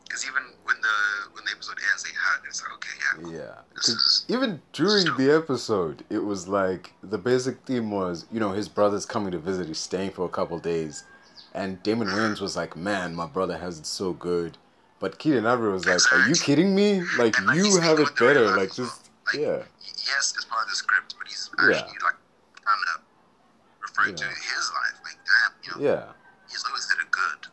[0.08, 0.96] Because even when the
[1.36, 2.40] when the episode ends, they hug.
[2.48, 3.32] It's like, okay, yeah, cool.
[3.32, 3.54] Yeah.
[3.74, 8.40] This 'Cause is even during the episode, it was like the basic theme was, you
[8.40, 9.66] know, his brother's coming to visit.
[9.68, 11.04] He's staying for a couple days,
[11.52, 14.56] and Damon Wayans was like, "Man, my brother has it so good,"
[15.00, 17.02] but Keenen Ivory was like, "Are you kidding me?
[17.18, 18.56] Like And, you have it better.
[18.56, 19.62] Like just Like, yeah,
[20.06, 21.76] yes, it's part of the script, but he's Yeah.
[21.76, 22.16] actually like
[22.64, 23.00] kind of
[23.82, 24.96] referring to his life.
[25.04, 26.12] Like, damn, you know, Yeah.
[26.50, 27.46] he's always did a good.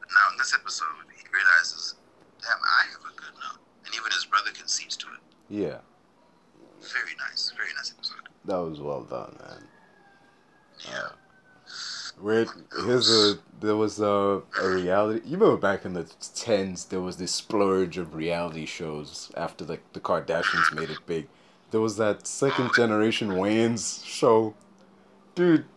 [0.00, 0.86] But now in this episode,
[1.16, 1.94] he realizes,
[2.42, 3.56] damn, I have a good now.
[3.86, 5.20] And even his brother concedes to it.
[5.48, 5.78] Yeah.
[6.80, 7.52] Very nice.
[7.56, 8.28] Very nice episode.
[8.44, 9.68] That was well done, man.
[10.86, 10.98] Yeah.
[10.98, 11.08] Uh,
[12.20, 12.46] Where
[12.84, 15.20] here's a there was a, a reality.
[15.24, 16.04] You remember back in the
[16.34, 21.28] tens, there was this splurge of reality shows after the the Kardashians made it big.
[21.70, 24.54] There was that second generation Wayans show,
[25.34, 25.64] dude.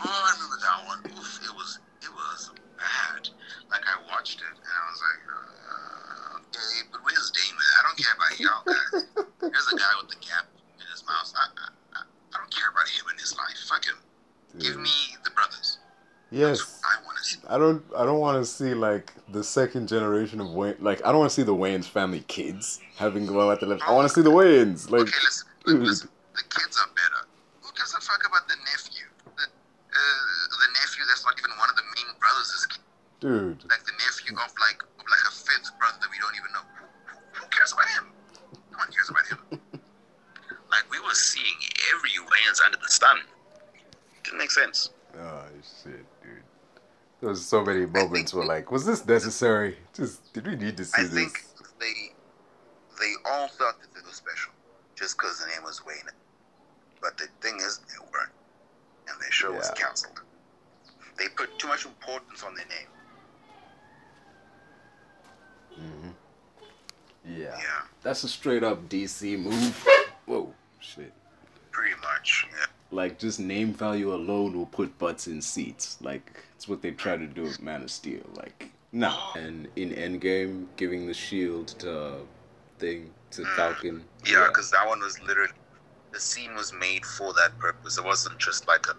[0.00, 1.00] Oh, I remember that one.
[1.18, 3.28] Oof, it was it was bad.
[3.70, 7.58] Like I watched it and I was like, uh, okay, but where's Damon?
[7.58, 9.52] I don't care about y'all guys.
[9.52, 10.46] There's a guy with the gap
[10.78, 11.32] in his mouth.
[11.34, 11.66] I, I,
[11.98, 13.58] I, don't care about him in his life.
[13.68, 13.98] Fuck him.
[14.58, 15.17] Give me.
[16.30, 16.80] Yes.
[16.84, 16.96] I.
[17.48, 17.82] I don't.
[17.96, 20.76] I don't want to see like the second generation of Wayne.
[20.78, 23.82] Like I don't want to see the Wayans family kids having glow at the left.
[23.82, 24.90] I want to see the Wayans.
[24.90, 26.08] Like, okay, listen, listen.
[26.36, 27.28] The kids are better.
[27.62, 29.04] Who gives a fuck about the nephew?
[29.36, 32.84] The uh, the nephew that's not even one of the main brothers' kid.
[33.20, 33.60] dude.
[33.68, 36.64] Like the nephew of like of like a fifth brother that we don't even know.
[36.80, 38.04] Who, who, who cares about him?
[38.72, 39.40] No one cares about him.
[40.70, 41.58] like we were seeing
[41.92, 43.20] every Wayans under the sun.
[44.24, 44.90] Didn't make sense.
[45.18, 45.44] Oh
[45.82, 46.04] shit,
[47.18, 47.22] dude.
[47.22, 49.76] There was so many moments where like, was this necessary?
[49.94, 51.12] Just did we need to see I this?
[51.12, 51.44] think
[51.80, 51.92] they
[53.00, 54.52] they all thought that they were special
[54.96, 55.96] just because the name was Wayne.
[57.00, 58.32] But the thing is, they weren't,
[59.08, 60.20] and their show was cancelled.
[61.16, 62.88] They put too much importance on their name.
[65.76, 66.08] hmm
[67.24, 67.56] Yeah.
[67.56, 69.86] Yeah, That's a straight up DC move.
[70.26, 71.12] Whoa, shit.
[71.70, 72.46] pretty much.
[72.50, 72.66] Yeah.
[72.90, 75.98] Like just name value alone will put butts in seats.
[76.00, 78.24] Like it's what they try to do with Man of Steel.
[78.34, 79.32] Like nah.
[79.36, 82.16] And in Endgame, giving the shield to
[82.80, 84.04] thing to Falcon.
[84.26, 85.52] Yeah, because that one was literally
[86.10, 87.96] the scene was made for that purpose.
[87.96, 88.94] It wasn't just like a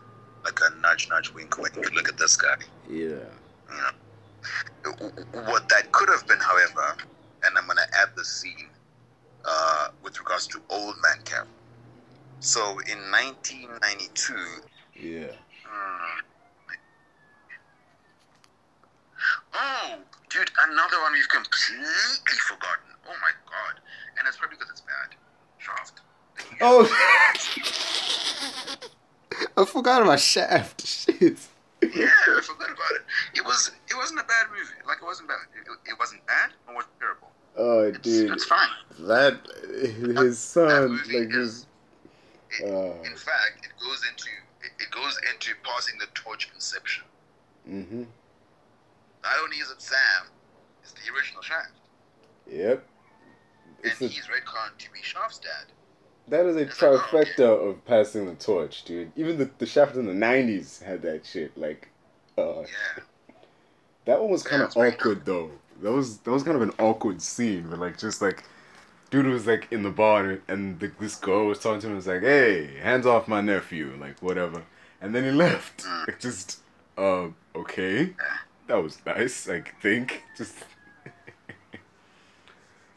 [0.46, 1.76] like a nudge, nudge, wink, wink.
[1.94, 2.56] Look at this guy.
[2.90, 3.26] yeah.
[3.70, 6.96] You know, what that could have been, however,
[7.44, 8.70] and I'm gonna add the scene
[9.44, 11.46] uh, with regards to Old Man Cap.
[12.40, 14.62] So in 1992,
[14.96, 15.26] Yeah.
[15.66, 16.20] hmm,
[19.54, 19.96] oh,
[20.30, 22.94] dude, another one we've completely forgotten.
[23.08, 23.80] Oh my god,
[24.18, 25.16] and it's probably because it's bad.
[25.58, 26.02] Shaft.
[26.62, 26.86] Oh.
[29.58, 30.86] I forgot about Shaft.
[30.86, 31.38] Shit.
[31.82, 33.02] Yeah, I forgot about it.
[33.36, 34.74] It was it wasn't a bad movie.
[34.88, 35.38] Like it wasn't bad.
[35.56, 36.50] It, it wasn't bad.
[36.70, 37.30] It wasn't terrible.
[37.58, 38.32] Oh, It's, dude.
[38.32, 38.68] it's fine.
[39.00, 39.40] That
[40.22, 41.66] his son, movie like is- his.
[42.64, 42.68] Uh,
[43.04, 44.30] In fact, it goes into
[44.64, 47.04] it, it goes into passing the torch conception.
[47.70, 48.04] mm-hmm.
[49.24, 50.28] Not only is it Sam,
[50.84, 51.72] it's the original Shaft,
[52.50, 52.86] Yep.
[53.84, 55.66] and It's a, he's retconned to be Shaft's dad.
[56.30, 59.12] that is a it's like, oh, trifecta of passing the torch, dude.
[59.16, 61.58] Even the, the Shaft in the '90s had that shit.
[61.58, 61.90] Like,
[62.38, 63.04] uh, Yeah,
[64.06, 65.52] that one was kind of awkward though.
[65.82, 68.44] That was that was kind of an awkward scene, but like just like,
[69.12, 71.92] dude was like in the bar and, and the, this girl was talking to him.
[71.92, 74.64] and Was like, "Hey, hands off my nephew," like whatever.
[75.02, 75.84] And then he left.
[75.84, 76.08] Mm.
[76.08, 76.60] Like just,
[76.98, 78.14] uh, okay,
[78.70, 79.50] that was nice.
[79.50, 80.56] I think just.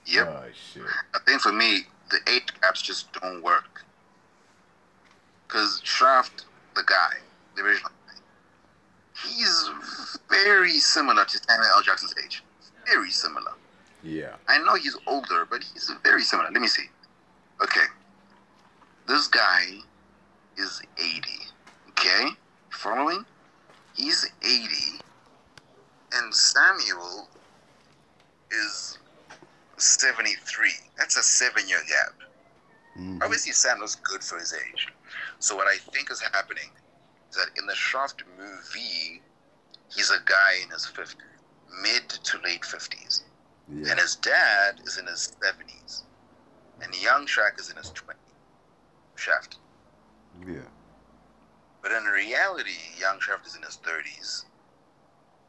[0.07, 0.29] yep.
[0.29, 0.83] Oh shit.
[1.15, 1.81] I think for me,
[2.11, 3.85] the age gaps just don't work.
[5.49, 6.45] Cause Shaft,
[6.77, 7.19] the guy,
[7.57, 8.15] the original, guy,
[9.27, 9.71] he's
[10.31, 11.83] very similar to Samuel L.
[11.83, 12.43] Jackson's age.
[12.87, 13.53] Very similar.
[14.03, 14.35] Yeah.
[14.49, 16.51] I know he's older, but he's very similar.
[16.51, 16.85] Let me see.
[17.63, 17.85] Okay.
[19.07, 19.79] This guy
[20.57, 21.21] is 80.
[21.91, 22.31] Okay?
[22.71, 23.25] Following?
[23.95, 25.03] He's 80.
[26.15, 27.29] And Samuel
[28.51, 28.99] is
[29.79, 30.71] 73.
[30.97, 32.29] That's a seven year gap.
[32.99, 33.23] Mhm.
[33.23, 34.89] Obviously, Samuel's good for his age.
[35.39, 36.71] So, what I think is happening
[37.31, 39.23] is that in the Shaft movie,
[39.89, 41.41] he's a guy in his 50s,
[41.81, 43.23] mid to late 50s.
[43.69, 43.91] Yeah.
[43.91, 46.03] And his dad is in his 70s.
[46.83, 48.19] And young Shaq is in his 20s.
[49.15, 49.57] Shaft.
[50.47, 50.69] Yeah.
[51.81, 54.45] But in reality, young Shaft is in his 30s.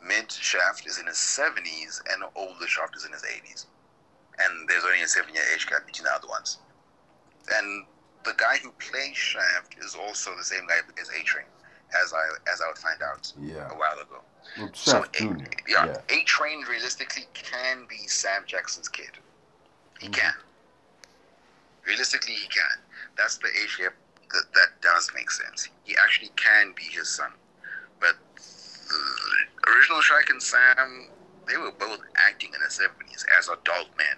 [0.06, 2.02] Mid Shaft is in his 70s.
[2.12, 3.66] And older Shaft is in his 80s.
[4.40, 6.58] And there's only a seven year age gap between the other ones.
[7.52, 7.86] And
[8.24, 11.46] the guy who plays Shaft is also the same guy who plays A Train,
[12.02, 13.70] as I as I would find out Yeah.
[13.70, 14.22] a while ago.
[14.58, 15.24] Well, So, A,
[15.68, 16.02] yeah, Yeah.
[16.10, 19.12] A Train realistically can be Sam Jackson's kid.
[20.00, 20.14] He mm-hmm.
[20.14, 20.34] can.
[21.86, 22.80] Realistically, he can.
[23.18, 23.94] That's the age gap
[24.32, 25.70] that, that does make sense.
[25.84, 27.32] He actually can be his son.
[28.00, 28.16] But
[29.68, 31.08] original Shrek and Sam,
[31.48, 34.18] they were both acting in the 70s as adult men.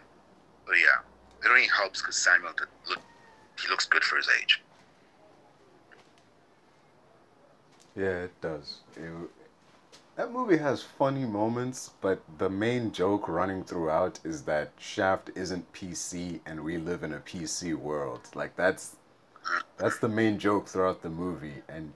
[0.65, 1.01] But yeah,
[1.43, 2.53] it only helps because Samuel
[2.89, 2.99] look,
[3.61, 4.61] he looks good for his age.
[7.95, 8.79] Yeah, it does.
[8.97, 9.11] It,
[10.15, 15.73] that movie has funny moments, but the main joke running throughout is that Shaft isn't
[15.73, 18.21] PC and we live in a PC world.
[18.33, 18.95] Like that's
[19.77, 21.93] that's the main joke throughout the movie and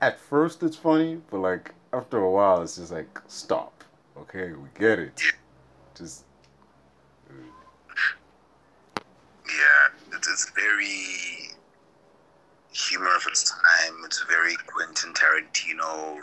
[0.00, 3.84] at first it's funny, but like after a while it's just like stop.
[4.16, 5.20] Okay, we get it.
[5.94, 6.24] Just
[9.46, 11.50] Yeah, it's, it's very
[12.72, 13.94] humor of its time.
[14.04, 16.20] It's very Quentin Tarantino,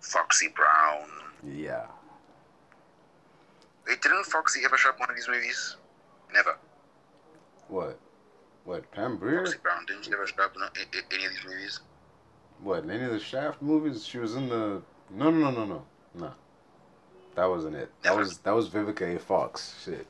[0.00, 1.08] Foxy Brown.
[1.44, 1.86] yeah.
[3.86, 5.76] Wait, didn't Foxy ever show up one of these movies?
[6.34, 6.56] Never.
[7.68, 7.98] What?
[8.64, 8.90] What?
[8.90, 9.44] Pam Grier?
[9.44, 10.62] Foxy Brown didn't she ever show up in
[11.12, 11.80] any of these movies?
[12.62, 12.84] What?
[12.84, 14.04] In any of the Shaft movies?
[14.06, 14.82] She was in the.
[15.10, 15.82] No, no, no, no, no,
[16.14, 16.32] no.
[17.34, 17.90] That wasn't it.
[18.02, 19.18] That was that was Vivica A.
[19.18, 19.74] Fox.
[19.84, 20.06] Shit.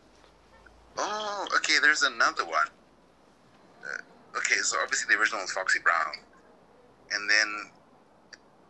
[0.96, 1.74] Oh, okay.
[1.82, 2.68] There's another one.
[3.84, 6.14] Uh, okay, so obviously the original was Foxy Brown,
[7.12, 7.70] and then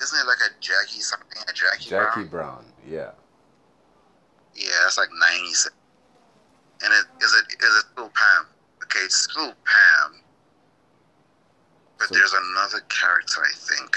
[0.00, 1.38] isn't it like a Jackie something?
[1.48, 2.64] A Jackie, Jackie Brown?
[2.64, 2.64] Brown.
[2.88, 3.10] Yeah.
[4.54, 5.74] Yeah, that's like ninety six.
[6.82, 8.46] And it is it is it still Pam?
[8.82, 10.20] Okay, it's still Pam,
[11.98, 13.96] but So- there's another character I think,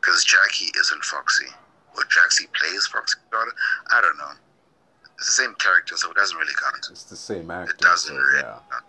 [0.00, 1.46] because Jackie isn't Foxy,
[1.96, 3.52] or Jackie plays Foxy daughter.
[3.90, 4.32] I don't know.
[5.18, 6.86] It's the same character, so it doesn't really count.
[6.90, 7.72] It's the same actor.
[7.72, 8.38] It doesn't so, really.
[8.40, 8.58] yeah.
[8.70, 8.84] count.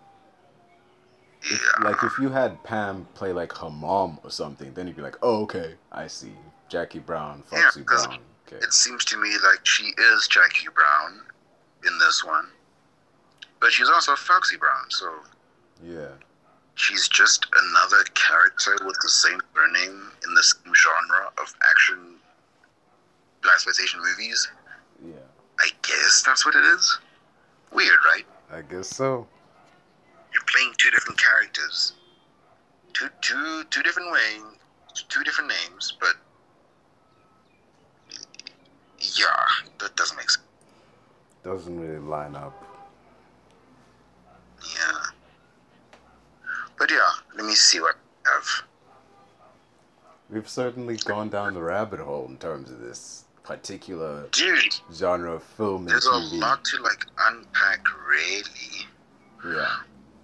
[1.44, 1.84] If, Yeah.
[1.90, 5.16] like if you had Pam play like her mom or something, then you'd be like,
[5.22, 6.34] oh okay, I see.
[6.68, 8.20] Jackie Brown, Yeah, Brown.
[8.46, 8.56] Okay.
[8.64, 11.20] It seems to me like she is Jackie Brown
[11.86, 12.48] in this one,
[13.60, 15.12] but she's also Foxy Brown, so
[15.82, 16.12] Yeah.
[16.74, 22.16] She's just another character with the same surname in the same genre of action
[23.42, 24.48] blaxploitation movies.
[25.04, 25.14] Yeah.
[25.60, 26.98] I guess that's what it is.
[27.72, 28.24] Weird, right?
[28.50, 29.26] I guess so.
[30.32, 31.92] You're playing two different characters,
[32.94, 34.42] two two two different ways,
[35.08, 36.14] two different names, but
[38.98, 39.26] yeah,
[39.78, 40.46] that doesn't make sense.
[41.44, 42.54] Doesn't really line up.
[44.62, 45.06] Yeah.
[46.82, 46.98] But yeah,
[47.36, 47.94] let me see what
[48.26, 48.44] I have.
[50.28, 55.44] We've certainly gone down the rabbit hole in terms of this particular Dude, genre of
[55.44, 58.88] film there's a lot to like unpack, really.
[59.56, 59.76] Yeah.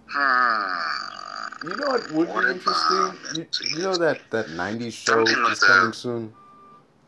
[0.09, 1.69] Hmm.
[1.69, 3.13] You know what would What be interesting?
[3.37, 6.35] You, you know that that '90s show that's the- coming soon.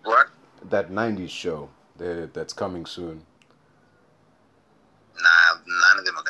[0.04, 0.28] What?
[0.68, 3.26] That '90s show that that's coming soon.
[5.20, 6.29] Nah, none of them are gonna be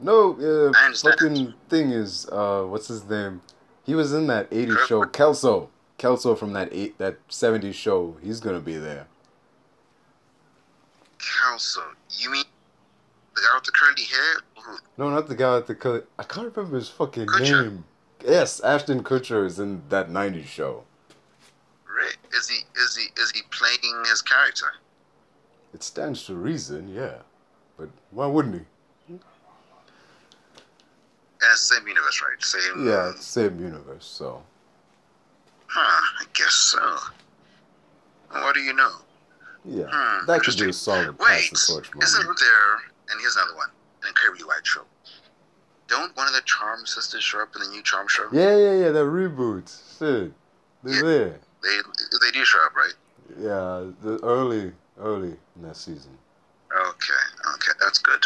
[0.00, 0.34] No,
[0.70, 3.40] uh, fucking thing is, uh, what's his name?
[3.84, 5.70] He was in that '80s Kurt- show, Kelso.
[5.98, 8.16] Kelso from that eight that '70s show.
[8.22, 9.06] He's gonna be there.
[11.18, 12.44] Kelso, you mean
[13.34, 14.76] the guy with the curly hair?
[14.98, 16.04] No, not the guy with the color.
[16.18, 17.64] I can't remember his fucking Kutcher.
[17.64, 17.84] name.
[18.24, 20.84] Yes, Ashton Kutcher is in that '90s show.
[21.88, 22.16] Right?
[22.34, 24.66] Is he is he is he playing his character?
[25.72, 27.18] It stands to reason, yeah.
[27.78, 28.60] But why wouldn't he?
[31.42, 32.42] And it's the same universe, right?
[32.42, 32.86] Same.
[32.86, 34.42] Yeah, same universe, so.
[35.66, 36.02] Huh?
[36.20, 36.96] I guess so.
[38.30, 38.90] What do you know?
[39.64, 42.74] Yeah, Hmm, that could be a solid Wait, pass torch isn't there?
[43.10, 43.68] And here's another one.
[44.02, 44.82] An incredibly white show.
[45.88, 48.28] Don't one of the Charm sisters show up in the new Charm show?
[48.32, 49.66] Yeah, yeah, yeah, the reboot.
[49.98, 50.32] Shit.
[50.84, 51.02] They're Yeah.
[51.02, 51.40] there.
[51.62, 51.80] They
[52.22, 52.92] they do show up, right?
[53.38, 56.16] Yeah, the early, early in that season.
[56.72, 58.22] Okay, okay, that's good.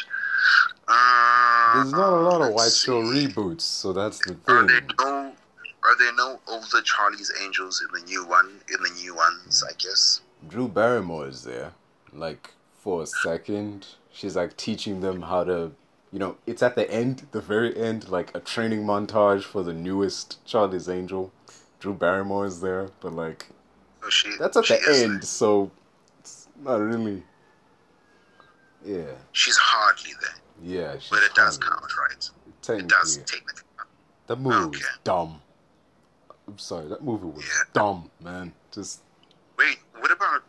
[1.75, 4.41] There's not a lot of White Show reboots, so that's the thing.
[4.49, 5.33] Are there no?
[5.83, 8.61] Are there no older Charlie's Angels in the new one?
[8.73, 10.21] In the new ones, I guess.
[10.49, 11.73] Drew Barrymore is there,
[12.13, 13.87] like for a second.
[14.13, 15.73] She's like teaching them how to,
[16.13, 19.73] you know, it's at the end, the very end, like a training montage for the
[19.73, 21.33] newest Charlie's Angel.
[21.79, 23.47] Drew Barrymore is there, but like
[24.03, 24.31] So she.
[24.39, 25.71] that's at the end, so
[26.19, 27.23] it's not really.
[28.85, 32.13] Yeah, She's hardly there, yeah, she's but it does count, right?
[32.47, 33.63] It Technically, does technically.
[34.27, 35.41] that movie was dumb.
[36.49, 37.63] I'm sorry, that movie was Yeah.
[37.73, 38.53] dumb, man.
[38.73, 39.01] Just
[39.57, 40.43] Wait, what about?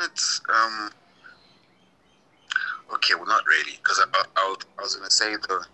[0.00, 0.90] It's um.
[2.94, 5.64] Okay, well, not really, because I, I, I was, gonna say the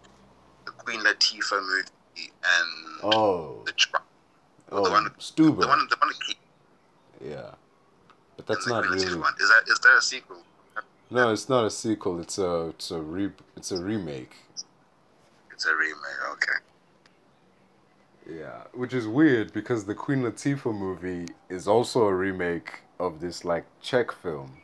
[0.65, 3.73] the Queen Latifah movie and oh, the
[4.73, 5.61] oh, the one- Stuber.
[5.61, 6.11] the one the one
[7.25, 7.51] Yeah,
[8.37, 9.19] but that's and not really.
[9.19, 9.35] One.
[9.41, 10.43] Is that is that a sequel?
[11.11, 12.21] No, it's not a sequel.
[12.21, 14.37] It's a it's a re it's a remake.
[15.51, 16.33] It's a remake.
[16.33, 16.59] Okay.
[18.41, 23.45] Yeah, which is weird because the Queen Latifah movie is also a remake of this
[23.45, 24.59] like Czech film.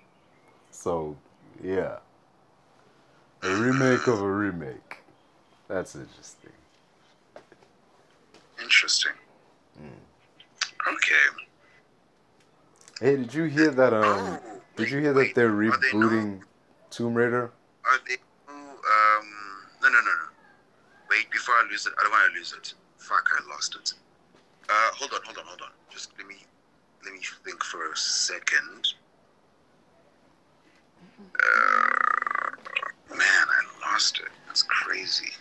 [0.71, 1.17] So,
[1.63, 1.99] yeah.
[3.43, 4.99] A remake of a remake.
[5.67, 6.53] That's interesting.
[8.63, 9.13] Interesting.
[9.81, 10.93] Mm.
[10.93, 11.27] Okay.
[13.01, 13.95] Hey, did you hear that?
[13.95, 16.41] Um, Oh, did you hear wait, that they're are they rebooting
[16.91, 17.51] Tomb Raider?
[17.85, 18.17] Are they?
[18.49, 19.31] Um.
[19.83, 20.29] No, no, no, no.
[21.11, 22.75] Wait, before I lose it, I don't want to lose it.
[22.99, 23.93] Fuck, I lost it.
[24.69, 25.69] Uh, hold on, hold on, hold on.
[25.91, 26.37] Just let me,
[27.05, 28.95] let me think for a second.
[31.21, 32.51] Uh,
[33.11, 34.31] man, I lost it.
[34.47, 35.33] That's crazy.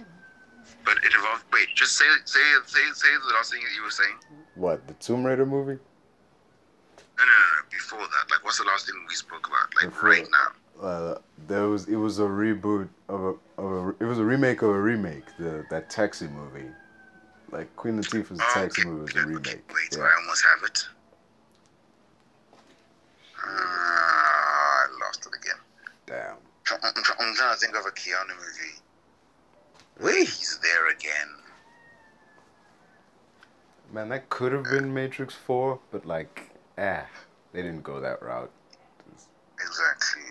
[0.83, 1.45] But it involved.
[1.53, 4.15] Wait, just say, say, say, say the last thing you were saying.
[4.55, 5.79] What the Tomb Raider movie?
[7.17, 7.69] No, no, no, no.
[7.71, 9.73] Before that, like, what's the last thing we spoke about?
[9.75, 10.51] Like Before- right now.
[10.81, 11.17] Uh,
[11.47, 14.69] there was it was a reboot of a, of a it was a remake of
[14.71, 15.23] a remake.
[15.37, 16.65] The that taxi movie,
[17.51, 19.71] like Queen Latifah's taxi Okay, movie was a okay, remake.
[19.73, 20.03] Wait, Yeah.
[20.03, 20.85] I almost have it.
[23.45, 25.59] Uh, I lost it again.
[26.07, 26.35] Damn.
[26.71, 28.79] I'm, I'm, I'm trying to think of a Keanu movie.
[30.01, 31.29] Wait, he's there again.
[33.93, 37.05] Man, that could have been Matrix Four, but like, ah,
[37.51, 38.51] they didn't go that route.
[39.59, 40.21] Exactly.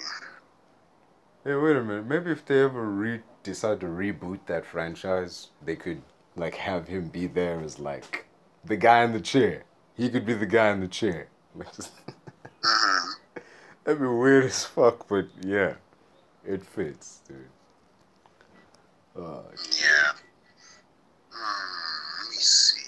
[1.45, 2.07] Hey, wait a minute.
[2.07, 6.03] Maybe if they ever re decide to reboot that franchise, they could
[6.37, 8.27] like have him be there as like
[8.65, 9.65] the guy in the chair.
[9.97, 11.29] He could be the guy in the chair.
[11.55, 11.93] Like, just-
[12.65, 13.09] hmm
[13.85, 15.75] That'd be weird as fuck, but yeah,
[16.47, 17.37] it fits, dude.
[19.17, 19.43] Uh,
[19.81, 20.13] Yeah.
[21.31, 22.81] Hmm, let me see.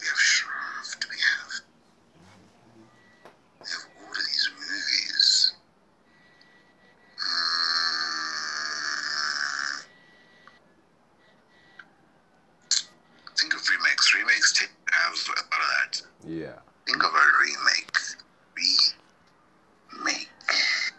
[0.00, 1.06] We have Shaft.
[1.10, 1.52] We have.
[3.60, 5.52] We have all of these movies.
[8.96, 9.82] Hmm.
[13.36, 14.14] Think of remakes.
[14.14, 16.02] Remakes take have a lot of that.
[16.24, 16.52] yeah.
[16.86, 17.96] Think of a remake.
[19.92, 20.28] Remake.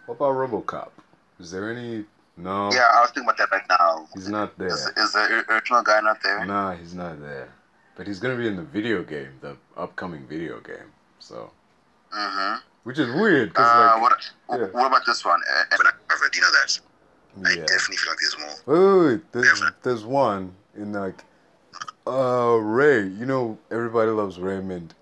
[0.06, 0.90] What about RoboCop?
[1.40, 2.06] Is there any?
[2.36, 2.70] No.
[2.72, 4.08] Yeah, I was thinking about that right now.
[4.14, 4.68] He's not there.
[4.68, 6.46] Is, is the original guy not there?
[6.46, 7.50] Nah, he's not there.
[7.96, 10.92] But he's gonna be in the video game, the upcoming video game.
[11.20, 11.52] So,
[12.16, 12.60] Mm-hmm.
[12.84, 14.68] which is weird, cause Uh, like, what, yeah.
[14.68, 15.42] what about this one?
[15.52, 16.80] Uh, Evan Cover, do you know that?
[17.50, 18.56] I definitely feel like there's more.
[18.66, 19.32] Wait, wait, wait.
[19.34, 21.24] There's, there's one in like,
[22.08, 23.02] uh, Ray.
[23.02, 24.94] You know, everybody loves Raymond.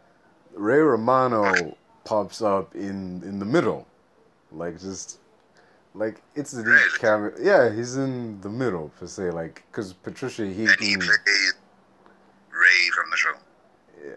[0.55, 3.85] Ray Romano pops up in in the middle,
[4.51, 5.19] like just,
[5.95, 6.99] like it's the Really?
[6.99, 7.33] camera.
[7.39, 10.99] Yeah, he's in the middle per se, like, cause Patricia And he Heaton.
[10.99, 11.53] plays
[12.51, 13.33] Ray from the show.
[14.03, 14.15] Yeah.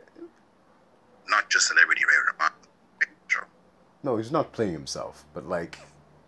[1.28, 2.14] Not just celebrity Ray.
[2.36, 2.52] From
[3.00, 3.40] the show.
[4.02, 5.78] No, he's not playing himself, but like,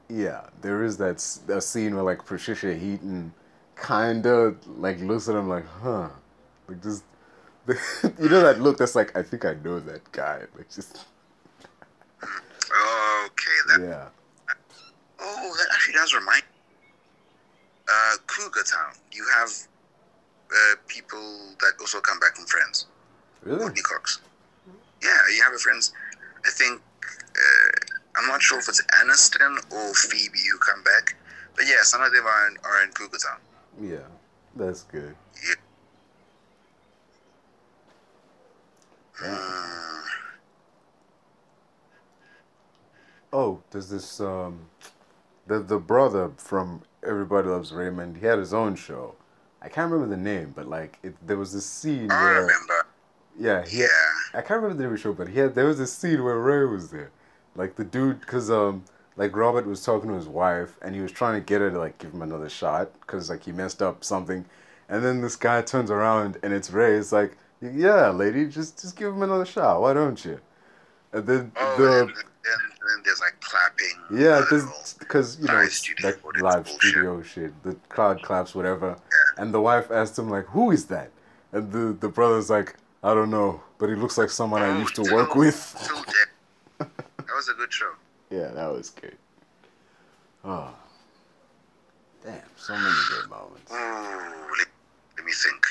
[0.09, 3.33] yeah, there is that a scene where like Patricia Heaton
[3.81, 6.09] kinda like looks at him like, huh,
[6.69, 7.05] like just,
[7.69, 11.07] you know that look that's like, I think I know that guy, like just,
[12.23, 13.81] Okay, that.
[13.81, 14.09] yeah,
[15.43, 16.43] Oh, that actually does remind.
[17.89, 18.93] Uh, Cougar Town.
[19.11, 19.51] You have
[20.53, 22.87] uh, people that also come back from Friends.
[23.43, 24.21] really, Courteney Cox.
[25.03, 25.93] Yeah, you have a friends.
[26.47, 26.81] I think
[27.15, 27.71] uh,
[28.17, 31.17] I'm not sure if it's Aniston or Phoebe who come back,
[31.57, 33.39] but yeah, some of them are in, are in Cougar Town.
[33.81, 34.07] yeah,
[34.57, 35.15] that's good.
[35.49, 35.55] Yeah.
[43.33, 44.59] Oh, there's this um,
[45.51, 48.19] the the brother from Everybody Loves Raymond.
[48.19, 49.17] He had his own show.
[49.61, 52.87] I can't remember the name, but like it, there was a scene I where, remember.
[53.39, 53.87] yeah, he Yeah.
[54.33, 56.23] I can't remember the name of the show, but he had there was a scene
[56.23, 57.11] where Ray was there,
[57.57, 58.85] like the dude, cause um,
[59.17, 61.79] like Robert was talking to his wife and he was trying to get her to
[61.79, 64.45] like give him another shot, cause like he messed up something,
[64.89, 66.95] and then this guy turns around and it's Ray.
[66.95, 69.81] It's like, yeah, lady, just just give him another shot.
[69.83, 70.41] Why don't you?
[71.13, 72.15] And then Oh, the
[72.45, 74.21] and then, then there's like clapping.
[74.23, 74.41] yeah,
[74.99, 76.81] because you know studio footage live bullshit.
[76.81, 77.63] studio shit.
[77.63, 78.97] The crowd claps, whatever.
[79.37, 81.11] And the wife asked him like, "Who is that?"
[81.53, 84.79] And the the brother's like, "I don't know, but he looks like someone I Oh,
[84.79, 85.59] used to still- work with."
[86.79, 87.93] That was a good show.
[88.31, 89.17] yeah, that was good.
[90.45, 90.75] Oh,
[92.25, 93.71] damn, so many good moments.
[93.71, 94.67] Ooh, let,
[95.17, 95.65] let me think.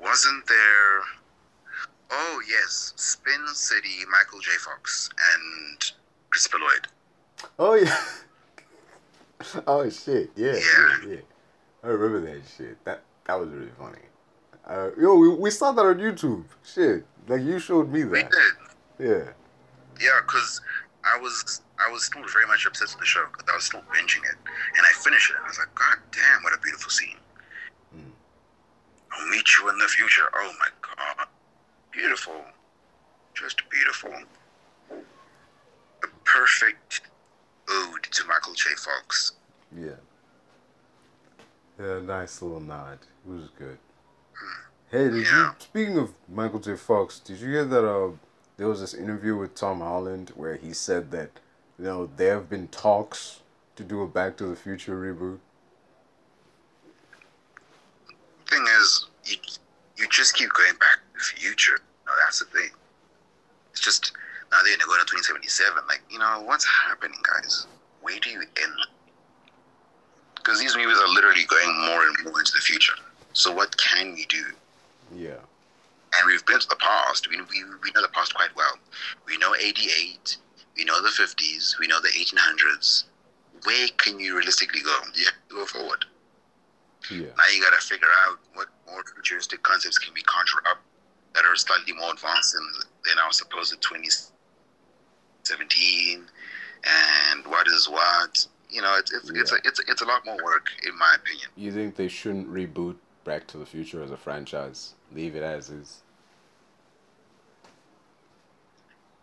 [0.00, 1.00] Wasn't there?
[2.10, 4.50] Oh yes, Spin City, Michael J.
[4.60, 5.92] Fox and
[6.30, 6.86] Christopher Lloyd.
[7.58, 7.96] Oh yeah.
[9.66, 10.60] oh shit, yeah, yeah,
[11.02, 11.08] Yeah.
[11.08, 11.16] yeah.
[11.82, 12.82] I remember that shit.
[12.84, 13.98] That that was really funny.
[14.66, 16.44] Uh, yo, we, we saw that on YouTube.
[16.64, 18.10] Shit, like you showed me that.
[18.10, 18.54] We did.
[18.98, 19.32] Yeah.
[20.00, 20.60] Yeah, because
[21.04, 23.82] I was I was still very much obsessed with the show because I was still
[23.92, 24.36] binging it,
[24.76, 25.36] and I finished it.
[25.36, 27.16] and I was like, God damn, what a beautiful scene.
[27.96, 28.10] Mm.
[29.12, 30.24] I'll meet you in the future.
[30.34, 31.26] Oh my God,
[31.96, 32.34] beautiful,
[33.34, 34.12] just beautiful.
[34.90, 37.00] The perfect
[37.68, 38.68] ode to Michael J.
[38.76, 39.32] Fox.
[39.76, 39.90] Yeah.
[41.80, 42.98] Yeah, nice little nod.
[43.26, 43.78] It was good.
[44.90, 45.50] Hey, did Yeah.
[45.50, 45.56] you?
[45.58, 46.76] Speaking of Michael J.
[46.76, 47.84] Fox, did you hear that?
[47.84, 48.12] Uh,
[48.56, 51.30] there was this interview with Tom Holland where he said that,
[51.78, 53.40] you know, there have been talks
[53.74, 55.40] to do a Back to the Future reboot.
[58.46, 59.36] Thing is, you
[59.96, 61.80] you just keep going back future.
[62.06, 62.70] No, that's the thing.
[63.72, 64.12] It's just
[64.50, 65.82] now they're gonna go to 2077.
[65.88, 67.66] Like, you know, what's happening, guys?
[68.02, 68.78] Where do you end?
[70.36, 72.94] Because these movies are literally going more and more into the future.
[73.32, 74.44] So what can we do?
[75.14, 75.38] Yeah.
[76.14, 77.28] and we've been to the past.
[77.28, 78.78] We, we, we know the past quite well.
[79.26, 80.36] We know 88,
[80.76, 83.04] we know the 50s, we know the 1800s.
[83.64, 84.96] Where can you realistically go?
[85.12, 86.04] To go forward.
[87.10, 87.26] Yeah.
[87.36, 90.78] Now you got to figure out what more futuristic concepts can we conjure up
[91.36, 92.68] that are slightly more advanced than,
[93.04, 96.26] than our supposed 2017
[96.84, 98.44] and what is what.
[98.68, 101.14] You know, it's it's, it's, a, it's, a, it's a lot more work, in my
[101.14, 101.50] opinion.
[101.56, 104.94] You think they shouldn't reboot Back to the Future as a franchise?
[105.12, 106.02] Leave it as is.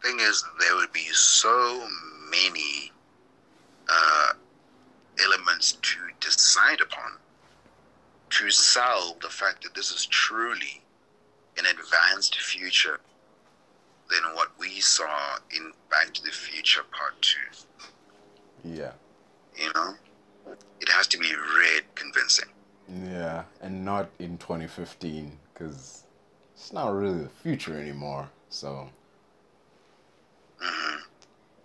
[0.03, 1.87] thing is, there would be so
[2.29, 2.91] many
[3.89, 4.33] uh,
[5.23, 7.13] elements to decide upon
[8.29, 10.82] to sell the fact that this is truly
[11.57, 12.99] an advanced future
[14.09, 17.37] than what we saw in Back to the Future Part 2.
[18.63, 18.91] Yeah.
[19.55, 19.95] You know?
[20.81, 22.49] It has to be read convincing.
[22.89, 26.03] Yeah, and not in 2015 because
[26.53, 28.29] it's not really the future anymore.
[28.49, 28.89] So.
[30.59, 30.97] hmm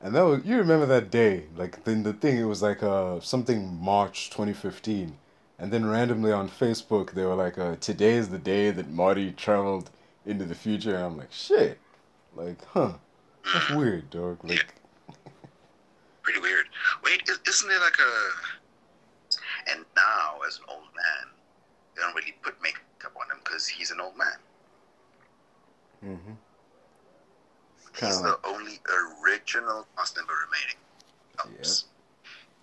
[0.00, 3.20] And that was you remember that day, like then the thing it was like uh
[3.20, 5.18] something March 2015,
[5.58, 9.32] and then randomly on Facebook they were like uh today is the day that Marty
[9.32, 9.90] traveled
[10.26, 11.78] into the future, and I'm like shit,
[12.36, 12.92] like huh,
[13.52, 14.38] that's weird, dog.
[14.44, 14.74] Like
[16.22, 16.66] Pretty weird.
[17.02, 19.70] Wait, is- isn't there like a.
[19.70, 21.32] And now, as an old man,
[21.94, 24.38] they don't really put makeup on him because he's an old man.
[26.04, 26.32] mm-hmm.
[27.90, 28.78] it's He's like the only
[29.24, 30.76] original cast member remaining.
[31.36, 31.86] Phelps.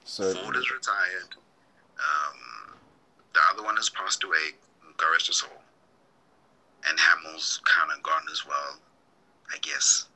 [0.06, 1.36] Ford is retired.
[1.98, 2.40] Um,
[3.36, 4.56] the other one has passed away.
[4.98, 5.50] God rest soul.
[6.88, 8.80] And Hamill's kind of gone as well.
[9.54, 10.08] I guess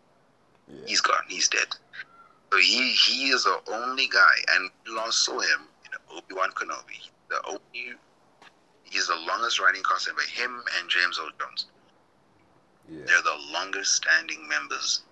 [0.67, 0.85] Yeah.
[0.87, 1.23] he's gone.
[1.27, 1.67] He's dead.
[2.51, 6.51] So he he is the only guy, and we last saw him in Obi Wan
[6.51, 7.09] Kenobi.
[7.29, 7.95] The only
[8.83, 10.21] he's the longest running cast member.
[10.23, 11.65] Him and James Earl Jones.
[12.89, 13.03] Yeah.
[13.05, 15.03] They're the longest standing members,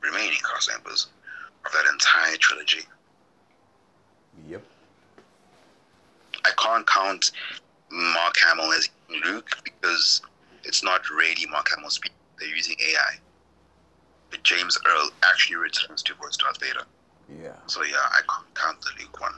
[0.00, 1.08] remaining cast members
[1.64, 2.86] of that entire trilogy.
[4.48, 4.62] Yep.
[6.44, 7.32] I can't count
[7.90, 8.88] Mark Hamill as
[9.24, 10.22] Luke because
[10.64, 12.16] it's not really Mark Hamill speaking.
[12.38, 13.18] They're using AI.
[14.30, 16.84] But James Earl actually returns to voice Darth Vader.
[17.42, 17.56] Yeah.
[17.66, 19.34] So yeah, I can't count the Luke one.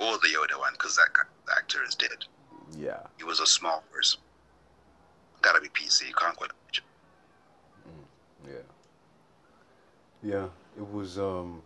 [0.00, 2.24] Or the Yoda one because that guy, the actor is dead.
[2.76, 3.00] Yeah.
[3.16, 4.20] He was a small person.
[5.42, 6.14] Gotta be PC.
[6.14, 6.84] Can't quite imagine.
[8.46, 8.54] Yeah.
[10.22, 10.46] Yeah.
[10.76, 11.62] It was um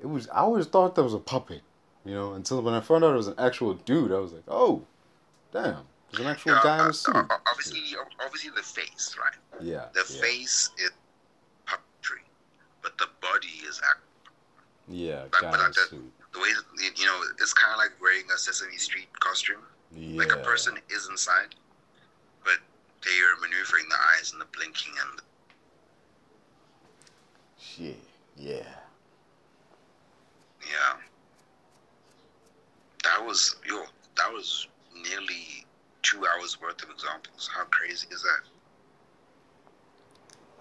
[0.00, 1.62] it was I always thought that was a puppet,
[2.04, 4.44] you know, until when I found out it was an actual dude, I was like,
[4.48, 4.82] Oh,
[5.52, 5.84] damn.
[6.12, 7.14] There's an actual guy in a suit.
[7.16, 7.80] uh, obviously,
[8.24, 9.32] obviously the face, right?
[9.64, 9.86] Yeah.
[9.94, 10.20] The yeah.
[10.20, 10.90] face is
[11.66, 12.22] puppetry,
[12.82, 14.00] but the body is act.
[14.88, 16.12] Yeah, But- guy in like that- suit.
[16.32, 16.48] The way
[16.96, 19.62] you know, it's kind of like wearing a Sesame Street costume.
[19.94, 20.18] Yeah.
[20.18, 21.54] Like a person is inside,
[22.42, 22.58] but
[23.04, 25.20] they are maneuvering the eyes and the blinking and
[27.58, 27.96] Shit.
[28.36, 28.66] Yeah.
[30.60, 30.96] yeah.
[33.04, 33.84] That was yo.
[34.16, 35.66] That was nearly
[36.02, 37.50] two hours worth of examples.
[37.54, 38.40] How crazy is that?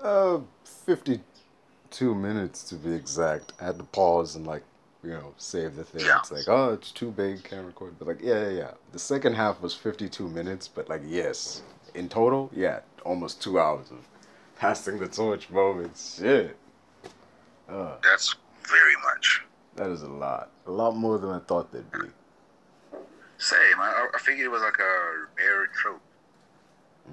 [0.05, 0.39] Uh,
[0.85, 3.53] 52 minutes to be exact.
[3.61, 4.63] I had to pause and, like,
[5.03, 6.05] you know, save the thing.
[6.05, 6.19] Yeah.
[6.19, 7.95] It's like, oh, it's too big, can't record.
[7.99, 8.71] But, like, yeah, yeah, yeah.
[8.91, 11.61] The second half was 52 minutes, but, like, yes.
[11.93, 13.99] In total, yeah, almost two hours of
[14.57, 16.19] passing the torch moments.
[16.19, 16.57] Shit.
[17.69, 18.35] Uh, That's
[18.67, 19.41] very much.
[19.75, 20.49] that is a lot.
[20.67, 21.99] A lot more than I thought there'd be.
[23.43, 23.77] Same.
[23.77, 25.99] I, I figured it was like a rare trope,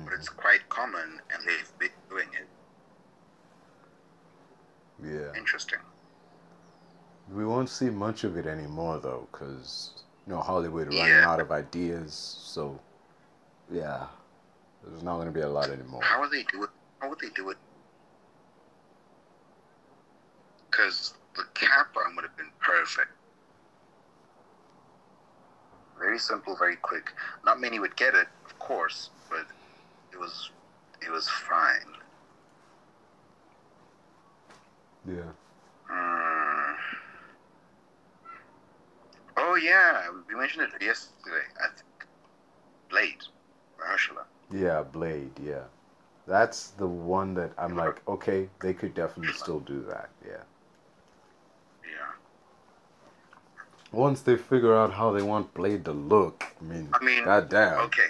[0.05, 0.39] but it's mm-hmm.
[0.39, 2.47] quite common, and they've been doing it.
[5.03, 5.37] Yeah.
[5.37, 5.81] Interesting.
[7.35, 11.29] We won't see much of it anymore, though, because, you know, Hollywood running Yeah.
[11.29, 12.15] out of ideas.
[12.15, 12.79] So,
[13.69, 14.07] yeah.
[14.85, 16.03] There's not going to be a lot anymore.
[16.05, 16.71] How would they do it?
[17.01, 17.57] How would they do it?
[20.71, 23.11] Because the cap on would have been perfect.
[26.01, 27.13] Very simple, very quick.
[27.45, 29.47] Not many would get it, of course, but
[30.13, 30.51] it was
[31.03, 31.95] it was fine.
[35.07, 35.33] Yeah.
[35.89, 36.75] Hmm.
[39.37, 41.47] Oh yeah, we mentioned it yesterday.
[41.63, 42.07] I think
[42.89, 43.23] Blade.
[44.53, 45.33] Yeah, Blade.
[45.43, 45.65] Yeah,
[46.27, 50.09] that's the one that I'm like, okay, they could definitely still do that.
[50.27, 50.43] Yeah.
[53.93, 57.81] Once they figure out how they want Blade to look, I mean, I mean, goddamn.
[57.81, 58.09] Okay.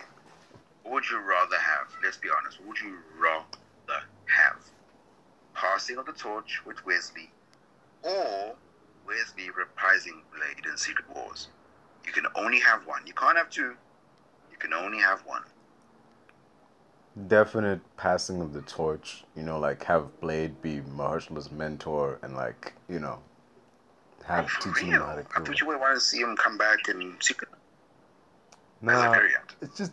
[0.82, 1.88] What would you rather have?
[2.04, 2.58] Let's be honest.
[2.60, 4.56] What would you rather have?
[5.54, 7.30] Passing of the torch with Wesley
[8.02, 8.54] or
[9.06, 11.48] Wesley reprising Blade in Secret Wars?
[12.06, 13.06] You can only have one.
[13.06, 13.74] You can't have two.
[14.50, 15.42] You can only have one.
[17.26, 19.24] Definite passing of the torch.
[19.36, 23.18] You know, like have Blade be Mahershala's mentor and like you know
[24.26, 25.04] have teaching real?
[25.04, 27.50] how I thought you would want to see him come back in Secret
[28.82, 29.18] as a Nah,
[29.60, 29.92] it's just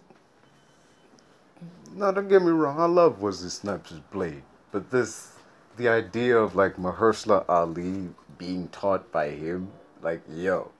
[1.93, 2.11] no.
[2.11, 2.79] Don't get me wrong.
[2.79, 5.33] I love Wesley Snipes' Blade, but this
[5.75, 9.71] the idea of like Mahershala Ali being taught by him,
[10.01, 10.71] like yo,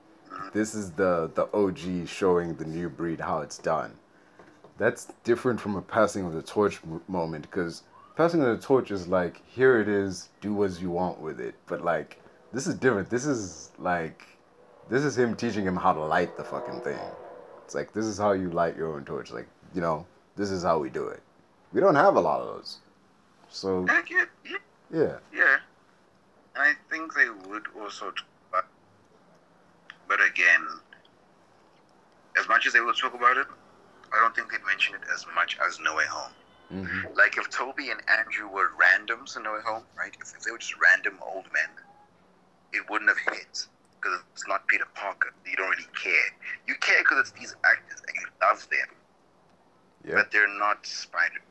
[0.54, 3.94] this is the the OG showing the new breed how it's done.
[4.78, 7.84] That's different from a passing of the torch moment because
[8.16, 11.56] passing of the torch is like here it is, do as you want with it.
[11.66, 12.22] But like
[12.54, 13.10] this is different.
[13.10, 14.24] This is like
[14.90, 17.00] this is him teaching him how to light the fucking thing.
[17.66, 19.32] It's like this is how you light your own torch.
[19.32, 20.06] Like you know,
[20.36, 21.22] this is how we do it.
[21.74, 22.78] We don't have a lot of those,
[23.50, 24.26] so Yeah,
[24.90, 25.58] yeah, yeah.
[26.56, 28.14] and I think they would also,
[28.52, 28.66] but,
[30.08, 30.66] but again,
[32.40, 33.48] as much as they would talk about it,
[34.14, 36.32] I don't think they'd mention it as much as No Way Home.
[36.70, 40.16] hmm Like if Tobey and Andrew were randoms in No Way Home, right?
[40.22, 41.70] If, if they were just random old men,
[42.74, 43.66] it wouldn't have hit
[44.02, 45.30] because it's not Peter Parker.
[45.46, 46.14] You don't really care.
[46.68, 48.88] You care because it's these actors and you love them,
[50.06, 51.42] Yeah, but they're not Spider.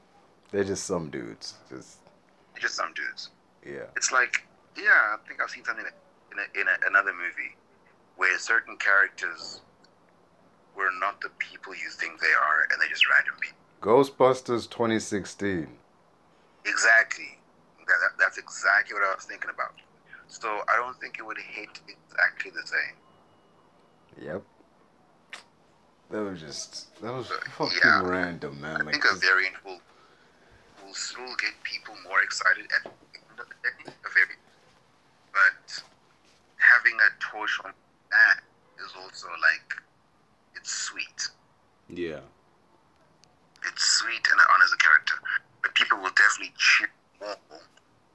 [0.52, 1.54] they're just some dudes.
[1.68, 1.98] Just
[2.54, 3.30] They're just some dudes.
[3.64, 3.84] yeah.
[3.96, 5.84] It's like, yeah, I think I've seen something
[6.32, 7.56] in, a, in a, another movie
[8.16, 9.60] where certain characters
[10.76, 13.56] were not the people you think they are, and they're just random people.
[13.80, 15.66] Ghostbusters 2016.
[16.64, 17.38] Exactly.
[17.86, 19.72] That, that, that's exactly what I was thinking about.
[20.28, 24.24] So I don't think it would hit exactly the same.
[24.26, 24.42] Yep.
[26.10, 28.02] That was just that was Uh, fucking yeah.
[28.02, 28.80] random, man.
[28.80, 29.80] I Like think a variant will
[30.84, 34.40] will still get people more excited at the end of the day, a variant.
[35.32, 35.82] But
[36.58, 37.72] having a torch on
[38.10, 38.40] that
[38.84, 39.74] is also like
[40.54, 41.28] it's sweet.
[41.88, 42.20] yeah.
[43.64, 45.14] it's sweet and it honors the character.
[45.62, 46.88] But people will definitely cheer
[47.20, 47.36] more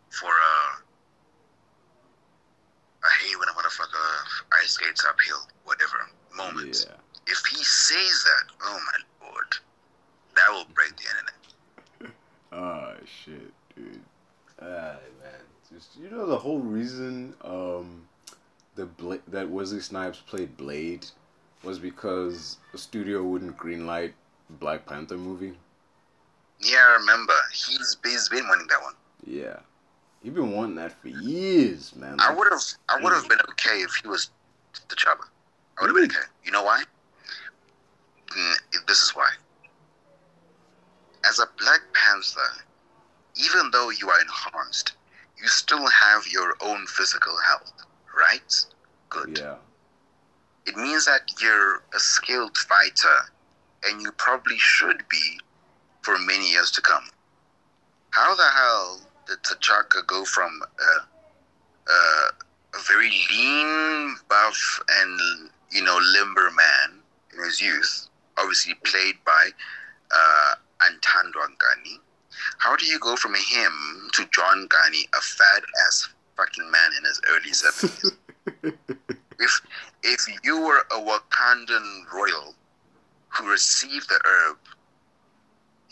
[0.10, 0.82] for a,
[3.04, 6.86] a hate when a motherfucker ice skates uphill, whatever moment.
[6.88, 6.96] Yeah.
[7.28, 9.48] If he says that, oh my lord,
[10.36, 12.16] that will break the internet.
[12.54, 14.02] Oh shit, dude.
[14.62, 15.40] Ah man,
[15.74, 18.06] just you know the whole reason um
[18.76, 21.06] the Bla- that Wesley Snipes played Blade
[21.64, 24.12] was because the studio wouldn't greenlight
[24.60, 25.54] Black Panther movie.
[26.60, 27.34] Yeah, I remember.
[27.54, 28.94] He's, he's been wanting that one.
[29.26, 29.58] Yeah,
[30.24, 32.18] he been wanting that for years, man.
[32.20, 34.30] I would have I would have been okay if he was
[34.74, 35.26] T'Chaka.
[35.78, 36.28] I would have been okay.
[36.44, 36.84] You know why?
[38.28, 38.56] Mm,
[38.88, 39.30] This is why.
[41.28, 42.64] As a Black Panther,
[43.36, 44.94] even though you are enhanced,
[45.42, 47.74] you still have your own physical health,
[48.18, 48.66] right?
[49.10, 49.38] Good.
[49.40, 49.56] Yeah.
[50.66, 53.18] It means that you're a skilled fighter,
[53.84, 55.40] and you probably should be
[56.02, 57.06] for many years to come.
[58.12, 62.30] How the hell did T'Chaka go from a, a,
[62.76, 67.00] a very lean, buff, and you know limber man
[67.34, 68.08] in his youth,
[68.38, 69.50] obviously played by
[70.12, 72.00] uh, Atandwa Kani?
[72.58, 77.06] How do you go from him to John Kani, a fat ass fucking man in
[77.06, 78.12] his early seventies?
[79.40, 79.62] if
[80.04, 82.56] if you were a Wakandan royal
[83.30, 84.58] who received the herb,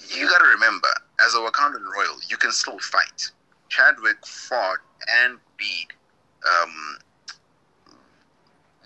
[0.09, 0.87] you got to remember,
[1.25, 3.31] as a Wakandan royal, you can still fight.
[3.69, 4.79] Chadwick fought
[5.23, 5.87] and beat
[6.45, 6.97] um,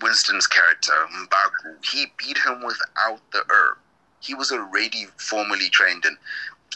[0.02, 1.84] Winston's character, Mbaku.
[1.84, 3.78] He beat him without the herb.
[4.20, 6.16] He was already formally trained in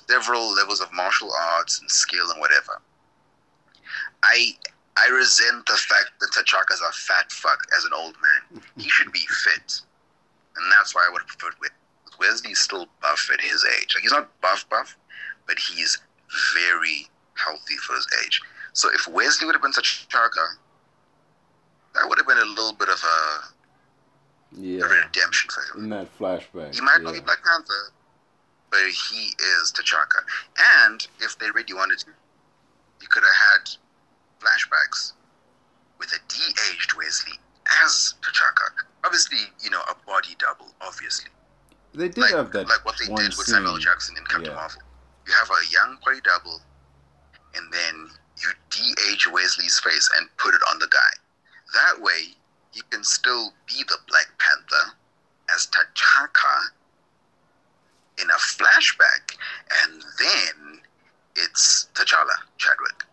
[0.09, 2.81] several levels of martial arts and skill and whatever.
[4.23, 4.57] I
[4.97, 8.63] I resent the fact that T'Chaka's a fat fuck as an old man.
[8.77, 9.81] He should be fit.
[10.57, 11.71] And that's why I would have preferred with
[12.19, 13.95] Wesley's still buff at his age.
[13.95, 14.97] Like he's not buff buff,
[15.49, 15.99] but he's
[16.55, 18.41] very healthy for his age.
[18.75, 20.47] So if Wesley would have been T'Chaka,
[21.95, 24.85] that would have been a little bit of a, Yeah.
[24.85, 25.85] a redemption for him.
[25.85, 26.75] In that flashback.
[26.75, 27.05] He might yeah.
[27.05, 27.93] not be Black Panther,
[28.71, 28.81] but
[29.11, 30.23] he is T'Chaka.
[30.87, 32.07] And if they really wanted to,
[33.01, 33.71] you could have had
[34.41, 35.13] flashbacks
[35.99, 37.35] with a de-aged Wesley
[37.83, 38.71] as T'Chaka.
[39.05, 41.31] Obviously, you know, a body double, obviously.
[41.95, 43.55] They did Like, have that like what they did with scene.
[43.55, 44.55] Samuel Jackson in Captain Yeah.
[44.55, 44.83] Marvel.
[45.29, 46.59] You have a young body double,
[47.55, 48.09] and then
[48.41, 51.11] you de-age Wesley's face and put it on the guy.
[51.75, 52.35] That way,
[52.71, 54.93] he can still be the Black Panther
[55.55, 56.71] as T'Chaka
[58.23, 59.37] in a flashback,
[59.85, 60.81] and then
[61.37, 63.05] it's T'Challa Chadwick.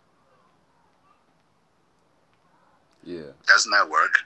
[3.04, 4.20] Yeah, Doesn't that work?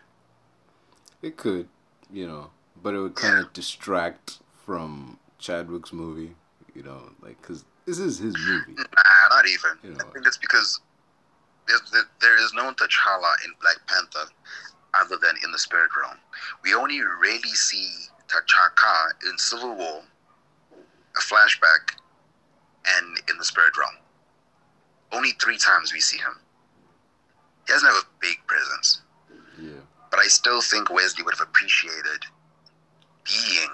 [1.21, 1.67] it could,
[2.13, 2.49] you know,
[2.81, 6.33] but it would kind of distract from Chadwick's movie,
[6.73, 8.73] you know, like because this is his movie.
[8.77, 9.71] Nah, not even.
[9.83, 10.79] You I think it's because
[11.67, 14.31] there's, there, there is no T'Challa in Black Panther
[14.93, 16.17] other than in the spirit realm.
[16.63, 17.91] We only really see
[18.27, 20.01] T'Chaka in Civil War,
[20.71, 21.97] a flashback,
[22.85, 23.95] and in the spirit realm.
[25.11, 26.37] Only three times we see him.
[27.65, 29.01] He doesn't have a big presence,
[29.59, 32.25] Yeah, but I still think Wesley would have appreciated
[33.25, 33.71] being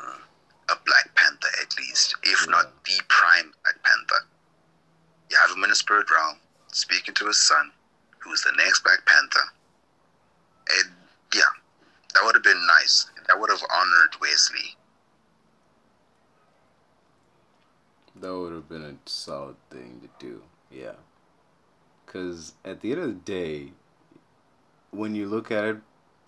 [0.69, 2.51] a Black Panther at least, if Yeah.
[2.51, 4.25] not the prime Black Panther.
[5.29, 6.39] You have him in the spirit realm,
[6.71, 7.71] speaking to his son,
[8.19, 9.51] who's the next Black Panther.
[10.69, 10.95] And
[11.33, 11.41] yeah,
[12.13, 13.07] that would have been nice.
[13.27, 14.77] That would have honored Wesley.
[18.21, 20.43] that would have been a solid thing to do.
[20.71, 20.93] Yeah,
[22.05, 23.73] because at the end of the day,
[24.91, 25.77] when you look at it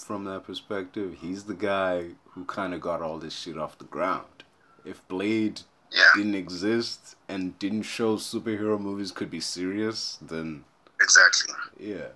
[0.07, 3.83] from that perspective, he's the guy who kind of got all this shit off the
[3.83, 4.43] ground.
[4.85, 5.61] If Blade
[5.91, 10.63] Yeah, didn't exist and didn't show superhero movies could be serious, then
[11.01, 11.53] exactly.
[11.77, 12.07] yeah,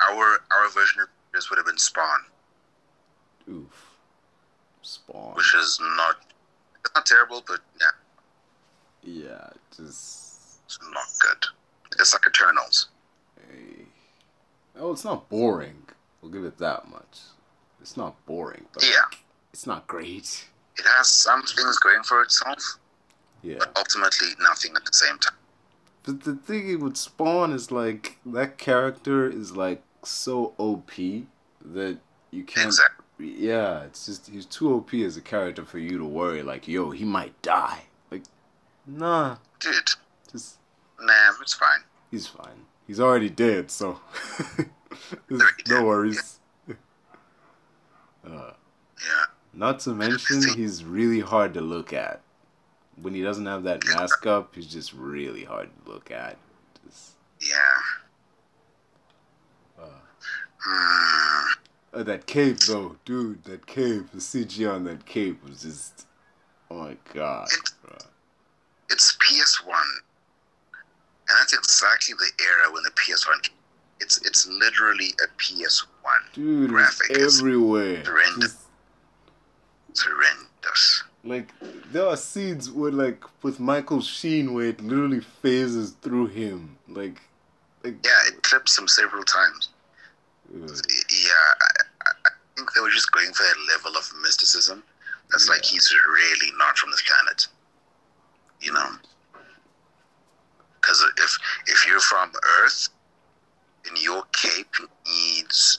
[0.00, 2.20] Our our version of this would have been Spawn,
[3.48, 3.96] oof,
[4.82, 5.34] Spawn.
[5.34, 6.16] which is not
[6.84, 7.94] it's not terrible, but yeah,
[9.02, 11.46] Yeah, just it's not good.
[11.98, 12.88] It's like Eternals.
[13.40, 13.86] hey.
[14.78, 15.82] oh, it's not boring.
[16.22, 17.20] We'll give it that much.
[17.80, 19.04] It's not boring, but Yeah.
[19.52, 20.46] it's not great.
[20.76, 22.78] It has some things going for itself,
[23.42, 25.34] Yeah, but ultimately nothing at the same time.
[26.04, 31.26] but the thing with Spawn is like that character is like so OP
[31.64, 31.98] that
[32.30, 32.66] you can't.
[32.66, 32.98] Exactly.
[33.18, 36.42] Yeah, it's just he's too OP as a character for you to worry.
[36.42, 37.82] Like, yo, he might die.
[38.10, 38.22] Like,
[38.86, 39.90] nah, Dude,
[40.32, 40.56] just
[41.00, 41.80] nah, it's fine.
[42.10, 42.66] he's fine.
[42.86, 44.00] He's already dead, so
[45.68, 46.38] no worries.
[48.24, 48.52] Uh,
[49.04, 49.24] Yeah.
[49.52, 52.20] not to mention, he's really hard to look at.
[53.00, 56.36] When he doesn't have that mask up, he's just really hard to look at.
[56.86, 57.56] Just, Yeah.
[59.76, 59.86] uh,
[60.60, 61.46] Hmm.
[61.92, 66.06] uh, that cape, though, dude, that cape, the CG on that cape was just,
[66.70, 67.48] oh my god.
[67.84, 68.06] bruh.
[68.88, 69.82] It's PS1.
[71.28, 73.56] And that's exactly the era when the PS1 came.
[74.02, 75.84] It's it's literally a PS1.
[76.34, 78.02] Dude, Graphic is everywhere.
[78.04, 78.56] horrendous.
[79.90, 81.04] It's horrendous.
[81.24, 81.52] like,
[81.92, 86.76] there are scenes where, like, with Michael Sheen, where it literally phases through him.
[86.88, 87.20] Like,
[87.84, 89.68] like, Yeah, it clips him several times.
[90.54, 94.82] uh, Yeah, I, I, think they were just going for a level of mysticism.
[95.30, 97.46] That's like he's really not from this planet.
[98.60, 98.90] You know?
[100.80, 101.38] Because if
[101.68, 102.88] if you're from Earth,
[103.84, 104.74] then your cape
[105.06, 105.78] needs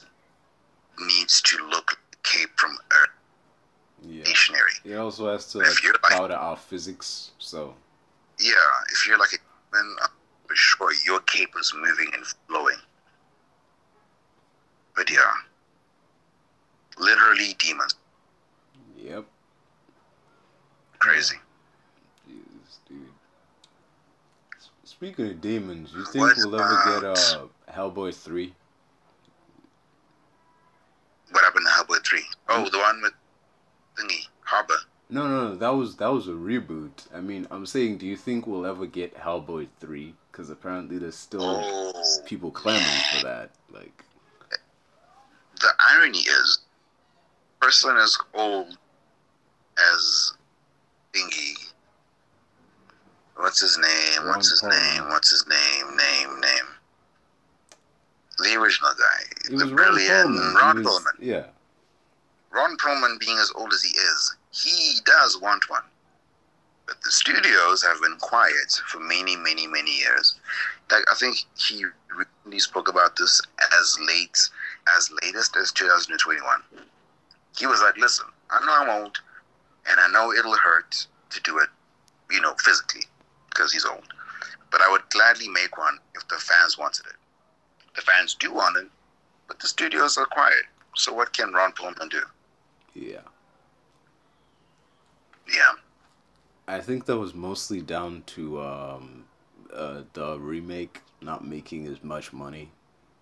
[1.00, 3.10] needs to look cape from Earth
[4.04, 4.24] yeah.
[4.24, 4.72] stationary.
[4.86, 7.76] It also has to If like you're like- powder out physics, so
[8.40, 8.54] Yeah,
[8.92, 9.38] if you're like a
[9.76, 12.78] human, I'm sure your cape is moving and flowing.
[14.96, 15.32] But yeah,
[16.98, 17.96] literally demons,
[18.96, 19.26] yep.
[21.00, 21.38] crazy.
[22.28, 23.08] Jesus, dude.
[24.84, 28.54] Speaking of demons, you think What we'll ever get uh Hellboy three?
[31.32, 32.24] What happened to Hellboy three?
[32.50, 32.70] Oh, hmm?
[32.70, 33.14] the one with
[33.98, 34.76] thingy Harbour.
[35.10, 35.56] No, no, no.
[35.56, 37.08] That was that was a reboot.
[37.14, 40.16] I mean, I'm saying, do you think we'll ever get Hellboy three?
[40.32, 41.94] Because apparently there's still Oh,
[42.26, 42.86] people clamoring
[43.16, 43.52] for that.
[43.72, 44.04] Like,
[45.60, 46.60] the irony is,
[47.62, 48.78] person as old
[49.78, 50.34] as
[51.14, 51.54] thingy.
[53.36, 54.28] What's his name?
[54.28, 55.10] What's his name?
[55.10, 55.96] What's his name?
[55.96, 56.73] Name name.
[58.40, 60.54] The original guy, it the was Ron brilliant Perlman.
[60.56, 61.18] Ron Perlman.
[61.20, 61.46] Yeah,
[62.52, 65.84] Ron Perlman, being as old as he is, he does want one.
[66.86, 70.36] But the studios have been quiet for many, many, many years.
[70.92, 71.86] Like, I think he
[72.16, 73.42] recently spoke about this
[73.80, 74.38] as late,
[74.96, 76.62] as latest as 2021.
[77.58, 79.20] He was like, "Listen, I know I'm old,
[79.88, 81.70] and I know it'll hurt to do it,
[82.30, 83.04] you know, physically,
[83.50, 84.14] because he's old.
[84.72, 87.16] But I would gladly make one if the fans wanted it.
[87.96, 88.88] The fans do want it,
[89.48, 90.66] but the studios are quiet.
[90.96, 92.22] So what can Ron Perlman do?
[92.94, 93.22] yeah.
[95.52, 95.74] Yeah.
[96.68, 99.26] I think that was mostly down to um,
[99.74, 102.72] uh, the remake not making as much money.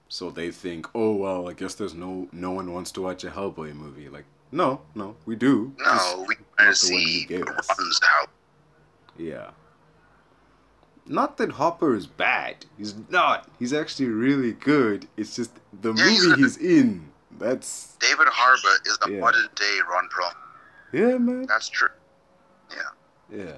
[0.10, 3.32] So they think, oh well, I guess there's no no one wants to watch a
[3.32, 4.10] Hellboy movie.
[4.10, 5.74] Like, no, no, we do.
[5.80, 7.68] No, we want to see us.
[7.80, 8.00] runs.
[9.18, 9.52] Yeah.
[11.12, 12.66] Not that Hopper is bad.
[12.78, 13.50] He's not.
[13.60, 15.08] He's actually really good.
[15.18, 15.52] It's just
[15.82, 17.12] the Yeah, movie a- he's in.
[17.38, 19.20] That's David Harbour is the Yeah.
[19.20, 20.36] modern day Ron Perlman.
[20.94, 21.46] yeah, man.
[21.48, 21.90] That's true.
[22.72, 22.82] Yeah.
[23.30, 23.58] Yeah.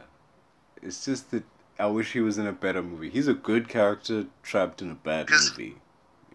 [0.82, 1.44] It's just that
[1.80, 3.10] I wish he was in a better movie.
[3.10, 5.80] He's a good character trapped in a bad movie.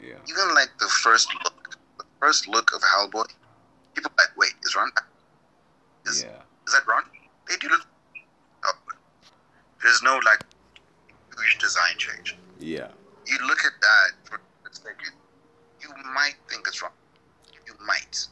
[0.01, 0.15] Yeah.
[0.27, 3.29] Even like the first look, the first look of Hellboy,
[3.95, 4.91] people are like, wait, is Ron?
[6.07, 6.43] Is, Yeah.
[6.67, 7.03] is that Ron?
[7.49, 7.87] They do look.
[8.65, 8.73] Oh,
[9.83, 10.43] there's no like
[11.43, 12.37] huge design change.
[12.59, 12.89] Yeah.
[13.27, 15.13] You look at that for a second,
[15.81, 16.93] you might think it's wrong.
[17.67, 18.27] You might,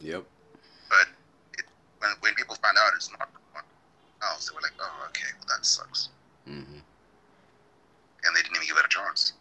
[0.00, 0.24] Yep.
[0.88, 1.06] but
[1.58, 1.64] it,
[2.00, 3.62] when when people find out it's not Ron,
[4.22, 6.08] oh, so we're like, oh, okay, well, that sucks,
[6.46, 6.62] hmm
[8.24, 9.32] and they didn't even give it a chance.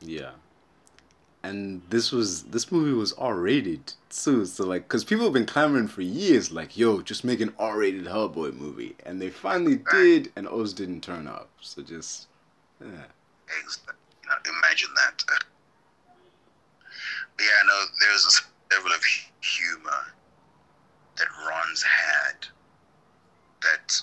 [0.00, 0.30] Yeah.
[1.44, 5.44] And this was this movie was R rated too, so like, cause people have been
[5.44, 9.76] clamoring for years, like, yo, just make an R rated Hellboy movie, and they finally
[9.92, 11.50] did, and Oz didn't turn up.
[11.60, 12.28] So just,
[12.80, 12.88] yeah.
[13.60, 13.82] Ex-
[14.22, 15.22] You know, imagine that.
[15.26, 15.44] But
[17.38, 19.04] yeah, no, there's a level of
[19.42, 20.02] humor
[21.16, 22.46] that Ron's had
[23.60, 24.00] that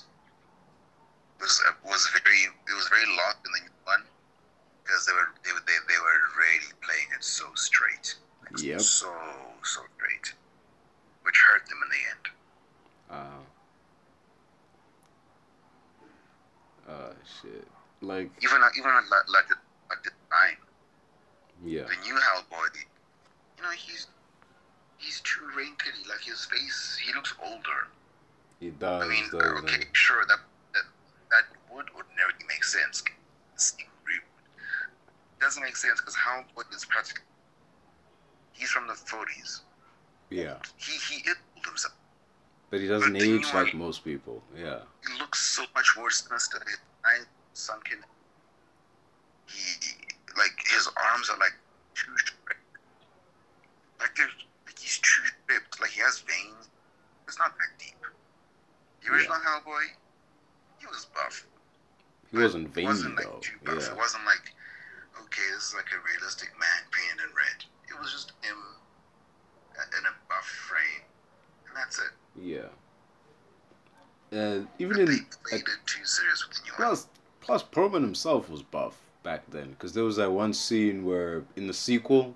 [1.40, 4.04] was was very it was very lost in the new one
[4.92, 8.82] because they were they they, they were really playing it so straight, like, Yep.
[8.82, 9.08] so
[9.64, 10.34] so straight,
[11.24, 12.26] which hurt them in the end.
[16.88, 17.68] Uh, uh, shit.
[18.02, 19.56] Like, Even even like like the,
[19.90, 20.58] like the design,
[21.64, 22.68] yeah, the new Hellboy,
[23.58, 24.08] you know, he's
[24.98, 25.92] he's too wrinkly.
[26.10, 27.88] Like his face, he looks older.
[28.60, 29.04] he does.
[29.04, 29.84] I mean, okay, he?
[29.94, 30.40] sure, that,
[30.74, 30.84] that
[31.30, 33.02] that would ordinarily make sense.
[33.54, 33.86] It's- It
[35.42, 37.24] doesn't make sense because Hellboy is practically
[38.54, 39.62] he's from the 40s.
[40.30, 41.36] Yeah, He he is
[41.66, 41.94] himself.
[42.70, 44.42] but he doesn't But age like most people.
[44.58, 46.58] Yeah, He looks so much more sinister.
[46.66, 48.00] His eyes sunken.
[49.48, 49.92] He
[50.38, 51.54] like his arms are like
[51.96, 52.62] too stripped.
[54.00, 54.28] Like they're
[54.66, 55.82] like he's too stripped.
[55.82, 56.70] Like he has veins.
[57.28, 57.96] It's not that deep.
[59.04, 59.84] The original Hellboy,
[60.80, 61.46] he was buff.
[62.32, 63.40] he wasn't veiny wasn't like though.
[63.42, 63.76] too buff.
[63.80, 64.54] Yeah, It wasn't like
[65.26, 67.66] okay, this is like a realistic man painted in red.
[67.90, 68.58] It was just him
[69.98, 71.04] in a buff frame,
[71.68, 72.12] and that's it.
[72.42, 72.70] yeah.
[74.32, 75.12] And even But in they
[75.52, 76.74] like, it too serious with the new.
[76.74, 77.08] Plus,
[77.42, 81.68] plus Perlman himself was buff back then, because there was that one scene where in
[81.68, 82.36] the sequel,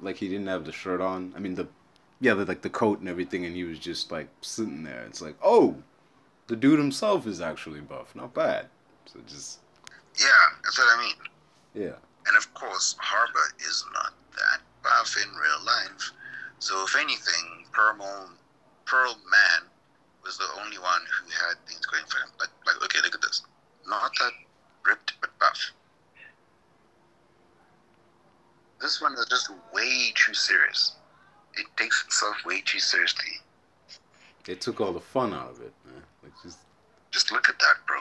[0.00, 1.34] like he didn't have the shirt on.
[1.36, 1.68] I mean the,
[2.20, 5.04] yeah, the, like the coat and everything, and he was just like sitting there.
[5.06, 5.76] It's like, oh,
[6.46, 8.14] the dude himself is actually buff.
[8.16, 8.66] Not bad.
[9.06, 9.58] So just
[10.18, 10.28] Yeah,
[10.62, 11.16] that's what I mean.
[11.74, 16.10] yeah, And of course, Harbour is not that buff in real life.
[16.58, 17.96] So if anything, Pearl,
[18.86, 19.68] Pearl Man
[20.24, 22.30] was the only one who had things going for him.
[22.40, 23.42] Like, like okay, look at this.
[23.86, 24.32] Not that
[24.86, 25.72] ripped, but buff.
[28.80, 30.96] This one is just way too serious.
[31.54, 33.40] It takes itself way too seriously.
[34.44, 36.02] they took all the fun out of it, man.
[36.22, 36.58] Like just
[37.10, 38.00] Just look at that, bro.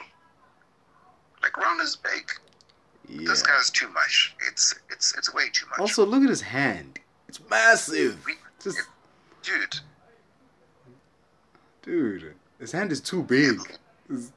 [1.41, 2.31] Like Ron is big.
[3.07, 3.27] Yeah.
[3.27, 4.35] This guy's too much.
[4.47, 5.79] It's it's it's way too much.
[5.79, 6.99] Also, look at his hand.
[7.27, 8.23] It's massive.
[8.25, 8.79] We- Just
[9.43, 9.79] dude,
[11.81, 13.59] dude, his hand is too big.
[14.09, 14.31] It's-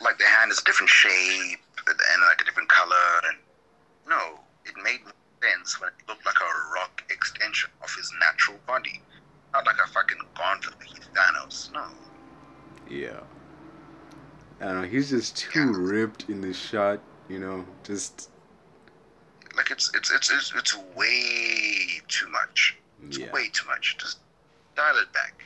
[0.00, 1.58] like the hand is a different shape
[1.88, 2.94] and like a different color
[3.28, 3.38] and
[4.08, 5.00] no it made
[5.42, 9.02] sense when it looked like a rock extension of his natural body
[9.52, 11.84] not like a fucking gauntlet like thanos no
[12.88, 13.18] Yeah.
[14.60, 18.30] I don't know, he's just too ripped in this shot, you know, just
[19.56, 22.76] like it's it's it's it's, it's way too much
[23.06, 23.30] it's yeah.
[23.32, 24.18] way too much just
[24.76, 25.44] dial it back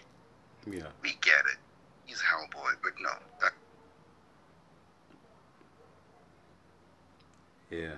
[0.67, 0.89] Yeah.
[1.03, 1.59] we get it
[2.05, 3.11] he's hellboy but no
[3.41, 3.53] that
[7.71, 7.97] Yeah.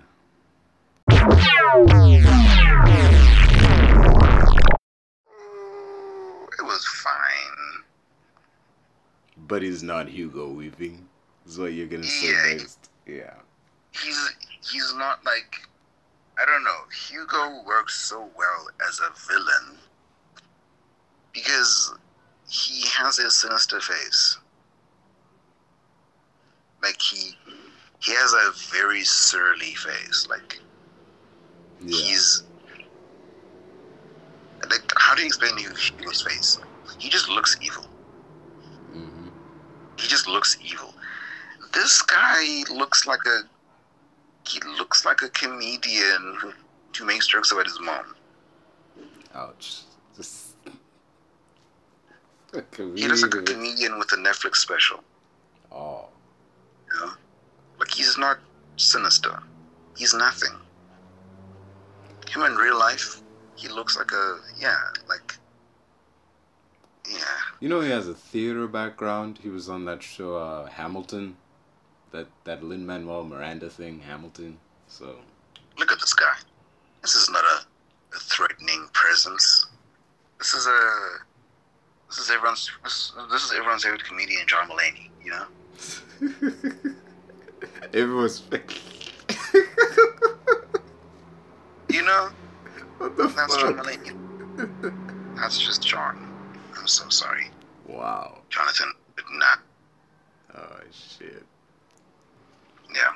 [6.59, 7.85] it was fine
[9.36, 11.06] But he's not Hugo Weaving.
[11.47, 12.56] Is what you're gonna say Yeah.
[12.56, 12.90] next.
[13.06, 13.35] Yeah.
[14.02, 14.30] He's
[14.70, 15.68] he's not like
[16.38, 16.80] I don't know.
[17.08, 19.78] Hugo works so well as a villain
[21.32, 21.94] because
[22.48, 24.38] he has a sinister face.
[26.82, 27.36] Like he
[28.02, 30.26] he has a very surly face.
[30.28, 30.60] Like
[31.80, 31.96] Yeah.
[31.98, 32.42] he's
[34.70, 36.58] like how do you explain Hugo's face?
[36.98, 37.84] He just looks evil.
[38.90, 39.28] hmm
[39.98, 40.94] he just looks evil.
[41.72, 43.42] This guy looks like a
[44.46, 46.52] he looks like a comedian who,
[47.04, 48.14] makes jokes about his mom.
[49.34, 49.82] Ouch.
[50.16, 50.54] Just.
[52.76, 55.02] He looks like a comedian with a Netflix special.
[55.72, 56.06] Oh.
[56.92, 57.12] You know?
[57.80, 58.38] Like he's not
[58.76, 59.42] sinister.
[59.96, 60.56] He's nothing.
[62.30, 63.22] Him in real life,
[63.56, 65.34] he looks like a yeah, like
[67.10, 67.18] yeah.
[67.60, 69.38] You know he has a theater background.
[69.42, 71.36] He was on that show uh, Hamilton,
[72.14, 74.56] that that Lin Manuel Miranda thing, Hamilton.
[74.86, 75.16] So
[75.78, 76.34] Look at this guy.
[77.02, 77.66] This is not a,
[78.16, 79.66] a threatening presence.
[80.38, 80.80] This is a
[82.08, 85.10] this is everyone's this, this is everyone's favorite comedian, John Mulaney.
[85.24, 85.46] You know,
[87.94, 88.80] everyone's fake.
[91.90, 92.30] you know
[92.98, 93.86] what the that's John fuck?
[93.86, 95.36] Mulaney.
[95.36, 96.30] That's just John.
[96.78, 97.48] I'm so sorry,
[97.88, 98.38] Wow.
[98.50, 98.92] Jonathan.
[99.16, 99.58] Did not.
[100.56, 101.44] Oh shit.
[102.94, 103.12] Yeah.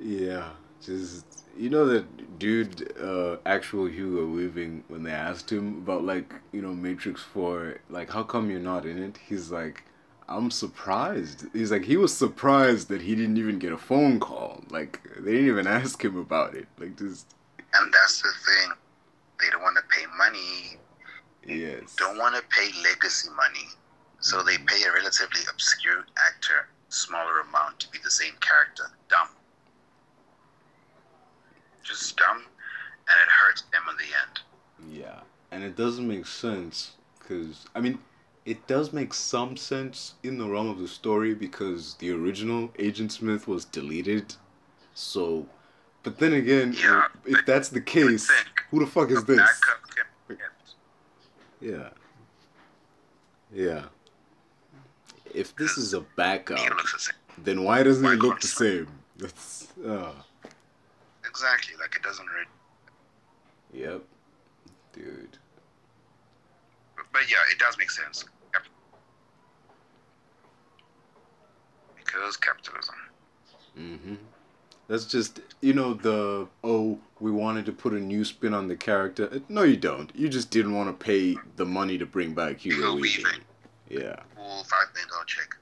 [0.00, 0.50] Yeah,
[0.80, 1.26] just
[1.56, 6.62] you know that dude, uh, actual Hugo Weaving, when they asked him about like you
[6.62, 9.18] know Matrix Four, like how come you're not in it?
[9.28, 9.84] He's like,
[10.28, 11.46] I'm surprised.
[11.52, 14.64] He's like he was surprised that he didn't even get a phone call.
[14.70, 16.66] Like they didn't even ask him about it.
[16.78, 17.26] Like just
[17.74, 18.72] And that's the thing.
[19.40, 20.78] They don't want to pay money.
[21.46, 21.94] yes.
[21.96, 23.68] Don't want to pay legacy money.
[24.20, 28.84] So they pay a relatively obscure actor smaller amount to be the same character.
[29.08, 29.28] Dumb.
[31.82, 32.38] Just dumb,
[33.08, 34.98] and it hurts them in the end.
[35.04, 35.20] Yeah,
[35.50, 37.98] and it doesn't make sense because I mean,
[38.44, 43.10] it does make some sense in the realm of the story because the original Agent
[43.12, 44.34] Smith was deleted.
[44.94, 45.46] So,
[46.02, 48.30] but then again, Yeah, if that's the case,
[48.70, 49.38] who the fuck is this?
[49.38, 50.74] backup can be kept.
[51.60, 51.88] Yeah.
[53.52, 53.84] Yeah.
[55.34, 58.88] If this is a backup, the then why doesn't Why look the same?
[59.16, 60.12] That's uh,
[61.26, 63.84] Exactly, like it doesn't really.
[63.84, 64.02] yep,
[64.92, 65.38] dude.
[66.96, 68.24] But, but yeah, it does make sense.
[68.52, 68.62] Yep.
[71.96, 72.94] Because capitalism.
[73.76, 74.14] hmm
[74.88, 78.76] That's just you know the oh we wanted to put a new spin on the
[78.76, 79.40] character.
[79.48, 80.10] No, you don't.
[80.14, 82.94] You just didn't want to pay the money to bring back Hugo.
[83.00, 83.40] Weaving.
[83.88, 84.16] Yeah.
[84.42, 85.54] Full five million dollar check.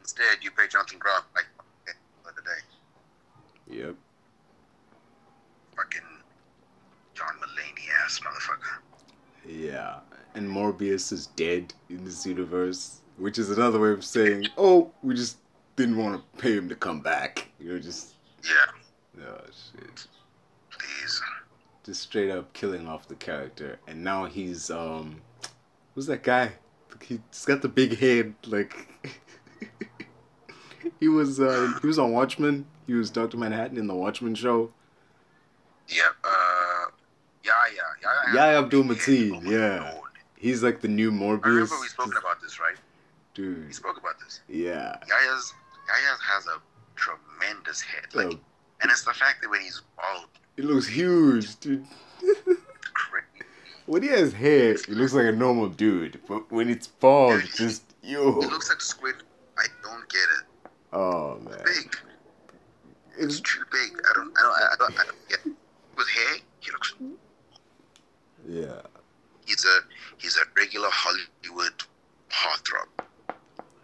[0.00, 1.46] Instead, you pay Jonathan Groff like
[1.86, 1.92] the
[2.28, 3.76] other day.
[3.78, 3.94] Yep.
[5.76, 6.00] Fucking
[7.14, 8.80] John Mulaney ass motherfucker.
[9.48, 9.98] Yeah.
[10.34, 15.14] And Morpheus is dead in this universe, which is another way of saying oh we
[15.14, 15.38] just
[15.76, 17.46] didn't want to pay him to come back.
[17.60, 20.06] You know, just Yeah, oh shit.
[20.70, 21.22] please.
[21.84, 25.20] just straight up killing off the character and now he's um
[25.94, 26.52] who's that guy
[27.04, 28.74] he's got the big head like
[31.00, 34.70] he was uh he was on watchmen he was dr manhattan in the watchmen show
[35.88, 36.86] Yeah, uh,
[37.44, 38.34] yeah, yeah, yeah.
[38.34, 39.94] Yahya Abdul-Mateen, Oh yeah.
[40.36, 42.76] He's like the new I morpheus remember we spoken about this, right?
[43.34, 44.40] Dude, we spoke about this.
[44.48, 45.52] yeah Yaya's
[45.88, 46.58] Yaya has a
[46.96, 48.40] tremendous head, like, Oh,
[48.80, 51.84] and it's the fact that when he's bald, it looks huge dude.
[53.86, 57.56] when he has hair he looks like a normal dude but when it's bald it's
[57.56, 59.16] just yo It looks like a Squid.
[59.58, 60.70] I don't get it.
[60.92, 61.96] oh man Big.
[63.18, 63.98] It's it's too big.
[64.10, 64.32] I don't.
[64.38, 64.52] I don't.
[64.52, 65.38] I don't, I don't get.
[65.46, 65.52] It.
[65.96, 66.94] With hair, he looks.
[68.46, 68.82] yeah
[69.46, 69.78] He's a.
[70.18, 71.82] He's a regular Hollywood
[72.30, 72.88] heartthrob.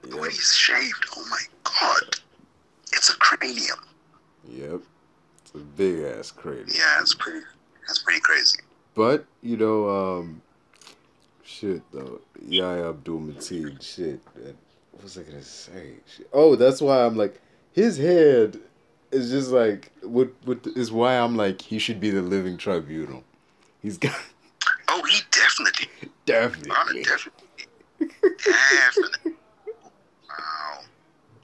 [0.02, 2.16] But when he's shaved, oh my god,
[2.92, 3.78] it's a cranium.
[4.48, 4.80] Yep.
[5.40, 6.68] It's a big ass cranium.
[6.68, 7.40] Yeah, it's pretty.
[7.40, 7.56] Crazy.
[8.94, 10.42] But, you know, um
[11.44, 12.20] shit though.
[12.46, 14.20] Yahya Abdul Mateen, shit.
[14.92, 15.94] What was I gonna say?
[16.14, 16.28] Shit.
[16.32, 17.40] Oh, that's why I'm like
[17.72, 18.58] his head
[19.10, 23.24] is just like what what is why I'm like he should be the living tribunal.
[23.80, 24.14] He's got
[24.88, 25.88] Oh, he definitely.
[26.26, 27.02] Definitely.
[27.02, 27.48] definitely.
[28.44, 29.32] Definitely.
[30.28, 30.80] Wow.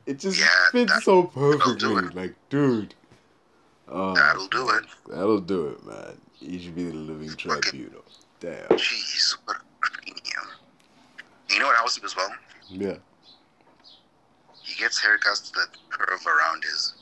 [0.07, 2.03] It just Yeah, fits so perfectly.
[2.15, 2.95] Like, dude.
[3.89, 4.85] Oh, That'll do it.
[5.09, 6.19] That'll do it, man.
[6.40, 8.05] He should be the living tribunal.
[8.40, 8.69] Damn.
[8.69, 10.47] Jeez, what a cranium.
[11.51, 12.31] You know what else as well?
[12.69, 12.97] Yeah.
[14.62, 16.94] He gets haircuts that curve around his.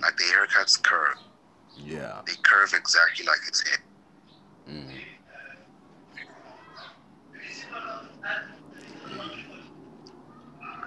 [0.00, 1.16] Like the haircuts curve.
[1.76, 2.20] Yeah.
[2.26, 3.80] They curve exactly like his head.
[4.68, 4.90] Mm.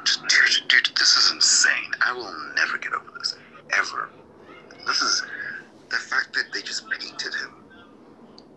[0.04, 1.92] Dude, dude, this is insane.
[2.02, 3.36] I will never get over this.
[3.74, 4.10] Ever.
[4.86, 5.24] This is
[5.92, 7.54] the fact that they just painted him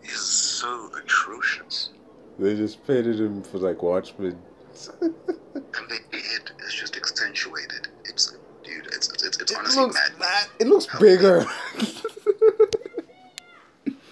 [0.03, 1.89] is so atrocious.
[2.39, 4.37] They just painted him for like Watchmen.
[5.01, 5.13] and
[5.89, 7.87] they, it is just accentuated.
[8.05, 10.11] It's dude, it's it's, it's, it's it honestly looks.
[10.19, 11.45] Mad, it looks bigger.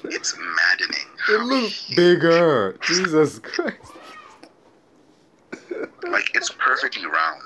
[0.06, 1.08] it's maddening.
[1.30, 1.96] It looks huge.
[1.98, 2.78] bigger.
[2.82, 3.78] Jesus Christ.
[6.10, 7.42] Like it's perfectly round.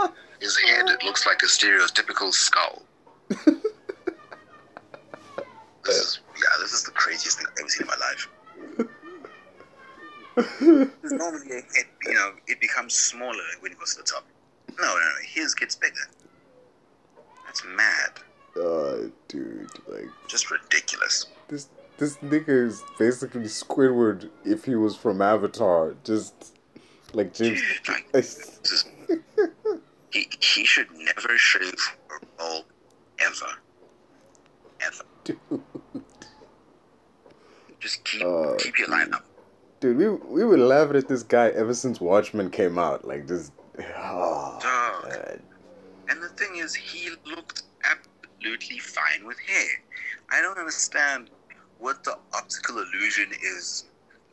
[0.40, 2.82] His head it looks like a stereotypical skull.
[5.86, 8.28] This is yeah, this is the craziest thing I've ever seen in my life.
[11.10, 14.26] Normally head, you know, it becomes smaller when it goes to the top.
[14.78, 15.10] No, no, no.
[15.26, 15.94] His gets bigger.
[17.46, 18.10] That's mad.
[18.60, 21.26] Uh, dude, like Just ridiculous.
[21.48, 21.68] this
[21.98, 25.94] this nigga is basically Squidward if he was from Avatar.
[26.04, 26.54] Just
[27.12, 27.60] like James.
[27.88, 28.84] Like, is,
[30.12, 31.74] he, he should never shave
[32.10, 32.64] or bald
[33.20, 33.52] ever.
[34.80, 35.04] Ever.
[35.24, 35.38] dude,
[37.86, 39.24] Just keep Uh, keep your line up.
[39.78, 43.06] dude, we we were laughing at this guy ever since Watchmen came out.
[43.06, 43.52] Like just.
[43.96, 45.08] Oh, Dog.
[45.12, 45.40] man.
[46.08, 49.68] And the thing is, he looked absolutely fine with hair.
[50.30, 51.30] I don't understand
[51.78, 53.84] what the optical illusion is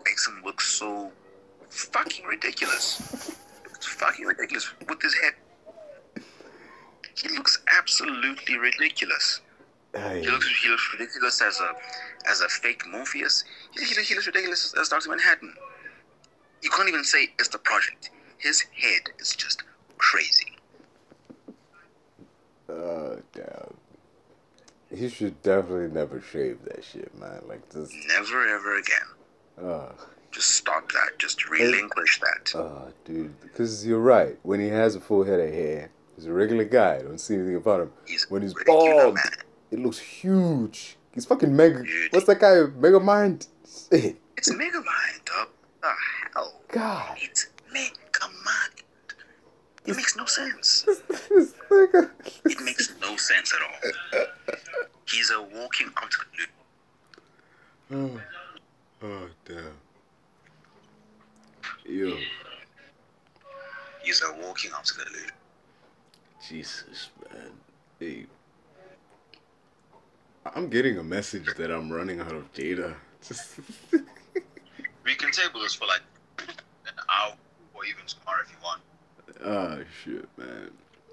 [0.04, 1.12] makes him look so
[1.70, 3.36] fucking ridiculous.
[3.76, 6.24] It's fucking ridiculous with his head.
[7.22, 9.42] He looks absolutely ridiculous.
[9.96, 11.74] He looks, he looks ridiculous as a
[12.30, 13.44] as a fake Morpheus.
[13.74, 15.54] He, he, he looks ridiculous as Doctor Manhattan.
[16.62, 18.10] You can't even say it's the project.
[18.40, 19.64] His head is just
[19.98, 20.58] crazy.
[22.70, 23.74] uh, damn.
[24.96, 27.42] He should definitely never shave that shit, man.
[27.48, 27.92] Like this.
[28.08, 29.08] Never ever again.
[29.64, 29.92] Uh,
[30.32, 31.18] Just stop that.
[31.20, 32.56] Just relinquish that.
[32.58, 33.40] uh, dude.
[33.42, 34.38] Because you're right.
[34.44, 36.96] When he has a full head of hair, he's a regular guy.
[36.96, 37.92] I Don't see anything about him.
[38.08, 39.24] He's When he's bald, man.
[39.74, 40.98] It looks huge.
[41.14, 41.84] He's fucking mega.
[42.12, 42.62] What's that guy?
[42.80, 43.48] Mega Mind.
[43.92, 44.18] Shit.
[44.38, 45.48] It's Megamind, dog.
[45.82, 45.92] The
[46.34, 46.54] hell?
[46.68, 47.18] God.
[47.22, 48.84] It's Mega Mind.
[49.86, 50.82] It makes no sense.
[50.86, 52.12] this nigga.
[52.44, 54.26] It makes no sense at all.
[55.10, 56.50] He's a walking illusion.
[59.04, 59.78] Oh, oh damn.
[61.86, 62.18] Yo,
[64.04, 65.32] He's a walking illusion.
[66.50, 67.52] Jesus, man.
[68.00, 68.26] Hey.
[70.46, 72.96] I'm getting a message that I'm running out of data.
[73.26, 73.60] Just
[73.92, 76.02] we can table this for like
[76.40, 77.34] an hour
[77.74, 78.82] or even tomorrow if you want.
[79.44, 80.72] Oh shit, man.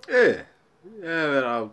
[0.09, 0.43] Yeah,
[1.01, 1.73] yeah, man, I'll,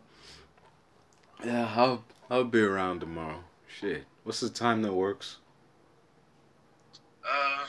[1.43, 3.43] yeah, I'll, I'll be around tomorrow.
[3.67, 5.37] Shit, what's the time that works?
[7.23, 7.65] Uh.